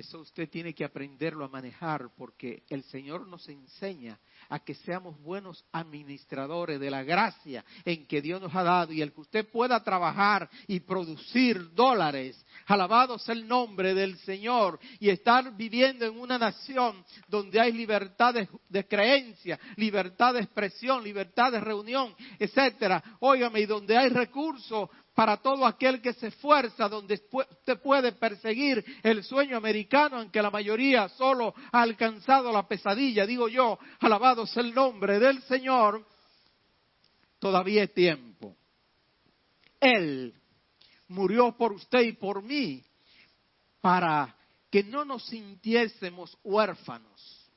eso 0.00 0.20
usted 0.20 0.48
tiene 0.50 0.74
que 0.74 0.84
aprenderlo 0.84 1.44
a 1.44 1.48
manejar 1.48 2.10
porque 2.16 2.64
el 2.68 2.82
Señor 2.84 3.26
nos 3.26 3.48
enseña 3.48 4.18
a 4.48 4.58
que 4.58 4.74
seamos 4.74 5.18
buenos 5.22 5.64
administradores 5.72 6.78
de 6.78 6.90
la 6.90 7.02
gracia 7.02 7.64
en 7.84 8.06
que 8.06 8.20
Dios 8.20 8.40
nos 8.40 8.54
ha 8.54 8.62
dado 8.62 8.92
y 8.92 9.00
el 9.00 9.12
que 9.12 9.22
usted 9.22 9.48
pueda 9.50 9.82
trabajar 9.82 10.50
y 10.66 10.80
producir 10.80 11.72
dólares. 11.72 12.44
Alabado 12.66 13.18
sea 13.18 13.34
el 13.34 13.48
nombre 13.48 13.94
del 13.94 14.18
Señor 14.18 14.78
y 15.00 15.08
estar 15.08 15.56
viviendo 15.56 16.04
en 16.04 16.18
una 16.18 16.38
nación 16.38 17.02
donde 17.28 17.58
hay 17.58 17.72
libertad 17.72 18.34
de, 18.68 18.86
creencia, 18.86 19.58
libertad 19.76 20.34
de 20.34 20.40
expresión, 20.40 21.02
libertad 21.02 21.52
de 21.52 21.60
reunión, 21.60 22.14
etcétera. 22.38 23.02
Óigame, 23.20 23.60
y 23.60 23.66
donde 23.66 23.96
hay 23.96 24.10
recursos 24.10 24.90
para 25.16 25.38
todo 25.38 25.64
aquel 25.64 26.02
que 26.02 26.12
se 26.12 26.26
esfuerza, 26.26 26.90
donde 26.90 27.14
usted 27.14 27.80
puede 27.80 28.12
perseguir 28.12 28.84
el 29.02 29.24
sueño 29.24 29.56
americano, 29.56 30.20
en 30.20 30.30
que 30.30 30.42
la 30.42 30.50
mayoría 30.50 31.08
solo 31.08 31.54
ha 31.72 31.80
alcanzado 31.80 32.52
la 32.52 32.68
pesadilla, 32.68 33.24
digo 33.24 33.48
yo, 33.48 33.78
alabado 34.00 34.46
sea 34.46 34.62
el 34.62 34.74
nombre 34.74 35.18
del 35.18 35.40
Señor, 35.44 36.06
todavía 37.38 37.84
es 37.84 37.94
tiempo. 37.94 38.54
Él 39.80 40.34
murió 41.08 41.56
por 41.56 41.72
usted 41.72 42.02
y 42.02 42.12
por 42.12 42.42
mí 42.42 42.84
para 43.80 44.36
que 44.70 44.84
no 44.84 45.06
nos 45.06 45.24
sintiésemos 45.24 46.36
huérfanos. 46.44 47.50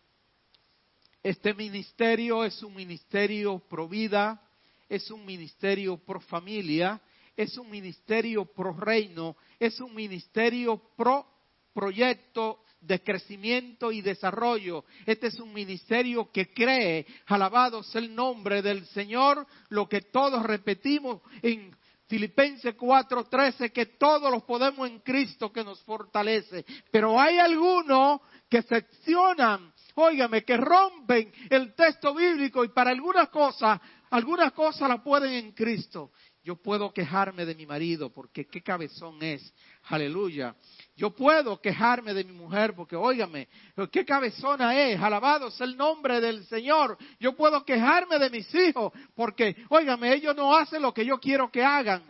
Este 1.21 1.53
ministerio 1.53 2.45
es 2.45 2.63
un 2.63 2.73
ministerio 2.73 3.59
pro 3.59 3.89
vida, 3.89 4.41
es 4.87 5.11
un 5.11 5.25
ministerio 5.25 5.97
pro 5.97 6.21
familia, 6.21 7.01
es 7.39 7.57
un 7.57 7.69
ministerio 7.69 8.43
pro 8.43 8.73
reino, 8.73 9.37
es 9.57 9.79
un 9.79 9.95
ministerio 9.95 10.77
pro 10.97 11.25
proyecto 11.73 12.63
de 12.81 13.01
crecimiento 13.01 13.93
y 13.93 14.01
desarrollo. 14.01 14.83
Este 15.05 15.27
es 15.27 15.39
un 15.39 15.53
ministerio 15.53 16.29
que 16.33 16.53
cree, 16.53 17.07
alabado 17.27 17.81
sea 17.81 18.01
el 18.01 18.13
nombre 18.13 18.61
del 18.61 18.85
Señor, 18.87 19.47
lo 19.69 19.87
que 19.87 20.01
todos 20.01 20.43
repetimos 20.43 21.21
en 21.41 21.73
Filipenses 22.07 22.75
4:13, 22.75 23.71
que 23.71 23.85
todos 23.85 24.29
los 24.29 24.43
podemos 24.43 24.89
en 24.89 24.99
Cristo 24.99 25.53
que 25.53 25.63
nos 25.63 25.81
fortalece. 25.83 26.65
Pero 26.91 27.17
hay 27.17 27.37
algunos 27.39 28.19
que 28.49 28.63
seccionan, 28.63 29.71
óigame, 29.95 30.43
que 30.43 30.57
rompen 30.57 31.31
el 31.49 31.73
texto 31.73 32.13
bíblico 32.13 32.65
y 32.65 32.69
para 32.69 32.89
algunas 32.89 33.29
cosas, 33.29 33.79
algunas 34.09 34.51
cosas 34.51 34.89
las 34.89 35.01
pueden 35.01 35.31
en 35.31 35.51
Cristo. 35.53 36.11
Yo 36.43 36.55
puedo 36.55 36.93
quejarme 36.93 37.45
de 37.45 37.53
mi 37.53 37.65
marido 37.65 38.11
porque 38.11 38.47
qué 38.47 38.61
cabezón 38.61 39.21
es. 39.21 39.53
Aleluya. 39.83 40.55
Yo 40.95 41.13
puedo 41.13 41.59
quejarme 41.61 42.13
de 42.13 42.23
mi 42.23 42.31
mujer 42.31 42.73
porque, 42.75 42.95
óigame, 42.95 43.49
qué 43.91 44.05
cabezona 44.05 44.77
es. 44.79 45.01
Alabado 45.01 45.51
sea 45.51 45.65
el 45.65 45.75
nombre 45.75 46.21
del 46.21 46.45
Señor. 46.45 46.97
Yo 47.19 47.35
puedo 47.35 47.65
quejarme 47.65 48.19
de 48.19 48.29
mis 48.29 48.53
hijos 48.55 48.93
porque, 49.15 49.55
óigame, 49.69 50.13
ellos 50.13 50.35
no 50.35 50.55
hacen 50.55 50.81
lo 50.81 50.93
que 50.93 51.05
yo 51.05 51.19
quiero 51.19 51.51
que 51.51 51.63
hagan. 51.63 52.03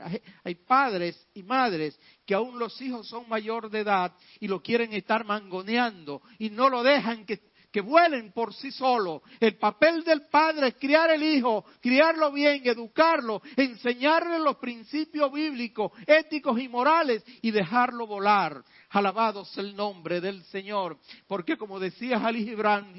Hay 0.44 0.56
padres 0.56 1.28
y 1.34 1.42
madres 1.42 2.00
que 2.26 2.36
aún 2.36 2.60
los 2.60 2.80
hijos 2.82 3.08
son 3.08 3.28
mayor 3.28 3.70
de 3.72 3.80
edad 3.80 4.14
y 4.40 4.48
lo 4.48 4.62
quieren 4.62 4.94
estar 4.94 5.26
mangoneando 5.26 6.22
y 6.38 6.52
no 6.52 6.70
lo 6.70 6.84
dejan 6.84 7.26
que 7.26 7.49
que 7.72 7.82
vuelen 7.82 8.32
por 8.32 8.54
sí 8.54 8.72
solos. 8.72 9.22
El 9.40 9.58
papel 9.58 10.04
del 10.04 10.28
padre 10.28 10.70
es 10.70 10.76
criar 10.76 11.12
el 11.12 11.24
hijo, 11.24 11.66
criarlo 11.82 12.32
bien, 12.32 12.62
educarlo, 12.66 13.42
enseñarle 13.56 14.40
los 14.40 14.58
principios 14.58 15.32
bíblicos, 15.32 15.92
éticos 16.08 16.60
y 16.60 16.68
morales 16.68 17.24
y 17.42 17.52
dejarlo 17.52 18.08
volar. 18.08 18.64
Alabado 18.90 19.46
sea 19.46 19.64
el 19.64 19.76
nombre 19.76 20.20
del 20.20 20.44
Señor. 20.46 20.98
Porque 21.28 21.58
como 21.58 21.80
decía 21.80 22.20
Jalí 22.20 22.44
Gibran, 22.44 22.94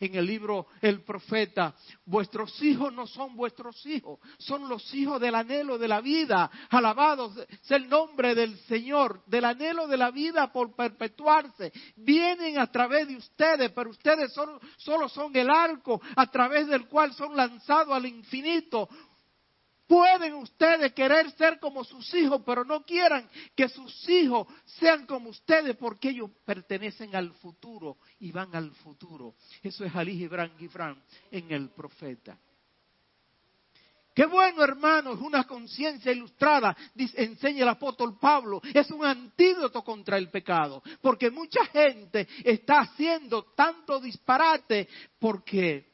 en 0.00 0.14
el 0.14 0.26
libro 0.26 0.66
El 0.80 1.02
Profeta, 1.02 1.74
vuestros 2.06 2.62
hijos 2.62 2.92
no 2.92 3.06
son 3.06 3.36
vuestros 3.36 3.84
hijos, 3.86 4.18
son 4.38 4.68
los 4.68 4.94
hijos 4.94 5.20
del 5.20 5.34
anhelo 5.34 5.78
de 5.78 5.88
la 5.88 6.00
vida. 6.00 6.50
Alabado 6.70 7.32
sea 7.62 7.76
el 7.76 7.88
nombre 7.88 8.34
del 8.34 8.58
Señor, 8.60 9.22
del 9.26 9.44
anhelo 9.44 9.86
de 9.86 9.96
la 9.96 10.10
vida 10.10 10.50
por 10.50 10.74
perpetuarse. 10.74 11.72
Vienen 11.96 12.58
a 12.58 12.70
través 12.70 13.08
de 13.08 13.16
ustedes, 13.16 13.70
pero 13.72 13.90
ustedes 13.90 14.32
solo 14.78 15.08
son 15.08 15.34
el 15.36 15.50
arco 15.50 16.00
a 16.16 16.26
través 16.30 16.66
del 16.68 16.86
cual 16.86 17.12
son 17.14 17.36
lanzados 17.36 17.94
al 17.94 18.06
infinito 18.06 18.88
Pueden 19.92 20.32
ustedes 20.36 20.94
querer 20.94 21.30
ser 21.32 21.60
como 21.60 21.84
sus 21.84 22.14
hijos, 22.14 22.40
pero 22.46 22.64
no 22.64 22.82
quieran 22.82 23.28
que 23.54 23.68
sus 23.68 24.08
hijos 24.08 24.46
sean 24.64 25.04
como 25.04 25.28
ustedes 25.28 25.76
porque 25.76 26.08
ellos 26.08 26.30
pertenecen 26.46 27.14
al 27.14 27.30
futuro 27.34 27.98
y 28.18 28.32
van 28.32 28.56
al 28.56 28.70
futuro. 28.70 29.34
Eso 29.62 29.84
es 29.84 29.94
Ali 29.94 30.16
Gibran 30.16 30.56
Gibran 30.56 30.98
en 31.30 31.52
el 31.52 31.68
profeta. 31.68 32.38
Qué 34.14 34.24
bueno, 34.24 34.64
hermanos, 34.64 35.20
una 35.20 35.44
conciencia 35.44 36.10
ilustrada, 36.10 36.74
enseña 36.96 37.64
el 37.64 37.68
apóstol 37.68 38.18
Pablo, 38.18 38.62
es 38.72 38.90
un 38.90 39.04
antídoto 39.04 39.84
contra 39.84 40.16
el 40.16 40.30
pecado, 40.30 40.82
porque 41.02 41.30
mucha 41.30 41.66
gente 41.66 42.26
está 42.42 42.80
haciendo 42.80 43.42
tanto 43.54 44.00
disparate 44.00 44.88
porque, 45.18 45.86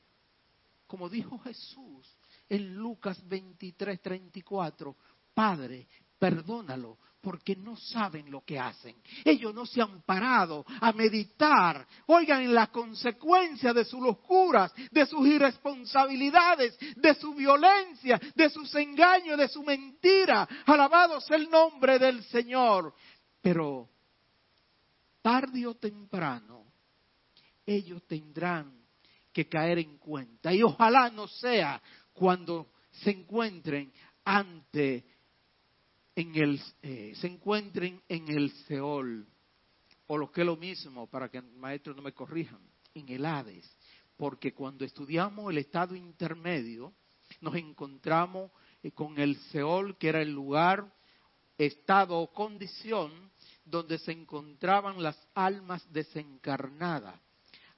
como 0.86 1.08
dijo 1.08 1.36
Jesús 1.40 2.17
en 2.48 2.74
Lucas 2.74 3.20
23, 3.28 4.00
34, 4.00 4.96
Padre, 5.34 5.86
perdónalo, 6.18 6.98
porque 7.20 7.56
no 7.56 7.76
saben 7.76 8.30
lo 8.30 8.42
que 8.42 8.58
hacen. 8.58 8.96
Ellos 9.24 9.52
no 9.54 9.66
se 9.66 9.82
han 9.82 10.02
parado 10.02 10.64
a 10.80 10.92
meditar, 10.92 11.86
oigan, 12.06 12.42
en 12.42 12.54
las 12.54 12.68
consecuencias 12.68 13.74
de 13.74 13.84
sus 13.84 14.00
locuras, 14.00 14.72
de 14.90 15.04
sus 15.06 15.26
irresponsabilidades, 15.26 16.78
de 16.96 17.14
su 17.14 17.34
violencia, 17.34 18.20
de 18.34 18.48
sus 18.50 18.72
engaños, 18.76 19.36
de 19.36 19.48
su 19.48 19.62
mentira. 19.62 20.48
Alabado 20.66 21.20
sea 21.20 21.36
el 21.36 21.50
nombre 21.50 21.98
del 21.98 22.22
Señor. 22.24 22.94
Pero 23.42 23.88
tarde 25.20 25.66
o 25.66 25.74
temprano, 25.74 26.64
ellos 27.66 28.02
tendrán 28.06 28.78
que 29.32 29.48
caer 29.48 29.78
en 29.78 29.98
cuenta. 29.98 30.52
Y 30.52 30.62
ojalá 30.62 31.10
no 31.10 31.28
sea 31.28 31.80
cuando 32.18 32.72
se 32.90 33.10
encuentren 33.10 33.92
ante 34.24 35.04
en 36.16 36.34
el, 36.34 36.60
eh, 36.82 37.12
se 37.14 37.28
encuentren 37.28 38.02
en 38.08 38.28
el 38.28 38.50
Seol, 38.66 39.24
o 40.08 40.18
lo 40.18 40.32
que 40.32 40.40
es 40.40 40.46
lo 40.46 40.56
mismo, 40.56 41.06
para 41.06 41.28
que 41.28 41.40
maestros 41.40 41.94
no 41.94 42.02
me 42.02 42.12
corrijan, 42.12 42.58
en 42.92 43.08
el 43.08 43.24
Hades, 43.24 43.70
porque 44.16 44.52
cuando 44.52 44.84
estudiamos 44.84 45.48
el 45.48 45.58
estado 45.58 45.94
intermedio, 45.94 46.92
nos 47.40 47.54
encontramos 47.54 48.50
eh, 48.82 48.90
con 48.90 49.16
el 49.20 49.36
Seol, 49.52 49.96
que 49.96 50.08
era 50.08 50.20
el 50.20 50.32
lugar, 50.32 50.92
estado 51.56 52.18
o 52.18 52.32
condición 52.32 53.12
donde 53.64 53.98
se 53.98 54.10
encontraban 54.10 55.00
las 55.00 55.16
almas 55.34 55.86
desencarnadas, 55.92 57.14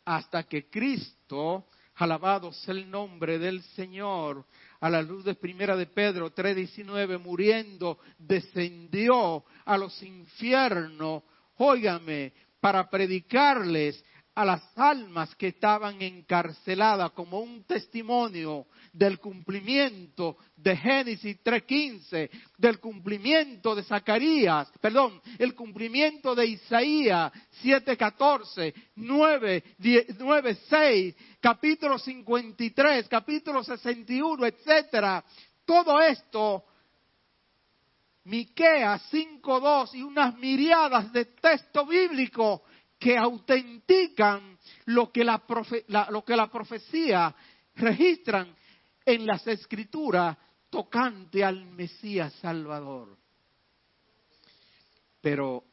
hasta 0.07 0.45
que 0.45 0.71
Cristo, 0.71 1.67
alabado 2.03 2.53
sea 2.53 2.75
el 2.75 2.91
nombre 2.91 3.39
del 3.39 3.63
Señor, 3.63 4.45
a 4.81 4.89
la 4.89 5.03
luz 5.03 5.25
de 5.25 5.35
primera 5.35 5.77
de 5.77 5.87
Pedro 5.87 6.33
3:19, 6.33 7.19
muriendo, 7.19 7.99
descendió 8.19 9.45
a 9.65 9.77
los 9.77 10.03
infiernos, 10.03 11.23
óigame, 11.57 12.33
para 12.61 12.89
predicarles 12.89 14.05
a 14.35 14.45
las 14.45 14.63
almas 14.77 15.35
que 15.35 15.49
estaban 15.49 16.01
encarceladas 16.01 17.11
como 17.13 17.41
un 17.41 17.65
testimonio 17.65 18.67
del 18.93 19.19
cumplimiento 19.19 20.37
de 20.57 20.77
Génesis 20.77 21.43
3.15, 21.43 22.31
del 22.57 22.79
cumplimiento 22.79 23.75
de 23.75 23.83
Zacarías, 23.83 24.71
perdón, 24.81 25.21
el 25.39 25.55
cumplimiento 25.55 26.35
de 26.35 26.47
Isaías 26.47 27.31
7.14, 27.63 28.73
9.6, 28.97 31.15
capítulo 31.41 31.99
53, 31.99 33.09
capítulo 33.09 33.65
61, 33.65 34.47
etcétera. 34.47 35.25
Todo 35.65 36.01
esto 36.01 36.65
Miqueas 38.25 39.03
5.2 39.13 39.95
y 39.95 40.03
unas 40.03 40.37
miriadas 40.37 41.11
de 41.13 41.25
texto 41.25 41.87
bíblico 41.87 42.63
que 43.01 43.17
autentican 43.17 44.59
lo 44.85 45.11
que 45.11 45.25
la, 45.25 45.43
lo 46.11 46.23
que 46.23 46.37
la 46.37 46.51
profecía 46.51 47.35
registran 47.75 48.55
en 49.07 49.27
las 49.27 49.47
escrituras 49.47 50.37
tocante 50.69 51.43
al 51.43 51.65
Mesías 51.65 52.35
Salvador. 52.35 53.17
Pero 55.23 55.65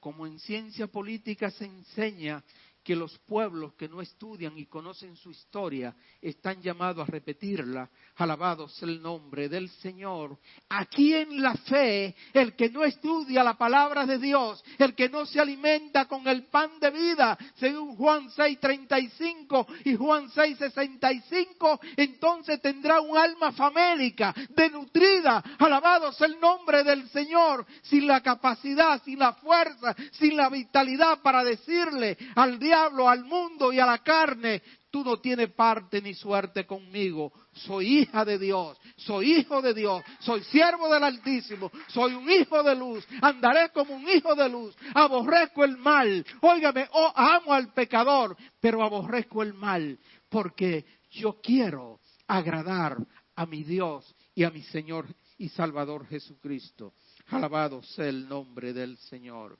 como 0.00 0.26
en 0.26 0.40
ciencia 0.40 0.88
política 0.88 1.50
se 1.50 1.66
enseña 1.66 2.42
que 2.82 2.96
los 2.96 3.18
pueblos 3.20 3.74
que 3.74 3.88
no 3.88 4.00
estudian 4.00 4.56
y 4.56 4.66
conocen 4.66 5.14
su 5.16 5.30
historia 5.30 5.94
están 6.20 6.62
llamados 6.62 7.06
a 7.06 7.10
repetirla. 7.10 7.90
Alabados 8.16 8.82
el 8.82 9.02
nombre 9.02 9.48
del 9.48 9.68
Señor. 9.68 10.38
Aquí 10.68 11.14
en 11.14 11.42
la 11.42 11.54
fe, 11.54 12.14
el 12.32 12.56
que 12.56 12.70
no 12.70 12.84
estudia 12.84 13.44
la 13.44 13.54
palabra 13.58 14.06
de 14.06 14.18
Dios, 14.18 14.64
el 14.78 14.94
que 14.94 15.10
no 15.10 15.26
se 15.26 15.40
alimenta 15.40 16.06
con 16.06 16.26
el 16.26 16.44
pan 16.44 16.70
de 16.80 16.90
vida, 16.90 17.38
según 17.56 17.96
Juan 17.96 18.30
6:35 18.30 19.66
y 19.84 19.96
Juan 19.96 20.30
6:65, 20.30 21.80
entonces 21.96 22.62
tendrá 22.62 23.00
un 23.00 23.16
alma 23.16 23.52
famélica, 23.52 24.34
denutrida. 24.50 25.42
Alabados 25.58 26.20
el 26.22 26.40
nombre 26.40 26.82
del 26.82 27.08
Señor, 27.10 27.66
sin 27.82 28.06
la 28.06 28.22
capacidad, 28.22 29.02
sin 29.04 29.18
la 29.18 29.34
fuerza, 29.34 29.94
sin 30.12 30.36
la 30.36 30.48
vitalidad 30.48 31.20
para 31.20 31.44
decirle 31.44 32.16
al 32.34 32.58
diablo, 32.58 32.69
diablo, 32.70 33.08
al 33.08 33.24
mundo 33.24 33.72
y 33.72 33.80
a 33.80 33.86
la 33.86 33.98
carne, 33.98 34.62
tú 34.92 35.02
no 35.02 35.18
tienes 35.18 35.50
parte 35.52 36.00
ni 36.00 36.14
suerte 36.14 36.64
conmigo. 36.64 37.32
Soy 37.52 37.98
hija 37.98 38.24
de 38.24 38.38
Dios, 38.38 38.78
soy 38.96 39.38
hijo 39.38 39.60
de 39.60 39.74
Dios, 39.74 40.04
soy 40.20 40.44
siervo 40.44 40.88
del 40.88 41.02
Altísimo, 41.02 41.72
soy 41.88 42.14
un 42.14 42.30
hijo 42.30 42.62
de 42.62 42.76
luz, 42.76 43.04
andaré 43.20 43.70
como 43.70 43.94
un 43.94 44.08
hijo 44.08 44.36
de 44.36 44.48
luz, 44.48 44.76
aborrezco 44.94 45.64
el 45.64 45.78
mal. 45.78 46.24
Óigame, 46.42 46.88
oh, 46.92 47.12
amo 47.14 47.52
al 47.52 47.72
pecador, 47.72 48.36
pero 48.60 48.84
aborrezco 48.84 49.42
el 49.42 49.52
mal, 49.52 49.98
porque 50.28 50.84
yo 51.10 51.40
quiero 51.42 51.98
agradar 52.28 52.96
a 53.34 53.46
mi 53.46 53.64
Dios 53.64 54.14
y 54.32 54.44
a 54.44 54.50
mi 54.50 54.62
Señor 54.62 55.06
y 55.38 55.48
Salvador 55.48 56.06
Jesucristo. 56.06 56.92
Alabado 57.30 57.82
sea 57.82 58.06
el 58.06 58.28
nombre 58.28 58.72
del 58.72 58.96
Señor. 58.96 59.58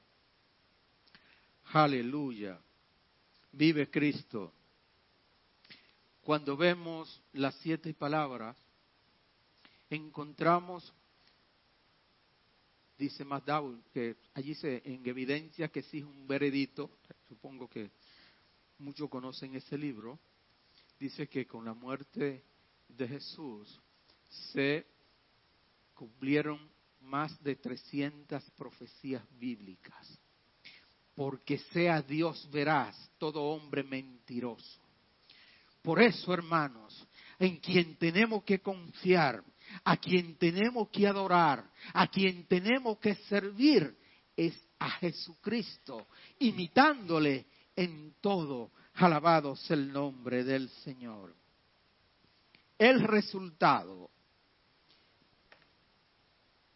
Aleluya 1.72 2.60
vive 3.52 3.90
Cristo. 3.90 4.52
Cuando 6.22 6.56
vemos 6.56 7.22
las 7.32 7.54
siete 7.56 7.92
palabras, 7.94 8.56
encontramos, 9.88 10.92
dice 12.98 13.24
McDowell, 13.24 13.82
que 13.92 14.16
allí 14.34 14.54
se 14.54 14.82
en 14.84 15.06
evidencia 15.06 15.68
que 15.68 15.82
sí 15.82 15.98
es 15.98 16.04
un 16.04 16.26
veredito, 16.28 16.90
supongo 17.28 17.68
que 17.68 17.90
muchos 18.78 19.08
conocen 19.08 19.54
ese 19.54 19.76
libro, 19.76 20.18
dice 20.98 21.28
que 21.28 21.46
con 21.46 21.64
la 21.64 21.74
muerte 21.74 22.44
de 22.88 23.08
Jesús 23.08 23.80
se 24.52 24.86
cumplieron 25.94 26.70
más 27.00 27.42
de 27.42 27.56
300 27.56 28.50
profecías 28.50 29.24
bíblicas 29.38 30.19
porque 31.20 31.58
sea 31.74 32.00
Dios 32.00 32.48
veraz, 32.50 32.96
todo 33.18 33.42
hombre 33.42 33.82
mentiroso. 33.84 34.80
Por 35.82 36.00
eso, 36.00 36.32
hermanos, 36.32 37.06
en 37.38 37.58
quien 37.58 37.96
tenemos 37.96 38.42
que 38.42 38.60
confiar, 38.60 39.44
a 39.84 39.98
quien 39.98 40.36
tenemos 40.36 40.88
que 40.88 41.06
adorar, 41.06 41.70
a 41.92 42.06
quien 42.06 42.46
tenemos 42.46 42.96
que 43.00 43.16
servir, 43.16 43.94
es 44.34 44.58
a 44.78 44.92
Jesucristo, 44.92 46.06
imitándole 46.38 47.44
en 47.76 48.14
todo. 48.22 48.70
Alabado 48.94 49.54
el 49.68 49.92
nombre 49.92 50.42
del 50.42 50.70
Señor. 50.70 51.36
El 52.78 53.02
resultado 53.02 54.08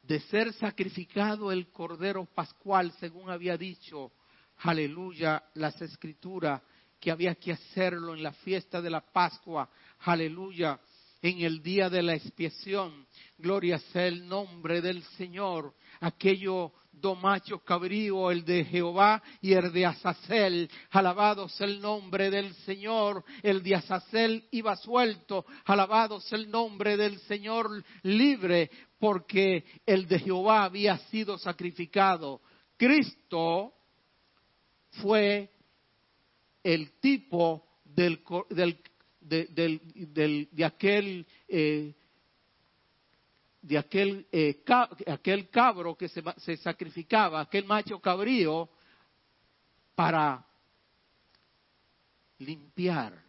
de 0.03 0.21
ser 0.21 0.53
sacrificado 0.53 1.51
el 1.51 1.71
Cordero 1.71 2.27
Pascual, 2.27 2.93
según 3.01 3.31
había 3.31 3.57
dicho 3.57 4.13
aleluya, 4.59 5.43
las 5.55 5.81
escrituras, 5.83 6.63
que 7.01 7.11
había 7.11 7.35
que 7.35 7.53
hacerlo 7.53 8.15
en 8.15 8.23
la 8.23 8.33
fiesta 8.33 8.81
de 8.81 8.91
la 8.91 9.01
Pascua, 9.01 9.69
aleluya, 10.01 10.81
en 11.21 11.41
el 11.41 11.63
día 11.63 11.89
de 11.89 12.03
la 12.03 12.15
expiación, 12.15 13.07
gloria 13.39 13.79
sea 13.79 14.07
el 14.07 14.27
nombre 14.29 14.81
del 14.81 15.03
Señor, 15.17 15.75
aquello 16.01 16.73
dos 16.93 17.21
machos 17.21 17.63
cabrío, 17.63 18.31
el 18.31 18.45
de 18.45 18.65
Jehová 18.65 19.23
y 19.41 19.53
el 19.53 19.73
de 19.73 19.87
Azazel. 19.87 20.71
Alabado 20.91 21.49
sea 21.49 21.67
el 21.67 21.81
nombre 21.81 22.31
del 22.31 22.55
Señor. 22.67 23.25
El 23.43 23.63
de 23.63 23.75
Azazel 23.75 24.47
iba 24.51 24.77
suelto. 24.77 25.45
Alabado 25.65 26.21
sea 26.21 26.39
el 26.39 26.51
nombre 26.51 26.97
del 26.97 27.19
Señor 27.21 27.85
libre, 28.03 28.71
porque 28.99 29.65
el 29.87 30.07
de 30.07 30.19
Jehová 30.21 30.65
había 30.65 30.99
sido 31.11 31.39
sacrificado. 31.39 32.41
Cristo 32.77 33.73
fue 35.01 35.51
el 36.63 36.93
tipo 37.01 37.67
del, 37.85 38.23
del, 39.21 40.49
de 40.51 40.65
aquel 40.65 41.27
eh, 41.49 41.95
de 43.63 43.79
aquel, 43.79 44.27
eh, 44.31 44.63
aquel 45.07 45.49
cabro 45.49 45.97
que 45.97 46.09
se, 46.09 46.23
se, 46.37 46.59
sacrificaba, 46.59 47.41
aquel 47.41 47.65
macho 47.65 47.99
cabrío, 47.99 48.69
para 49.95 50.47
limpiar 52.39 53.25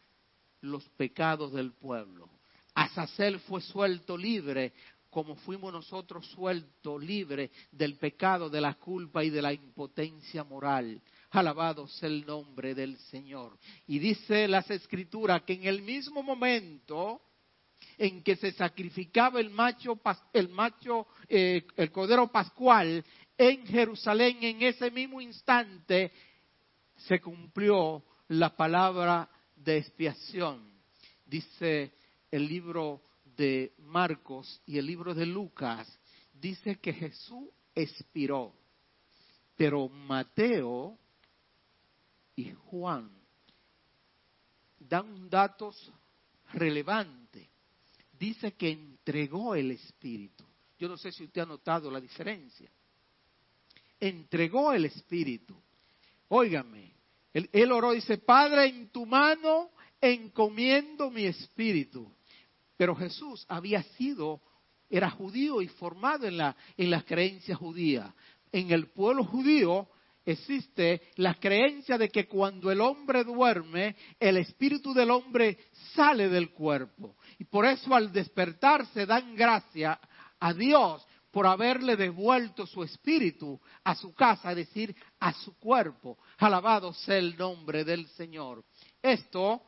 los 0.59 0.83
pecados 0.89 1.53
del 1.53 1.71
pueblo. 1.71 2.29
Azazel 2.73 3.39
fue 3.39 3.61
suelto 3.61 4.17
libre 4.17 4.73
como 5.15 5.35
fuimos 5.37 5.71
nosotros 5.71 6.27
sueltos, 6.31 7.01
libres 7.01 7.49
del 7.71 7.95
pecado, 7.95 8.49
de 8.49 8.59
la 8.59 8.73
culpa 8.73 9.23
y 9.23 9.29
de 9.29 9.41
la 9.41 9.53
impotencia 9.53 10.43
moral. 10.43 11.01
Alabado 11.31 11.87
sea 11.87 12.09
el 12.09 12.25
nombre 12.25 12.73
del 12.73 12.97
Señor. 12.97 13.57
Y 13.87 13.99
dice 13.99 14.47
las 14.47 14.69
escrituras 14.69 15.43
que 15.43 15.53
en 15.53 15.65
el 15.65 15.81
mismo 15.81 16.23
momento 16.23 17.21
en 17.97 18.23
que 18.23 18.35
se 18.35 18.51
sacrificaba 18.51 19.39
el 19.39 19.49
macho, 19.49 19.99
el 20.33 20.49
macho, 20.49 21.07
eh, 21.27 21.65
el 21.75 21.91
cordero 21.91 22.31
pascual 22.31 23.03
en 23.37 23.65
Jerusalén, 23.65 24.37
en 24.41 24.61
ese 24.63 24.91
mismo 24.91 25.21
instante 25.21 26.11
se 26.95 27.19
cumplió 27.19 28.03
la 28.29 28.55
palabra 28.55 29.29
de 29.55 29.77
expiación. 29.77 30.73
Dice 31.25 31.93
el 32.31 32.47
libro 32.47 33.01
de 33.35 33.73
Marcos 33.79 34.61
y 34.65 34.77
el 34.77 34.85
libro 34.85 35.13
de 35.13 35.25
Lucas, 35.25 35.87
dice 36.33 36.79
que 36.79 36.93
Jesús 36.93 37.49
expiró, 37.73 38.53
pero 39.57 39.89
Mateo 39.89 40.97
y 42.35 42.51
Juan 42.51 43.09
dan 44.79 45.29
datos 45.29 45.91
relevantes. 46.53 47.47
Dice 48.11 48.53
que 48.53 48.69
entregó 48.69 49.55
el 49.55 49.71
Espíritu. 49.71 50.43
Yo 50.77 50.87
no 50.87 50.97
sé 50.97 51.11
si 51.11 51.23
usted 51.23 51.41
ha 51.41 51.45
notado 51.45 51.89
la 51.89 51.99
diferencia. 51.99 52.69
Entregó 53.99 54.73
el 54.73 54.85
Espíritu. 54.85 55.55
Óigame, 56.29 56.93
él, 57.33 57.49
él 57.51 57.71
oró, 57.71 57.91
dice, 57.91 58.17
Padre, 58.17 58.67
en 58.67 58.89
tu 58.89 59.05
mano 59.05 59.71
encomiendo 60.01 61.09
mi 61.09 61.25
espíritu. 61.25 62.11
Pero 62.77 62.95
Jesús 62.95 63.45
había 63.47 63.83
sido, 63.83 64.41
era 64.89 65.09
judío 65.09 65.61
y 65.61 65.67
formado 65.67 66.27
en, 66.27 66.37
la, 66.37 66.55
en 66.77 66.89
las 66.89 67.03
creencias 67.05 67.57
judías. 67.57 68.13
En 68.51 68.71
el 68.71 68.87
pueblo 68.87 69.23
judío 69.23 69.87
existe 70.25 71.01
la 71.17 71.35
creencia 71.35 71.97
de 71.97 72.09
que 72.09 72.27
cuando 72.27 72.71
el 72.71 72.81
hombre 72.81 73.23
duerme, 73.23 73.95
el 74.19 74.37
espíritu 74.37 74.93
del 74.93 75.11
hombre 75.11 75.57
sale 75.93 76.29
del 76.29 76.51
cuerpo. 76.51 77.15
Y 77.37 77.45
por 77.45 77.65
eso 77.65 77.93
al 77.93 78.11
despertarse 78.11 79.05
dan 79.05 79.35
gracia 79.35 79.99
a 80.39 80.53
Dios 80.53 81.05
por 81.35 81.47
haberle 81.47 81.97
devuelto 81.97 82.65
su 82.65 82.81
espíritu 82.81 83.59
a 83.83 83.93
su 83.93 84.13
casa, 84.13 84.51
es 84.51 84.55
decir, 84.55 84.95
a 85.19 85.33
su 85.33 85.57
cuerpo. 85.59 86.17
Alabado 86.37 86.93
sea 86.93 87.17
el 87.17 87.35
nombre 87.35 87.83
del 87.83 88.07
Señor. 88.07 88.63
Esto, 89.01 89.61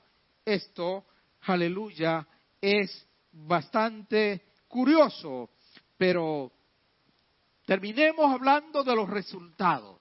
esto, 0.45 1.05
aleluya, 1.41 2.25
es 2.61 3.05
bastante 3.31 4.45
curioso, 4.67 5.49
pero 5.97 6.53
terminemos 7.65 8.33
hablando 8.33 8.83
de 8.83 8.95
los 8.95 9.09
resultados, 9.09 9.99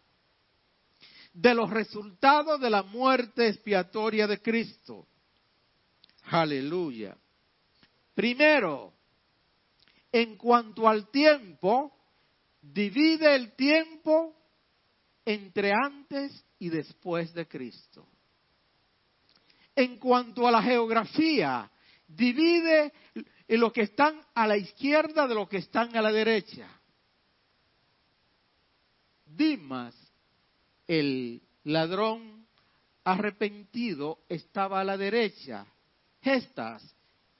de 1.36 1.54
los 1.54 1.68
resultados 1.68 2.58
de 2.58 2.70
la 2.70 2.82
muerte 2.82 3.48
expiatoria 3.48 4.26
de 4.26 4.40
Cristo. 4.40 5.06
Aleluya. 6.30 7.14
Primero, 8.14 8.94
en 10.10 10.36
cuanto 10.36 10.88
al 10.88 11.10
tiempo, 11.10 11.94
divide 12.62 13.34
el 13.34 13.54
tiempo 13.54 14.34
entre 15.26 15.72
antes 15.72 16.42
y 16.58 16.70
después 16.70 17.34
de 17.34 17.46
Cristo. 17.46 18.06
En 19.74 19.98
cuanto 19.98 20.48
a 20.48 20.50
la 20.50 20.62
geografía, 20.62 21.70
divide 22.08 22.94
los 23.48 23.74
que 23.74 23.82
están 23.82 24.22
a 24.34 24.46
la 24.46 24.56
izquierda 24.56 25.28
de 25.28 25.34
los 25.34 25.50
que 25.50 25.58
están 25.58 25.94
a 25.94 26.00
la 26.00 26.10
derecha. 26.10 26.66
Dimas, 29.26 29.94
el 30.86 31.42
ladrón 31.64 32.46
arrepentido, 33.04 34.18
estaba 34.28 34.80
a 34.80 34.84
la 34.84 34.96
derecha. 34.96 35.66
Gestas, 36.22 36.82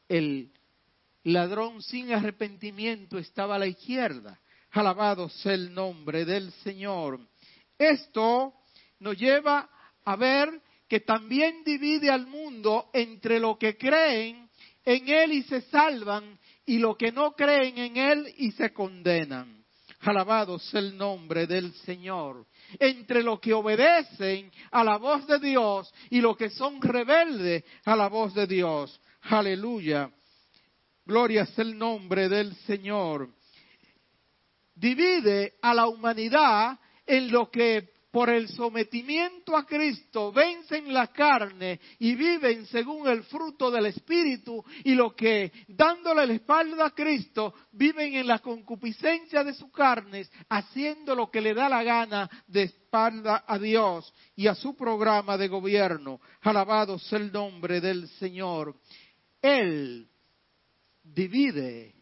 el 0.09 0.51
ladrón 1.25 1.83
sin 1.83 2.13
arrepentimiento, 2.13 3.19
estaba 3.19 3.57
a 3.57 3.59
la 3.59 3.67
izquierda. 3.67 4.39
Alabado 4.71 5.29
sea 5.29 5.55
el 5.55 5.75
nombre 5.75 6.25
del 6.25 6.53
Señor. 6.63 7.21
Esto 7.79 8.55
nos 9.01 9.17
lleva 9.17 9.69
a 10.05 10.17
ver 10.17 10.61
que 10.89 11.01
también 11.01 11.65
divide 11.65 12.11
al 12.11 12.27
mundo 12.27 12.91
entre 12.93 13.41
lo 13.41 13.59
que 13.59 13.77
creen 13.77 14.49
en 14.85 15.09
Él 15.09 15.33
y 15.33 15.43
se 15.43 15.63
salvan, 15.63 16.39
y 16.65 16.79
los 16.79 16.97
que 16.97 17.11
no 17.11 17.33
creen 17.33 17.79
en 17.79 17.97
Él 17.97 18.35
y 18.39 18.53
se 18.53 18.73
condenan. 18.73 19.65
Alabado 20.01 20.59
sea 20.59 20.81
el 20.81 20.97
nombre 20.97 21.47
del 21.47 21.73
Señor. 21.85 22.47
Entre 22.79 23.23
los 23.23 23.41
que 23.41 23.53
obedecen 23.53 24.51
a 24.71 24.83
la 24.83 24.97
voz 24.97 25.27
de 25.27 25.39
Dios 25.39 25.93
y 26.11 26.21
los 26.21 26.37
que 26.37 26.51
son 26.51 26.81
rebeldes 26.81 27.65
a 27.85 27.97
la 27.97 28.09
voz 28.09 28.35
de 28.35 28.47
Dios. 28.47 29.01
Aleluya. 29.23 30.11
Gloria 31.05 31.47
sea 31.47 31.65
el 31.65 31.79
nombre 31.79 32.29
del 32.29 32.55
Señor. 32.67 33.31
Divide 34.75 35.55
a 35.63 35.73
la 35.73 35.87
humanidad 35.87 36.79
en 37.07 37.31
lo 37.31 37.51
que 37.51 37.96
por 38.11 38.31
el 38.31 38.49
sometimiento 38.49 39.57
a 39.57 39.67
Cristo 39.67 40.33
vencen 40.33 40.93
la 40.93 41.09
carne 41.09 41.81
y 41.99 42.15
viven 42.15 42.67
según 42.67 43.09
el 43.09 43.25
fruto 43.25 43.71
del 43.71 43.87
Espíritu 43.87 44.65
y 44.85 44.95
lo 44.95 45.15
que 45.15 45.53
dándole 45.69 46.27
la 46.27 46.33
espalda 46.35 46.87
a 46.87 46.95
Cristo 46.95 47.55
viven 47.73 48.15
en 48.15 48.27
la 48.27 48.39
concupiscencia 48.39 49.45
de 49.45 49.55
sus 49.55 49.71
carnes, 49.71 50.31
haciendo 50.49 51.15
lo 51.15 51.31
que 51.31 51.41
le 51.41 51.53
da 51.53 51.69
la 51.69 51.83
gana 51.83 52.31
de 52.47 52.63
espalda 52.63 53.45
a 53.47 53.59
Dios 53.59 54.13
y 54.35 54.47
a 54.47 54.55
su 54.55 54.75
programa 54.75 55.37
de 55.37 55.49
gobierno. 55.49 56.21
Alabado 56.43 56.99
sea 56.99 57.19
el 57.19 57.33
nombre 57.33 57.81
del 57.81 58.09
Señor. 58.19 58.77
Él 59.43 60.09
divide 61.03 61.95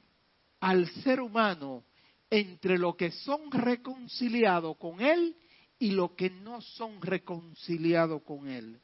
al 0.61 0.89
ser 1.03 1.21
humano 1.21 1.85
entre 2.31 2.79
lo 2.79 2.97
que 2.97 3.11
son 3.11 3.51
reconciliados 3.51 4.77
con 4.79 5.01
Él 5.01 5.37
y 5.79 5.91
los 5.91 6.13
que 6.13 6.31
no 6.31 6.61
son 6.61 7.01
reconciliados 7.01 8.23
con 8.23 8.49
Él. 8.49 8.81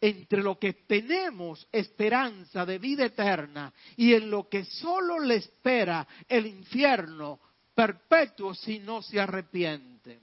Entre 0.00 0.42
lo 0.42 0.58
que 0.58 0.74
tenemos 0.74 1.66
esperanza 1.72 2.66
de 2.66 2.78
vida 2.78 3.06
eterna 3.06 3.72
y 3.96 4.14
en 4.14 4.30
lo 4.30 4.48
que 4.48 4.64
solo 4.64 5.18
le 5.18 5.36
espera 5.36 6.06
el 6.28 6.46
infierno 6.46 7.40
perpetuo 7.74 8.54
si 8.54 8.78
no 8.78 9.02
se 9.02 9.20
arrepienten. 9.20 10.20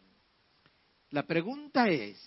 La 1.10 1.24
pregunta 1.24 1.90
es, 1.90 2.20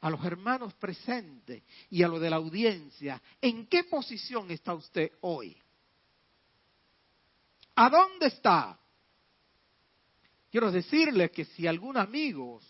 a 0.00 0.10
los 0.10 0.22
hermanos 0.24 0.74
presentes 0.74 1.62
y 1.88 2.02
a 2.02 2.08
los 2.08 2.20
de 2.20 2.28
la 2.28 2.36
audiencia, 2.36 3.22
¿en 3.40 3.66
qué 3.66 3.84
posición 3.84 4.50
está 4.50 4.74
usted 4.74 5.12
hoy? 5.22 5.56
¿A 7.74 7.88
dónde 7.88 8.26
está? 8.26 8.78
Quiero 10.54 10.70
decirles 10.70 11.32
que 11.32 11.46
si 11.46 11.66
algún 11.66 11.96
amigo 11.96 12.60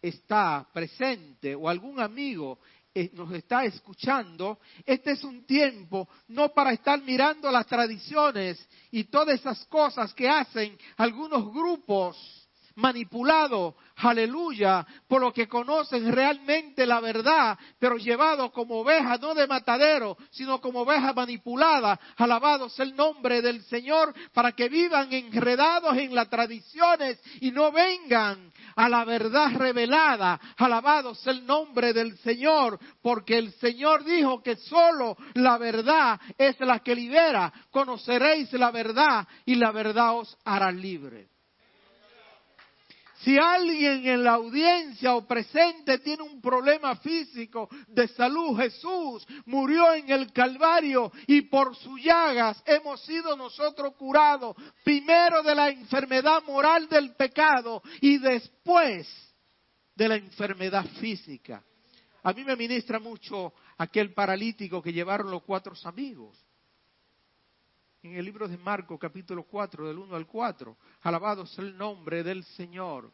está 0.00 0.66
presente 0.72 1.54
o 1.54 1.68
algún 1.68 2.00
amigo 2.00 2.60
eh, 2.94 3.10
nos 3.12 3.30
está 3.34 3.62
escuchando, 3.66 4.58
este 4.86 5.10
es 5.10 5.22
un 5.22 5.44
tiempo 5.44 6.08
no 6.28 6.54
para 6.54 6.72
estar 6.72 6.98
mirando 7.02 7.52
las 7.52 7.66
tradiciones 7.66 8.66
y 8.90 9.04
todas 9.04 9.38
esas 9.38 9.66
cosas 9.66 10.14
que 10.14 10.26
hacen 10.26 10.78
algunos 10.96 11.52
grupos 11.52 12.45
manipulado, 12.76 13.76
aleluya, 13.96 14.86
por 15.08 15.22
lo 15.22 15.32
que 15.32 15.48
conocen 15.48 16.12
realmente 16.12 16.86
la 16.86 17.00
verdad, 17.00 17.58
pero 17.78 17.96
llevado 17.96 18.52
como 18.52 18.80
oveja, 18.80 19.16
no 19.18 19.34
de 19.34 19.46
matadero, 19.46 20.16
sino 20.30 20.60
como 20.60 20.80
oveja 20.80 21.12
manipulada. 21.12 21.98
Alabado 22.16 22.68
sea 22.68 22.84
el 22.84 22.94
nombre 22.94 23.42
del 23.42 23.62
Señor, 23.64 24.14
para 24.32 24.52
que 24.52 24.68
vivan 24.68 25.12
enredados 25.12 25.96
en 25.96 26.14
las 26.14 26.28
tradiciones 26.28 27.20
y 27.40 27.50
no 27.50 27.72
vengan 27.72 28.52
a 28.76 28.88
la 28.88 29.04
verdad 29.04 29.52
revelada. 29.56 30.38
Alabado 30.56 31.14
sea 31.14 31.32
el 31.32 31.46
nombre 31.46 31.92
del 31.92 32.16
Señor, 32.18 32.78
porque 33.02 33.38
el 33.38 33.52
Señor 33.54 34.04
dijo 34.04 34.42
que 34.42 34.56
solo 34.56 35.16
la 35.34 35.56
verdad 35.56 36.20
es 36.36 36.60
la 36.60 36.80
que 36.80 36.94
libera. 36.94 37.52
Conoceréis 37.70 38.52
la 38.52 38.70
verdad 38.70 39.26
y 39.46 39.54
la 39.54 39.72
verdad 39.72 40.18
os 40.18 40.36
hará 40.44 40.70
libre. 40.70 41.35
Si 43.26 43.36
alguien 43.36 44.06
en 44.06 44.22
la 44.22 44.34
audiencia 44.34 45.16
o 45.16 45.26
presente 45.26 45.98
tiene 45.98 46.22
un 46.22 46.40
problema 46.40 46.94
físico 46.94 47.68
de 47.88 48.06
salud, 48.06 48.56
Jesús 48.56 49.26
murió 49.46 49.92
en 49.94 50.08
el 50.12 50.32
Calvario 50.32 51.10
y 51.26 51.40
por 51.42 51.74
sus 51.74 52.00
llagas 52.00 52.62
hemos 52.64 53.02
sido 53.04 53.36
nosotros 53.36 53.96
curados, 53.96 54.54
primero 54.84 55.42
de 55.42 55.56
la 55.56 55.70
enfermedad 55.70 56.44
moral 56.44 56.88
del 56.88 57.16
pecado 57.16 57.82
y 58.00 58.18
después 58.18 59.08
de 59.96 60.08
la 60.08 60.14
enfermedad 60.14 60.86
física. 61.00 61.64
A 62.22 62.32
mí 62.32 62.44
me 62.44 62.54
ministra 62.54 63.00
mucho 63.00 63.54
aquel 63.76 64.14
paralítico 64.14 64.80
que 64.80 64.92
llevaron 64.92 65.32
los 65.32 65.42
cuatro 65.42 65.74
amigos 65.82 66.45
en 68.06 68.16
el 68.16 68.24
libro 68.24 68.46
de 68.46 68.56
Marcos 68.56 68.98
capítulo 69.00 69.42
4, 69.44 69.88
del 69.88 69.98
1 69.98 70.14
al 70.14 70.26
4. 70.26 70.76
Alabado 71.02 71.44
sea 71.46 71.64
el 71.64 71.76
nombre 71.76 72.22
del 72.22 72.44
Señor. 72.44 73.10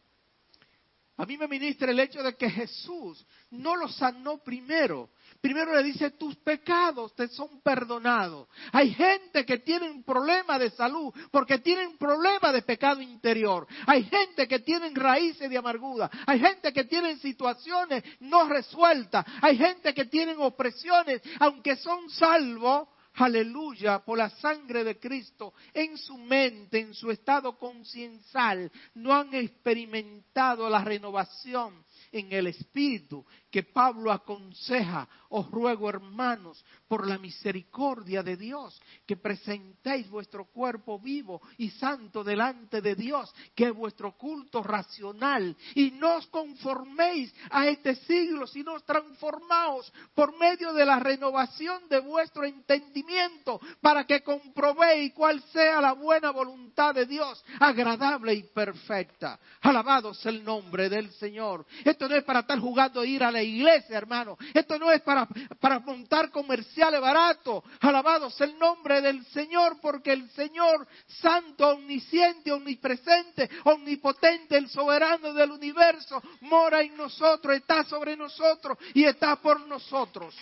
A 1.16 1.27
mí 1.27 1.36
me 1.36 1.47
ministra 1.47 1.90
el 1.90 2.01
hecho 2.01 2.23
de 2.23 2.35
que 2.35 2.51
Jesús 2.51 3.24
no 3.51 3.77
lo 3.77 3.86
sanó 3.86 4.39
primero. 4.39 5.10
Primero 5.40 5.74
le 5.74 5.82
dice, 5.82 6.10
tus 6.12 6.36
pecados 6.36 7.14
te 7.14 7.28
son 7.28 7.60
perdonados. 7.60 8.48
Hay 8.73 8.93
gente 8.93 9.44
que 9.44 9.59
tiene 9.59 9.90
un 9.90 10.02
problema 10.02 10.59
de 10.59 10.70
salud 10.70 11.12
porque 11.31 11.59
tienen 11.59 11.89
un 11.89 11.98
problema 11.98 12.51
de 12.51 12.62
pecado 12.62 13.01
interior. 13.01 13.66
Hay 13.86 14.05
gente 14.05 14.48
que 14.48 14.60
tiene 14.60 14.90
raíces 14.94 15.48
de 15.48 15.59
amargura. 15.59 16.10
Hay 16.27 16.40
gente 16.40 16.73
que 16.73 16.85
tiene 16.85 17.16
situaciones 17.19 18.02
no 18.20 18.48
resueltas. 18.48 19.24
Hay 19.43 19.56
gente 19.56 19.93
que 19.93 20.06
tiene 20.06 20.35
opresiones, 20.36 21.23
aunque 21.39 21.77
son 21.77 22.09
salvos, 22.10 22.89
aleluya, 23.15 24.01
por 24.01 24.19
la 24.19 24.31
sangre 24.31 24.85
de 24.85 24.99
Cristo, 24.99 25.55
en 25.73 25.97
su 25.99 26.17
mente, 26.17 26.81
en 26.81 26.95
su 26.95 27.11
estado 27.11 27.59
conciencial, 27.59 28.71
no 28.95 29.13
han 29.15 29.35
experimentado 29.35 30.69
la 30.69 30.83
renovación 30.85 31.85
en 32.13 32.33
el 32.33 32.47
Espíritu 32.47 33.25
que 33.51 33.63
Pablo 33.63 34.13
aconseja, 34.13 35.09
os 35.31 35.51
ruego 35.51 35.89
hermanos, 35.89 36.65
por 36.89 37.07
la 37.07 37.19
misericordia 37.19 38.23
de 38.23 38.37
Dios, 38.37 38.81
que 39.07 39.17
presentéis 39.17 40.09
vuestro 40.09 40.47
cuerpo 40.47 40.99
vivo 40.99 41.41
y 41.59 41.71
santo 41.71 42.23
delante 42.23 42.81
de 42.81 42.95
Dios, 42.95 43.35
que 43.55 43.65
es 43.65 43.75
vuestro 43.75 44.17
culto 44.17 44.63
racional, 44.63 45.57
y 45.75 45.91
no 45.93 46.17
os 46.17 46.27
conforméis 46.29 47.35
a 47.51 47.69
este 47.69 47.95
siglo, 47.97 48.47
sino 48.47 48.79
transformaos 48.81 49.93
por 50.15 50.39
medio 50.39 50.73
de 50.73 50.87
la 50.87 50.99
renovación 50.99 51.89
de 51.89 52.01
vuestro 52.01 52.45
entendimiento, 52.45 53.61
para 53.81 54.05
que 54.05 54.23
comprobéis 54.23 55.13
cuál 55.13 55.43
sea 55.53 55.81
la 55.81 55.93
buena 55.93 56.31
voluntad 56.31 56.95
de 56.95 57.07
Dios, 57.07 57.45
agradable 57.61 58.35
y 58.35 58.43
perfecta. 58.45 59.39
Alabado 59.61 60.15
sea 60.15 60.33
el 60.33 60.45
nombre 60.45 60.89
del 60.89 61.11
Señor. 61.13 61.67
No 62.09 62.16
es 62.16 62.24
para 62.24 62.41
estar 62.41 62.59
jugando 62.59 63.01
a 63.01 63.07
ir 63.07 63.23
a 63.23 63.31
la 63.31 63.43
iglesia, 63.43 63.97
hermano. 63.97 64.37
Esto 64.55 64.79
no 64.79 64.91
es 64.91 65.01
para, 65.03 65.27
para 65.61 65.79
montar 65.81 66.31
comerciales 66.31 67.01
baratos. 67.01 67.65
Alabado 67.81 68.31
sea 68.31 68.47
el 68.47 68.59
nombre 68.59 69.01
del 69.01 69.24
Señor, 69.27 69.79
porque 69.81 70.12
el 70.12 70.31
Señor 70.31 70.87
santo, 71.07 71.69
omnisciente, 71.69 72.53
omnipresente, 72.53 73.49
omnipotente, 73.65 74.57
el 74.57 74.69
soberano 74.69 75.33
del 75.33 75.51
universo, 75.51 76.23
mora 76.43 76.83
en 76.83 76.97
nosotros, 76.97 77.57
está 77.57 77.85
sobre 77.85 78.16
nosotros 78.16 78.79
y 78.95 79.05
está 79.05 79.37
por 79.37 79.61
nosotros. 79.66 80.35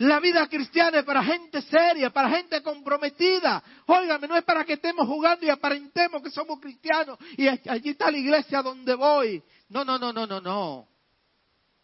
La 0.00 0.18
vida 0.18 0.48
cristiana 0.48 1.00
es 1.00 1.04
para 1.04 1.22
gente 1.22 1.60
seria, 1.60 2.08
para 2.08 2.30
gente 2.30 2.62
comprometida. 2.62 3.62
Óigame, 3.84 4.26
no 4.28 4.34
es 4.34 4.44
para 4.44 4.64
que 4.64 4.74
estemos 4.74 5.06
jugando 5.06 5.44
y 5.44 5.50
aparentemos 5.50 6.22
que 6.22 6.30
somos 6.30 6.58
cristianos 6.58 7.18
y 7.36 7.46
allí 7.46 7.90
está 7.90 8.10
la 8.10 8.16
iglesia 8.16 8.62
donde 8.62 8.94
voy. 8.94 9.42
No, 9.68 9.84
no, 9.84 9.98
no, 9.98 10.10
no, 10.10 10.26
no, 10.26 10.40
no. 10.40 10.88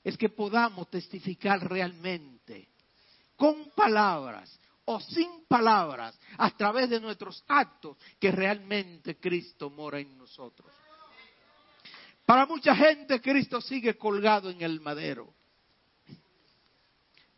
Es 0.02 0.16
que 0.16 0.30
podamos 0.30 0.88
testificar 0.88 1.60
realmente 1.68 2.70
con 3.36 3.70
palabras 3.76 4.58
o 4.86 4.98
sin 4.98 5.44
palabras 5.46 6.18
a 6.38 6.50
través 6.52 6.88
de 6.88 7.00
nuestros 7.00 7.44
actos 7.48 7.98
que 8.18 8.32
realmente 8.32 9.16
Cristo 9.16 9.68
mora 9.68 10.00
en 10.00 10.16
nosotros. 10.16 10.72
Para 12.24 12.46
mucha 12.46 12.74
gente 12.74 13.20
Cristo 13.20 13.60
sigue 13.60 13.98
colgado 13.98 14.48
en 14.48 14.62
el 14.62 14.80
madero. 14.80 15.35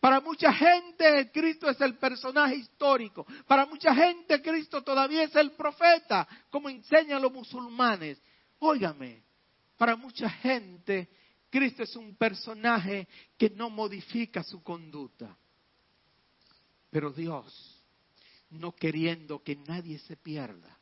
Para 0.01 0.20
mucha 0.20 0.53
gente 0.53 1.31
Cristo 1.33 1.69
es 1.69 1.81
el 1.81 1.97
personaje 1.97 2.57
histórico. 2.57 3.27
Para 3.47 3.66
mucha 3.66 3.95
gente 3.95 4.41
Cristo 4.41 4.83
todavía 4.83 5.25
es 5.25 5.35
el 5.35 5.53
profeta, 5.53 6.27
como 6.51 6.69
enseñan 6.69 7.20
los 7.20 7.33
musulmanes. 7.33 8.23
Óigame, 8.61 9.25
para 9.77 9.97
mucha 9.97 10.31
gente 10.31 11.09
Cristo 11.51 11.83
es 11.83 11.97
un 11.97 12.15
personaje 12.16 13.09
que 13.37 13.51
no 13.51 13.70
modifica 13.70 14.43
su 14.43 14.62
conducta. 14.62 15.37
Pero 16.91 17.11
Dios, 17.11 17.85
no 18.51 18.75
queriendo 18.75 19.43
que 19.43 19.57
nadie 19.57 19.99
se 19.99 20.16
pierda, 20.16 20.78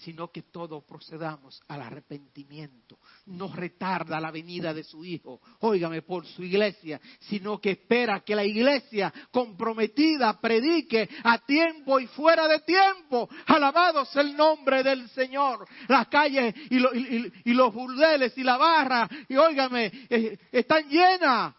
sino 0.00 0.30
que 0.30 0.42
todos 0.42 0.82
procedamos 0.84 1.60
al 1.68 1.82
arrepentimiento. 1.82 2.98
No 3.26 3.52
retarda 3.52 4.20
la 4.20 4.30
venida 4.30 4.72
de 4.72 4.82
su 4.82 5.04
Hijo, 5.04 5.40
óigame, 5.60 6.02
por 6.02 6.26
su 6.26 6.42
iglesia, 6.42 7.00
sino 7.20 7.60
que 7.60 7.72
espera 7.72 8.20
que 8.20 8.34
la 8.34 8.44
iglesia 8.44 9.12
comprometida 9.30 10.40
predique 10.40 11.08
a 11.24 11.38
tiempo 11.38 12.00
y 12.00 12.06
fuera 12.08 12.48
de 12.48 12.60
tiempo. 12.60 13.28
Alabados 13.46 14.14
el 14.16 14.36
nombre 14.36 14.82
del 14.82 15.08
Señor. 15.10 15.66
Las 15.88 16.08
calles 16.08 16.54
y, 16.70 17.52
los 17.52 17.74
burdeles 17.74 18.36
y 18.36 18.42
la 18.42 18.56
barra, 18.56 19.08
y 19.28 19.36
óigame, 19.36 19.90
eh, 20.08 20.38
están 20.52 20.88
llenas 20.88 21.54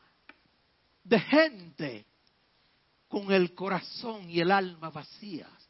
de 1.04 1.20
gente 1.20 2.06
con 3.08 3.32
el 3.32 3.54
corazón 3.54 4.30
y 4.30 4.40
el 4.40 4.52
alma 4.52 4.90
vacías 4.90 5.61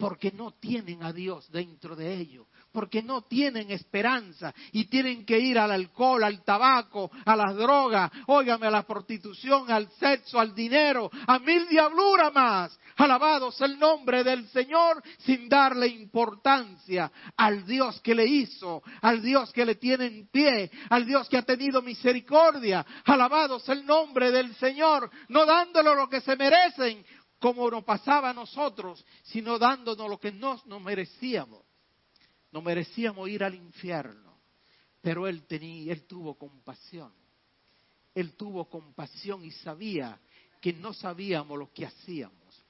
porque 0.00 0.32
no 0.32 0.52
tienen 0.52 1.02
a 1.02 1.12
Dios 1.12 1.46
dentro 1.52 1.94
de 1.94 2.14
ellos, 2.14 2.46
porque 2.72 3.02
no 3.02 3.22
tienen 3.22 3.70
esperanza 3.70 4.54
y 4.72 4.86
tienen 4.86 5.26
que 5.26 5.38
ir 5.38 5.58
al 5.58 5.70
alcohol, 5.70 6.24
al 6.24 6.42
tabaco, 6.42 7.10
a 7.26 7.36
las 7.36 7.54
drogas, 7.54 8.10
óigame, 8.26 8.66
a 8.66 8.70
la 8.70 8.86
prostitución, 8.86 9.70
al 9.70 9.90
sexo, 9.92 10.40
al 10.40 10.54
dinero, 10.54 11.10
a 11.26 11.38
mil 11.38 11.68
diabluras 11.68 12.32
más. 12.32 12.80
Alabados 12.96 13.60
el 13.60 13.78
nombre 13.78 14.24
del 14.24 14.46
Señor 14.48 15.02
sin 15.18 15.48
darle 15.48 15.86
importancia 15.86 17.10
al 17.36 17.66
Dios 17.66 18.00
que 18.00 18.14
le 18.14 18.26
hizo, 18.26 18.82
al 19.02 19.22
Dios 19.22 19.52
que 19.52 19.64
le 19.64 19.74
tiene 19.74 20.06
en 20.06 20.28
pie, 20.28 20.70
al 20.88 21.06
Dios 21.06 21.28
que 21.28 21.36
ha 21.36 21.42
tenido 21.42 21.82
misericordia. 21.82 22.84
Alabados 23.04 23.68
el 23.68 23.84
nombre 23.84 24.30
del 24.30 24.54
Señor, 24.56 25.10
no 25.28 25.44
dándole 25.44 25.94
lo 25.94 26.08
que 26.08 26.20
se 26.20 26.36
merecen, 26.36 27.04
como 27.40 27.68
nos 27.70 27.82
pasaba 27.82 28.30
a 28.30 28.34
nosotros, 28.34 29.04
sino 29.24 29.58
dándonos 29.58 30.08
lo 30.08 30.20
que 30.20 30.30
nos, 30.30 30.64
merecíamos. 30.66 31.64
No 32.52 32.60
merecíamos 32.62 33.28
ir 33.28 33.42
al 33.42 33.54
infierno, 33.54 34.38
pero 35.00 35.26
él 35.26 35.46
tenía, 35.46 35.92
él 35.92 36.06
tuvo 36.06 36.34
compasión. 36.34 37.12
Él 38.14 38.34
tuvo 38.34 38.68
compasión 38.68 39.44
y 39.44 39.50
sabía 39.52 40.20
que 40.60 40.72
no 40.72 40.92
sabíamos 40.92 41.58
lo 41.58 41.72
que 41.72 41.86
hacíamos. 41.86 42.64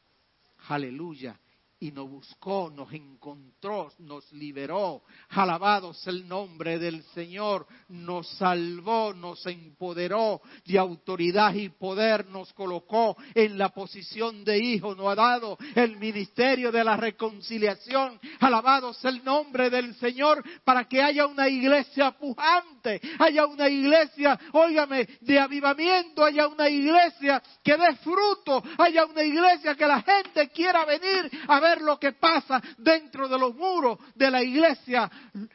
Aleluya 0.69 1.39
y 1.81 1.93
nos 1.93 2.11
buscó, 2.11 2.71
nos 2.71 2.93
encontró, 2.93 3.91
nos 4.01 4.31
liberó. 4.33 5.03
Alabados 5.31 6.07
el 6.07 6.29
nombre 6.29 6.79
del 6.79 7.03
Señor, 7.15 7.67
nos 7.89 8.29
salvó, 8.37 9.15
nos 9.15 9.45
empoderó 9.47 10.43
de 10.67 10.79
autoridad 10.79 11.55
y 11.55 11.71
poder, 11.71 12.27
nos 12.27 12.53
colocó 12.53 13.17
en 13.35 13.57
la 13.57 13.71
posición 13.71 14.45
de 14.45 14.59
hijo, 14.59 14.95
nos 14.95 15.09
ha 15.09 15.15
dado 15.15 15.57
el 15.75 15.97
ministerio 15.97 16.71
de 16.71 16.85
la 16.85 16.99
reconciliación. 16.99 18.21
Alabados 18.41 19.03
el 19.07 19.25
nombre 19.25 19.71
del 19.71 19.95
Señor 19.95 20.45
para 20.65 20.87
que 20.87 21.03
haya 21.03 21.27
una 21.27 21.49
iglesia 21.49 22.11
pujante, 22.11 23.01
haya 23.19 23.47
una 23.47 23.71
iglesia, 23.71 24.39
óigame, 24.53 25.09
de 25.23 25.39
avivamiento, 25.39 26.25
haya 26.25 26.47
una 26.47 26.69
iglesia 26.69 27.43
que 27.65 27.79
dé 27.79 27.97
fruto, 27.97 28.63
haya 28.77 29.07
una 29.07 29.23
iglesia 29.23 29.75
que 29.75 29.87
la 29.87 30.03
gente 30.03 30.51
quiera 30.51 30.85
venir 30.85 31.31
a 31.49 31.59
ver 31.59 31.70
lo 31.79 31.99
que 31.99 32.13
pasa 32.13 32.63
dentro 32.79 33.29
de 33.29 33.39
los 33.39 33.55
muros 33.55 33.99
de 34.15 34.31
la 34.31 34.43
iglesia, 34.43 35.11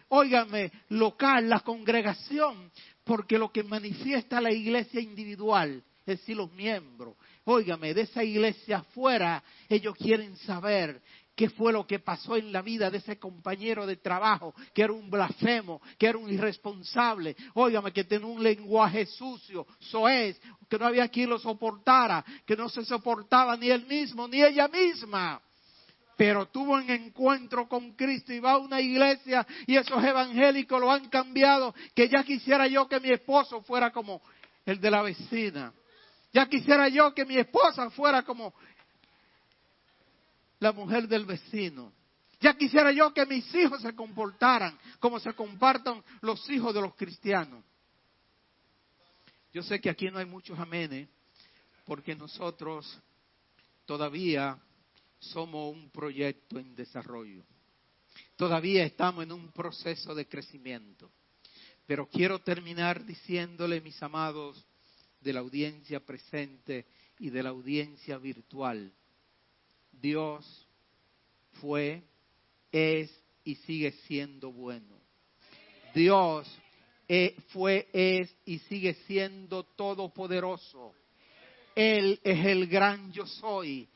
óigame, 0.10 0.72
local, 0.90 1.50
la 1.50 1.62
congregación, 1.62 2.72
porque 3.04 3.38
lo 3.38 3.52
que 3.52 3.64
manifiesta 3.64 4.42
la 4.42 4.52
iglesia 4.52 5.02
individual, 5.02 5.84
es 6.06 6.20
decir, 6.20 6.38
los 6.38 6.52
miembros, 6.52 7.16
óigame, 7.46 7.94
de 7.94 8.02
esa 8.02 8.24
iglesia 8.24 8.78
afuera, 8.78 9.44
ellos 9.70 9.96
quieren 9.96 10.36
saber 10.38 11.02
qué 11.36 11.50
fue 11.50 11.74
lo 11.74 11.86
que 11.86 12.00
pasó 12.00 12.38
en 12.38 12.52
la 12.52 12.62
vida 12.62 12.90
de 12.90 13.00
ese 13.00 13.20
compañero 13.20 13.86
de 13.86 13.98
trabajo, 13.98 14.56
que 14.74 14.84
era 14.84 14.94
un 14.94 15.10
blasfemo, 15.10 15.82
que 15.98 16.08
era 16.08 16.18
un 16.18 16.32
irresponsable, 16.32 17.36
óigame, 17.54 17.92
que 17.92 18.06
tenía 18.06 18.28
un 18.28 18.42
lenguaje 18.42 19.06
sucio, 19.06 19.68
soez, 19.80 20.40
que 20.70 20.80
no 20.80 20.86
había 20.86 21.10
quien 21.10 21.30
lo 21.30 21.38
soportara, 21.38 22.24
que 22.46 22.56
no 22.56 22.70
se 22.70 22.86
soportaba 22.86 23.58
ni 23.58 23.70
él 23.70 23.86
mismo 23.86 24.28
ni 24.28 24.42
ella 24.42 24.68
misma. 24.68 25.42
Pero 26.18 26.48
tuvo 26.48 26.74
un 26.74 26.90
encuentro 26.90 27.68
con 27.68 27.94
Cristo 27.94 28.34
y 28.34 28.40
va 28.40 28.54
a 28.54 28.58
una 28.58 28.80
iglesia 28.80 29.46
y 29.68 29.76
esos 29.76 30.04
evangélicos 30.04 30.80
lo 30.80 30.92
han 30.92 31.10
cambiado, 31.10 31.74
que 31.94 32.08
ya 32.08 32.24
quisiera 32.24 32.68
yo 32.68 32.88
que 32.88 33.00
mi 33.00 33.12
esposo 33.12 33.62
fuera 33.62 33.92
como 33.92 34.22
el 34.66 34.80
de 34.80 34.92
la 34.92 35.02
vecina. 35.02 35.74
Ya 36.32 36.48
quisiera 36.48 36.88
yo 36.90 37.14
que 37.14 37.26
mi 37.26 37.38
esposa 37.38 37.90
fuera 37.90 38.24
como 38.24 38.54
la 40.60 40.72
mujer 40.72 41.08
del 41.08 41.26
vecino. 41.26 41.94
Ya 42.40 42.54
quisiera 42.56 42.92
yo 42.92 43.14
que 43.14 43.26
mis 43.26 43.54
hijos 43.56 43.82
se 43.82 43.96
comportaran 43.96 44.78
como 45.00 45.20
se 45.20 45.34
compartan 45.34 46.04
los 46.22 46.50
hijos 46.50 46.74
de 46.74 46.82
los 46.82 46.96
cristianos. 46.96 47.64
Yo 49.54 49.64
sé 49.64 49.80
que 49.80 49.90
aquí 49.90 50.10
no 50.12 50.20
hay 50.20 50.26
muchos 50.26 50.60
amenes, 50.60 51.08
porque 51.86 52.14
nosotros 52.14 53.00
todavía 53.86 54.58
somos 55.20 55.74
un 55.74 55.90
proyecto 55.90 56.60
en 56.60 56.76
desarrollo. 56.76 57.44
Todavía 58.36 58.84
estamos 58.84 59.24
en 59.24 59.32
un 59.32 59.52
proceso 59.52 60.14
de 60.14 60.28
crecimiento. 60.28 61.12
Pero 61.86 62.08
quiero 62.08 62.40
terminar 62.40 63.06
diciéndole, 63.06 63.82
mis 63.82 64.02
amados, 64.02 64.66
de 65.22 65.34
la 65.34 65.40
audiencia 65.40 66.00
presente 66.00 66.86
y 67.20 67.30
de 67.30 67.44
la 67.44 67.50
audiencia 67.50 68.18
virtual, 68.18 68.92
Dios 69.92 70.68
fue, 71.62 72.04
es 72.72 73.12
y 73.44 73.56
sigue 73.56 73.92
siendo 74.08 74.52
bueno. 74.52 75.00
Dios 75.94 76.48
eh, 77.08 77.36
fue, 77.48 77.88
es 77.94 78.36
y 78.46 78.60
sigue 78.60 78.96
siendo 79.08 79.64
todopoderoso. 79.64 80.94
Él 81.76 82.20
es 82.24 82.46
el 82.46 82.68
gran 82.68 83.12
yo 83.12 83.26
soy. 83.26 83.88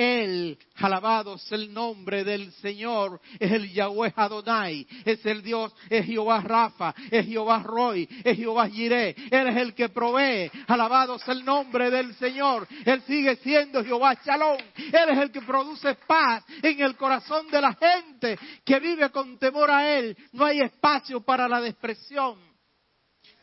Él, 0.00 0.58
alabado 0.76 1.34
es 1.34 1.52
el 1.52 1.74
nombre 1.74 2.24
del 2.24 2.50
Señor, 2.52 3.20
es 3.38 3.52
el 3.52 3.70
Yahweh 3.70 4.14
Adonai, 4.16 4.86
es 5.04 5.26
el 5.26 5.42
Dios, 5.42 5.74
es 5.90 6.06
Jehová 6.06 6.40
Rafa, 6.40 6.94
es 7.10 7.26
Jehová 7.26 7.62
Roy, 7.62 8.08
es 8.24 8.34
Jehová 8.34 8.66
Jireh, 8.66 9.14
Él 9.30 9.48
es 9.48 9.56
el 9.58 9.74
que 9.74 9.90
provee, 9.90 10.50
alabado 10.68 11.16
es 11.16 11.28
el 11.28 11.44
nombre 11.44 11.90
del 11.90 12.14
Señor, 12.14 12.66
Él 12.86 13.02
sigue 13.06 13.36
siendo 13.36 13.84
Jehová 13.84 14.14
Shalom, 14.24 14.56
Él 14.76 15.10
es 15.10 15.18
el 15.18 15.30
que 15.30 15.42
produce 15.42 15.94
paz 16.06 16.44
en 16.62 16.80
el 16.80 16.96
corazón 16.96 17.48
de 17.48 17.60
la 17.60 17.74
gente 17.74 18.38
que 18.64 18.80
vive 18.80 19.10
con 19.10 19.38
temor 19.38 19.70
a 19.70 19.98
Él, 19.98 20.16
no 20.32 20.46
hay 20.46 20.62
espacio 20.62 21.20
para 21.20 21.46
la 21.46 21.60
depresión, 21.60 22.38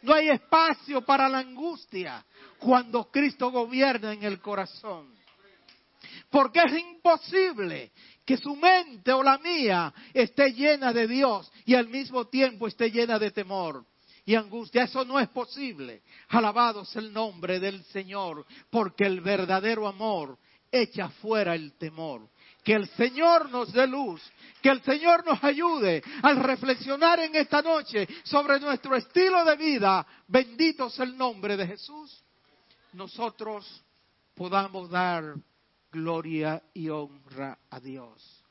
no 0.02 0.12
hay 0.12 0.30
espacio 0.30 1.02
para 1.06 1.30
la 1.30 1.38
angustia 1.38 2.26
cuando 2.58 3.12
Cristo 3.12 3.52
gobierna 3.52 4.14
en 4.14 4.24
el 4.24 4.42
corazón. 4.42 5.17
Porque 6.30 6.60
es 6.60 6.74
imposible 6.74 7.92
que 8.26 8.38
su 8.38 8.56
mente 8.56 9.14
o 9.14 9.24
la 9.24 9.38
mía 9.38 9.94
esté 10.14 10.52
llena 10.54 10.92
de 10.92 11.08
Dios 11.08 11.52
y 11.66 11.76
al 11.76 11.88
mismo 11.88 12.28
tiempo 12.28 12.68
esté 12.68 12.92
llena 12.92 13.18
de 13.18 13.32
temor 13.32 13.86
y 14.26 14.36
angustia. 14.36 14.84
Eso 14.84 15.06
no 15.06 15.20
es 15.20 15.30
posible. 15.30 16.04
Alabado 16.28 16.84
sea 16.84 17.02
el 17.02 17.14
nombre 17.14 17.60
del 17.62 17.84
Señor, 17.86 18.46
porque 18.70 19.06
el 19.06 19.22
verdadero 19.22 19.88
amor 19.88 20.38
echa 20.70 21.08
fuera 21.10 21.56
el 21.56 21.78
temor. 21.78 22.30
Que 22.62 22.74
el 22.74 22.90
Señor 22.90 23.50
nos 23.50 23.72
dé 23.72 23.88
luz, 23.88 24.22
que 24.62 24.68
el 24.68 24.82
Señor 24.82 25.26
nos 25.26 25.42
ayude 25.42 26.04
al 26.22 26.36
reflexionar 26.44 27.22
en 27.22 27.34
esta 27.38 27.62
noche 27.62 28.06
sobre 28.24 28.60
nuestro 28.60 28.98
estilo 28.98 29.46
de 29.46 29.56
vida. 29.56 30.06
Bendito 30.28 30.90
sea 30.90 31.06
el 31.06 31.18
nombre 31.18 31.56
de 31.56 31.66
Jesús. 31.66 32.22
Nosotros 32.92 33.66
podamos 34.36 34.90
dar 34.90 35.36
gloria 35.98 36.64
y 36.74 36.90
honra 36.90 37.58
a 37.70 37.80
Dios. 37.80 38.44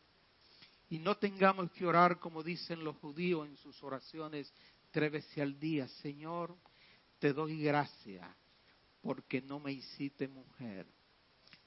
Y 0.90 0.98
no 0.98 1.16
tengamos 1.16 1.70
que 1.72 1.86
orar 1.86 2.18
como 2.18 2.42
dicen 2.42 2.84
los 2.84 2.96
judíos 2.96 3.46
en 3.46 3.56
sus 3.56 3.82
oraciones 3.82 4.52
tres 4.90 5.12
veces 5.12 5.38
al 5.38 5.58
día. 5.58 5.88
Señor, 6.02 6.56
te 7.18 7.32
doy 7.32 7.60
gracia 7.62 8.34
porque 9.00 9.40
no 9.40 9.60
me 9.60 9.72
hiciste 9.72 10.28
mujer. 10.28 10.86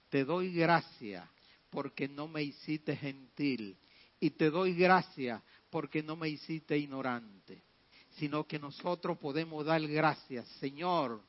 Te 0.10 0.26
doy 0.26 0.54
gracia 0.54 1.30
porque 1.70 2.08
no 2.08 2.28
me 2.28 2.44
hiciste 2.44 2.96
gentil. 2.96 3.78
Y 4.20 4.32
te 4.32 4.50
doy 4.50 4.74
gracia 4.74 5.42
porque 5.70 6.04
no 6.04 6.16
me 6.16 6.30
hiciste 6.30 6.78
ignorante. 6.78 7.62
Sino 8.18 8.46
que 8.46 8.60
nosotros 8.60 9.18
podemos 9.18 9.66
dar 9.66 9.86
gracias, 9.88 10.48
Señor, 10.60 11.22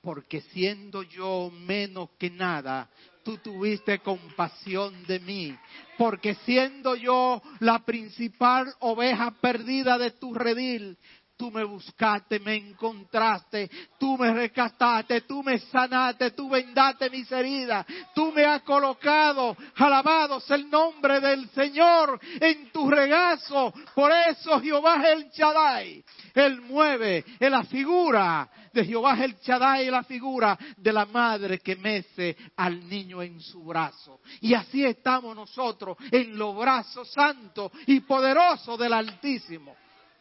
porque 0.00 0.40
siendo 0.40 1.02
yo 1.02 1.50
menos 1.50 2.10
que 2.18 2.30
nada, 2.30 2.90
tú 3.28 3.36
tuviste 3.36 3.98
compasión 3.98 5.04
de 5.06 5.20
mí, 5.20 5.54
porque 5.98 6.34
siendo 6.46 6.96
yo 6.96 7.42
la 7.60 7.80
principal 7.80 8.72
oveja 8.78 9.34
perdida 9.42 9.98
de 9.98 10.12
tu 10.12 10.32
redil, 10.32 10.96
tú 11.38 11.50
me 11.52 11.62
buscaste, 11.64 12.40
me 12.40 12.56
encontraste, 12.56 13.70
tú 13.98 14.18
me 14.18 14.34
rescataste, 14.34 15.20
tú 15.22 15.42
me 15.42 15.58
sanaste, 15.60 16.32
tú 16.32 16.50
vendaste 16.50 17.08
mis 17.08 17.30
heridas, 17.30 17.86
tú 18.14 18.32
me 18.32 18.44
has 18.44 18.62
colocado, 18.62 19.56
alabado 19.76 20.40
sea 20.40 20.56
el 20.56 20.68
nombre 20.68 21.20
del 21.20 21.48
Señor 21.50 22.20
en 22.40 22.70
tu 22.72 22.90
regazo. 22.90 23.72
Por 23.94 24.10
eso 24.10 24.60
Jehová 24.60 25.00
el 25.08 25.30
Shaddai, 25.30 26.04
él 26.34 26.60
mueve 26.62 27.24
en 27.38 27.52
la 27.52 27.62
figura 27.62 28.50
de 28.72 28.84
Jehová 28.84 29.14
es 29.14 29.20
el 29.20 29.36
Shaddai, 29.36 29.90
la 29.90 30.02
figura 30.02 30.58
de 30.76 30.92
la 30.92 31.06
madre 31.06 31.58
que 31.60 31.76
mece 31.76 32.36
al 32.56 32.88
niño 32.88 33.22
en 33.22 33.40
su 33.40 33.64
brazo. 33.64 34.20
Y 34.40 34.54
así 34.54 34.84
estamos 34.84 35.34
nosotros 35.34 35.96
en 36.10 36.36
los 36.36 36.56
brazos 36.56 37.10
santos 37.12 37.70
y 37.86 38.00
poderosos 38.00 38.78
del 38.78 38.92
Altísimo. 38.92 39.74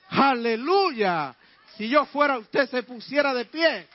Aleluya. 0.09 1.35
Si 1.75 1.87
yo 1.89 2.05
fuera 2.05 2.37
usted 2.37 2.69
se 2.69 2.83
pusiera 2.83 3.33
de 3.33 3.45
pie 3.45 3.87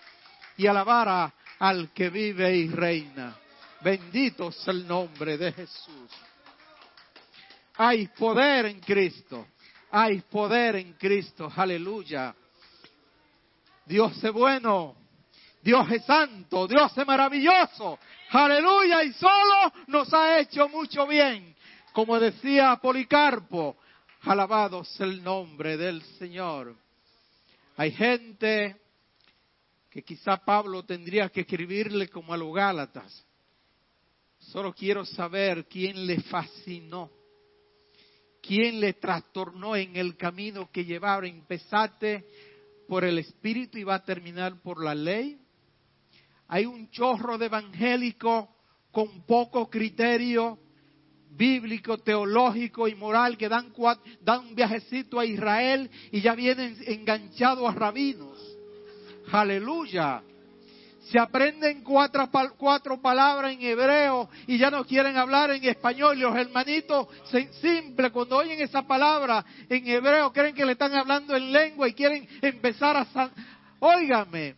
y 0.56 0.66
alabara 0.66 1.32
al 1.58 1.92
que 1.92 2.10
vive 2.10 2.56
y 2.56 2.68
reina. 2.68 3.36
Bendito 3.80 4.52
sea 4.52 4.72
el 4.72 4.86
nombre 4.86 5.36
de 5.36 5.52
Jesús. 5.52 6.10
Hay 7.76 8.08
poder 8.08 8.66
en 8.66 8.80
Cristo. 8.80 9.48
Hay 9.90 10.20
poder 10.20 10.76
en 10.76 10.92
Cristo. 10.94 11.50
Aleluya. 11.54 12.34
Dios 13.84 14.22
es 14.22 14.32
bueno. 14.32 14.96
Dios 15.62 15.90
es 15.90 16.04
santo. 16.04 16.66
Dios 16.66 16.96
es 16.96 17.06
maravilloso. 17.06 17.98
Aleluya. 18.30 19.02
Y 19.04 19.12
solo 19.14 19.72
nos 19.88 20.12
ha 20.14 20.38
hecho 20.38 20.68
mucho 20.68 21.06
bien. 21.06 21.54
Como 21.92 22.18
decía 22.18 22.76
Policarpo, 22.76 23.76
Alabado 24.24 24.84
sea 24.84 25.06
el 25.06 25.22
nombre 25.22 25.76
del 25.76 26.00
Señor. 26.16 26.76
Hay 27.76 27.90
gente 27.90 28.76
que 29.90 30.04
quizá 30.04 30.36
Pablo 30.36 30.84
tendría 30.84 31.28
que 31.28 31.40
escribirle 31.40 32.08
como 32.08 32.32
a 32.32 32.36
los 32.36 32.54
Gálatas. 32.54 33.26
Solo 34.38 34.72
quiero 34.72 35.04
saber 35.04 35.66
quién 35.66 36.06
le 36.06 36.20
fascinó, 36.20 37.10
quién 38.40 38.78
le 38.78 38.92
trastornó 38.94 39.74
en 39.74 39.96
el 39.96 40.16
camino 40.16 40.70
que 40.70 40.84
llevaba. 40.84 41.26
Empezaste 41.26 42.24
por 42.86 43.04
el 43.04 43.18
Espíritu 43.18 43.76
y 43.76 43.84
va 43.84 43.96
a 43.96 44.04
terminar 44.04 44.62
por 44.62 44.84
la 44.84 44.94
ley. 44.94 45.36
Hay 46.46 46.64
un 46.64 46.88
chorro 46.90 47.38
de 47.38 47.46
evangélico 47.46 48.54
con 48.92 49.26
poco 49.26 49.68
criterio 49.68 50.60
bíblico, 51.36 51.98
teológico 51.98 52.88
y 52.88 52.94
moral 52.94 53.36
que 53.36 53.48
dan, 53.48 53.72
dan 54.20 54.40
un 54.40 54.54
viajecito 54.54 55.18
a 55.18 55.24
Israel 55.24 55.90
y 56.10 56.20
ya 56.20 56.34
vienen 56.34 56.76
enganchados 56.86 57.68
a 57.68 57.74
rabinos. 57.74 58.38
Aleluya. 59.30 60.22
Se 61.10 61.18
aprenden 61.18 61.82
cuatro, 61.82 62.30
palabras 63.02 63.52
en 63.52 63.62
hebreo 63.62 64.30
y 64.46 64.56
ya 64.56 64.70
no 64.70 64.84
quieren 64.84 65.16
hablar 65.16 65.50
en 65.50 65.64
español. 65.64 66.18
Los 66.18 66.34
hermanitos 66.36 67.08
simples, 67.60 68.12
cuando 68.12 68.36
oyen 68.36 68.60
esa 68.60 68.82
palabra 68.82 69.44
en 69.68 69.86
hebreo, 69.88 70.32
creen 70.32 70.54
que 70.54 70.64
le 70.64 70.72
están 70.72 70.94
hablando 70.94 71.34
en 71.36 71.52
lengua 71.52 71.88
y 71.88 71.92
quieren 71.92 72.26
empezar 72.40 72.96
a... 72.96 73.30
Óigame. 73.80 74.54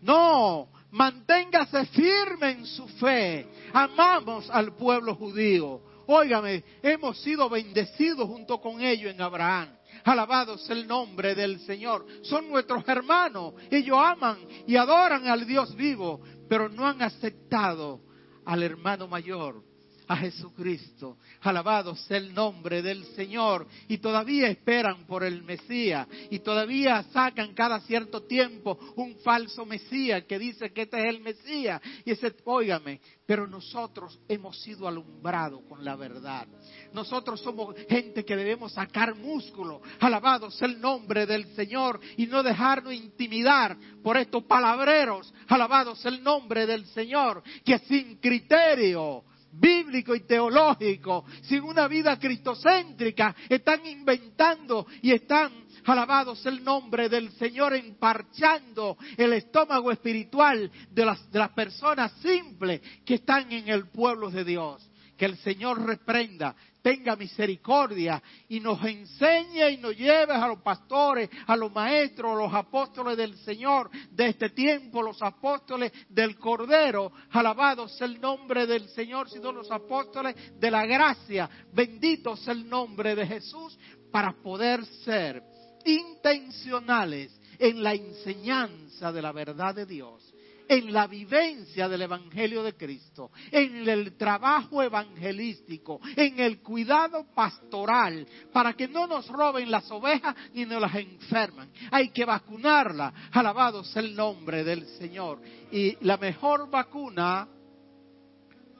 No, 0.00 0.68
manténgase 0.96 1.84
firme 1.86 2.50
en 2.52 2.66
su 2.66 2.88
fe. 2.88 3.46
Amamos 3.72 4.48
al 4.50 4.74
pueblo 4.74 5.14
judío. 5.14 5.82
Óigame, 6.06 6.64
hemos 6.82 7.20
sido 7.20 7.50
bendecidos 7.50 8.26
junto 8.26 8.60
con 8.60 8.80
ellos 8.80 9.12
en 9.12 9.20
Abraham. 9.20 9.76
Alabado 10.04 10.56
sea 10.56 10.74
el 10.74 10.86
nombre 10.86 11.34
del 11.34 11.60
Señor. 11.60 12.06
Son 12.22 12.48
nuestros 12.48 12.86
hermanos. 12.88 13.54
Ellos 13.70 13.98
aman 13.98 14.38
y 14.66 14.76
adoran 14.76 15.26
al 15.28 15.46
Dios 15.46 15.74
vivo, 15.76 16.20
pero 16.48 16.68
no 16.68 16.86
han 16.86 17.02
aceptado 17.02 18.00
al 18.44 18.62
hermano 18.62 19.06
mayor, 19.06 19.62
a 20.08 20.16
Jesucristo. 20.16 21.18
Alabado 21.42 21.94
sea 21.96 22.18
el 22.18 22.34
nombre 22.34 22.82
del 22.82 23.04
Señor. 23.14 23.66
Y 23.88 23.98
todavía 23.98 24.48
esperan 24.48 25.06
por 25.06 25.24
el 25.24 25.42
Mesías. 25.42 26.06
Y 26.30 26.40
todavía 26.40 27.02
sacan 27.12 27.54
cada 27.54 27.80
cierto 27.80 28.22
tiempo 28.22 28.78
un 28.96 29.16
falso 29.16 29.64
Mesías 29.66 30.24
que 30.24 30.38
dice 30.38 30.72
que 30.72 30.82
este 30.82 30.98
es 30.98 31.14
el 31.14 31.20
Mesías. 31.20 31.80
Y 32.04 32.12
ese, 32.12 32.34
óigame, 32.44 33.00
pero 33.26 33.46
nosotros 33.46 34.18
hemos 34.28 34.60
sido 34.60 34.86
alumbrados 34.86 35.62
con 35.68 35.84
la 35.84 35.96
verdad. 35.96 36.46
Nosotros 36.92 37.40
somos 37.40 37.74
gente 37.88 38.24
que 38.24 38.36
debemos 38.36 38.72
sacar 38.72 39.14
músculo. 39.14 39.82
Alabado 40.00 40.50
sea 40.50 40.68
el 40.68 40.80
nombre 40.80 41.26
del 41.26 41.46
Señor 41.54 42.00
y 42.16 42.26
no 42.26 42.42
dejarnos 42.42 42.94
intimidar 42.94 43.76
por 44.02 44.16
estos 44.16 44.44
palabreros. 44.44 45.32
Alabado 45.48 45.96
sea 45.96 46.10
el 46.12 46.22
nombre 46.22 46.66
del 46.66 46.86
Señor 46.86 47.42
que 47.64 47.78
sin 47.80 48.16
criterio 48.16 49.24
bíblico 49.58 50.14
y 50.14 50.20
teológico, 50.20 51.24
sin 51.42 51.62
una 51.62 51.88
vida 51.88 52.18
cristocéntrica, 52.18 53.34
están 53.48 53.84
inventando 53.86 54.86
y 55.02 55.12
están, 55.12 55.66
alabados 55.84 56.44
el 56.46 56.64
nombre 56.64 57.08
del 57.08 57.30
Señor, 57.32 57.74
emparchando 57.74 58.96
el 59.16 59.32
estómago 59.34 59.92
espiritual 59.92 60.70
de 60.90 61.04
las, 61.04 61.30
de 61.30 61.38
las 61.38 61.50
personas 61.50 62.12
simples 62.20 62.80
que 63.04 63.14
están 63.14 63.50
en 63.52 63.68
el 63.68 63.88
pueblo 63.88 64.30
de 64.30 64.44
Dios. 64.44 64.88
Que 65.16 65.24
el 65.24 65.36
Señor 65.38 65.82
reprenda 65.82 66.54
tenga 66.86 67.16
misericordia 67.16 68.22
y 68.48 68.60
nos 68.60 68.80
enseñe 68.84 69.70
y 69.70 69.78
nos 69.78 69.96
lleve 69.96 70.32
a 70.32 70.46
los 70.46 70.60
pastores, 70.60 71.28
a 71.48 71.56
los 71.56 71.72
maestros, 71.72 72.30
a 72.30 72.44
los 72.44 72.54
apóstoles 72.54 73.16
del 73.16 73.36
Señor 73.38 73.90
de 74.12 74.28
este 74.28 74.50
tiempo, 74.50 75.02
los 75.02 75.20
apóstoles 75.20 75.90
del 76.08 76.38
Cordero, 76.38 77.10
alabados 77.30 78.00
el 78.02 78.20
nombre 78.20 78.68
del 78.68 78.88
Señor, 78.90 79.28
sino 79.28 79.50
los 79.50 79.68
apóstoles 79.68 80.36
de 80.60 80.70
la 80.70 80.86
gracia, 80.86 81.50
benditos 81.72 82.46
el 82.46 82.68
nombre 82.68 83.16
de 83.16 83.26
Jesús, 83.26 83.76
para 84.12 84.34
poder 84.34 84.84
ser 85.04 85.42
intencionales 85.84 87.36
en 87.58 87.82
la 87.82 87.94
enseñanza 87.94 89.10
de 89.10 89.22
la 89.22 89.32
verdad 89.32 89.74
de 89.74 89.86
Dios 89.86 90.25
en 90.68 90.92
la 90.92 91.06
vivencia 91.06 91.88
del 91.88 92.02
Evangelio 92.02 92.62
de 92.62 92.74
Cristo, 92.74 93.30
en 93.50 93.88
el 93.88 94.16
trabajo 94.16 94.82
evangelístico, 94.82 96.00
en 96.16 96.40
el 96.40 96.60
cuidado 96.60 97.26
pastoral, 97.34 98.26
para 98.52 98.72
que 98.74 98.88
no 98.88 99.06
nos 99.06 99.28
roben 99.28 99.70
las 99.70 99.90
ovejas 99.90 100.34
ni 100.54 100.64
nos 100.64 100.80
las 100.80 100.94
enferman. 100.94 101.70
Hay 101.90 102.10
que 102.10 102.24
vacunarla. 102.24 103.12
Alabado 103.32 103.84
sea 103.84 104.02
el 104.02 104.14
nombre 104.14 104.64
del 104.64 104.86
Señor. 104.98 105.40
Y 105.70 105.96
la 106.04 106.16
mejor 106.16 106.70
vacuna 106.70 107.48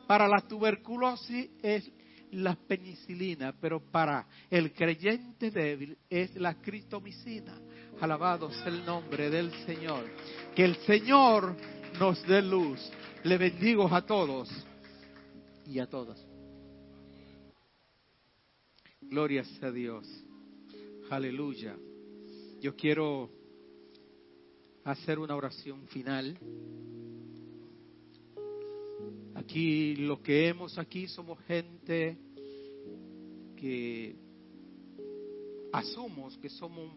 para 0.06 0.28
la 0.28 0.40
tuberculosis 0.40 1.50
es 1.62 1.90
la 2.32 2.54
penicilina, 2.54 3.54
pero 3.60 3.80
para 3.80 4.26
el 4.50 4.72
creyente 4.72 5.50
débil 5.50 5.96
es 6.08 6.34
la 6.36 6.54
cristomicina. 6.54 7.58
Alabado 8.00 8.50
sea 8.50 8.66
el 8.66 8.84
nombre 8.84 9.30
del 9.30 9.50
Señor. 9.64 10.04
Que 10.54 10.64
el 10.64 10.76
Señor 10.78 11.56
nos 11.98 12.22
dé 12.26 12.42
luz. 12.42 12.80
Le 13.24 13.38
bendigo 13.38 13.88
a 13.88 14.04
todos 14.04 14.48
y 15.66 15.78
a 15.78 15.86
todas. 15.86 16.24
Gloria 19.00 19.44
a 19.62 19.70
Dios. 19.70 20.06
Aleluya. 21.10 21.76
Yo 22.60 22.74
quiero 22.76 23.30
hacer 24.84 25.18
una 25.18 25.34
oración 25.36 25.86
final. 25.88 26.38
Aquí 29.34 29.96
lo 29.96 30.22
que 30.22 30.48
hemos 30.48 30.78
aquí 30.78 31.08
somos 31.08 31.38
gente 31.46 32.18
que 33.56 34.16
asumos 35.72 36.36
que 36.38 36.48
somos 36.48 36.92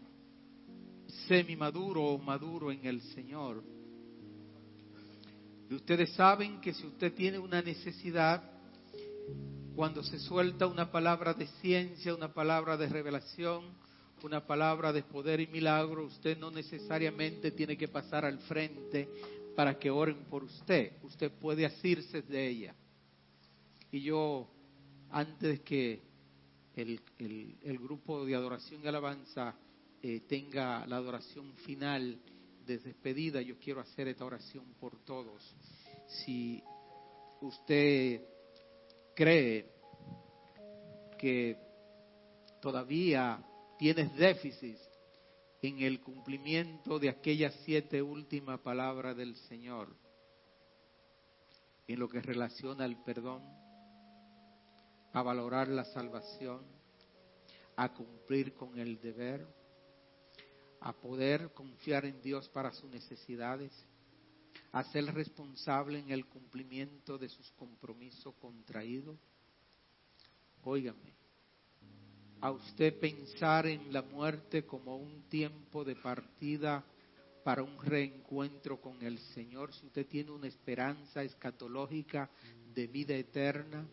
semi 1.26 1.56
maduro 1.56 2.02
o 2.04 2.18
maduro 2.18 2.70
en 2.70 2.86
el 2.86 3.00
Señor 3.00 3.62
y 5.70 5.74
ustedes 5.74 6.10
saben 6.14 6.60
que 6.60 6.74
si 6.74 6.84
usted 6.84 7.14
tiene 7.14 7.38
una 7.38 7.62
necesidad, 7.62 8.42
cuando 9.76 10.02
se 10.02 10.18
suelta 10.18 10.66
una 10.66 10.90
palabra 10.90 11.32
de 11.32 11.46
ciencia, 11.46 12.12
una 12.12 12.34
palabra 12.34 12.76
de 12.76 12.88
revelación, 12.88 13.66
una 14.24 14.44
palabra 14.44 14.92
de 14.92 15.04
poder 15.04 15.38
y 15.38 15.46
milagro, 15.46 16.06
usted 16.06 16.36
no 16.36 16.50
necesariamente 16.50 17.52
tiene 17.52 17.76
que 17.76 17.86
pasar 17.86 18.24
al 18.24 18.40
frente 18.40 19.08
para 19.54 19.78
que 19.78 19.92
oren 19.92 20.24
por 20.24 20.42
usted. 20.42 20.94
Usted 21.04 21.30
puede 21.30 21.64
asirse 21.64 22.22
de 22.22 22.48
ella. 22.48 22.74
Y 23.92 24.00
yo, 24.00 24.50
antes 25.10 25.60
que 25.60 26.02
el, 26.74 27.00
el, 27.62 27.78
grupo 27.78 28.26
de 28.26 28.34
adoración 28.34 28.82
y 28.82 28.88
alabanza 28.88 29.54
eh, 30.02 30.22
tenga 30.28 30.84
la 30.88 30.96
adoración 30.96 31.54
final, 31.64 32.18
de 32.70 32.78
despedida, 32.78 33.42
yo 33.42 33.58
quiero 33.58 33.80
hacer 33.80 34.06
esta 34.06 34.24
oración 34.24 34.74
por 34.74 35.04
todos. 35.04 35.56
Si 36.06 36.62
usted 37.40 38.22
cree 39.14 39.72
que 41.18 41.56
todavía 42.60 43.44
tienes 43.78 44.14
déficit 44.14 44.78
en 45.62 45.80
el 45.80 46.00
cumplimiento 46.00 46.98
de 46.98 47.08
aquellas 47.08 47.54
siete 47.64 48.00
últimas 48.00 48.60
palabras 48.60 49.16
del 49.16 49.34
Señor, 49.34 49.96
en 51.88 51.98
lo 51.98 52.08
que 52.08 52.20
relaciona 52.20 52.84
al 52.84 53.02
perdón, 53.02 53.42
a 55.12 55.22
valorar 55.22 55.66
la 55.66 55.84
salvación, 55.86 56.64
a 57.74 57.92
cumplir 57.92 58.54
con 58.54 58.78
el 58.78 59.00
deber, 59.00 59.44
a 60.80 60.92
poder 60.92 61.52
confiar 61.52 62.04
en 62.06 62.20
Dios 62.22 62.48
para 62.48 62.72
sus 62.72 62.90
necesidades, 62.90 63.72
a 64.72 64.82
ser 64.84 65.04
responsable 65.12 65.98
en 65.98 66.10
el 66.10 66.26
cumplimiento 66.26 67.18
de 67.18 67.28
sus 67.28 67.50
compromisos 67.52 68.34
contraídos. 68.40 69.18
Óigame, 70.62 71.14
a 72.40 72.50
usted 72.50 72.98
pensar 72.98 73.66
en 73.66 73.92
la 73.92 74.02
muerte 74.02 74.64
como 74.64 74.96
un 74.96 75.22
tiempo 75.28 75.84
de 75.84 75.96
partida 75.96 76.84
para 77.44 77.62
un 77.62 77.82
reencuentro 77.82 78.80
con 78.80 79.02
el 79.02 79.18
Señor, 79.18 79.72
si 79.74 79.86
usted 79.86 80.06
tiene 80.06 80.30
una 80.30 80.46
esperanza 80.46 81.22
escatológica 81.22 82.30
de 82.74 82.86
vida 82.86 83.14
eterna, 83.14 83.86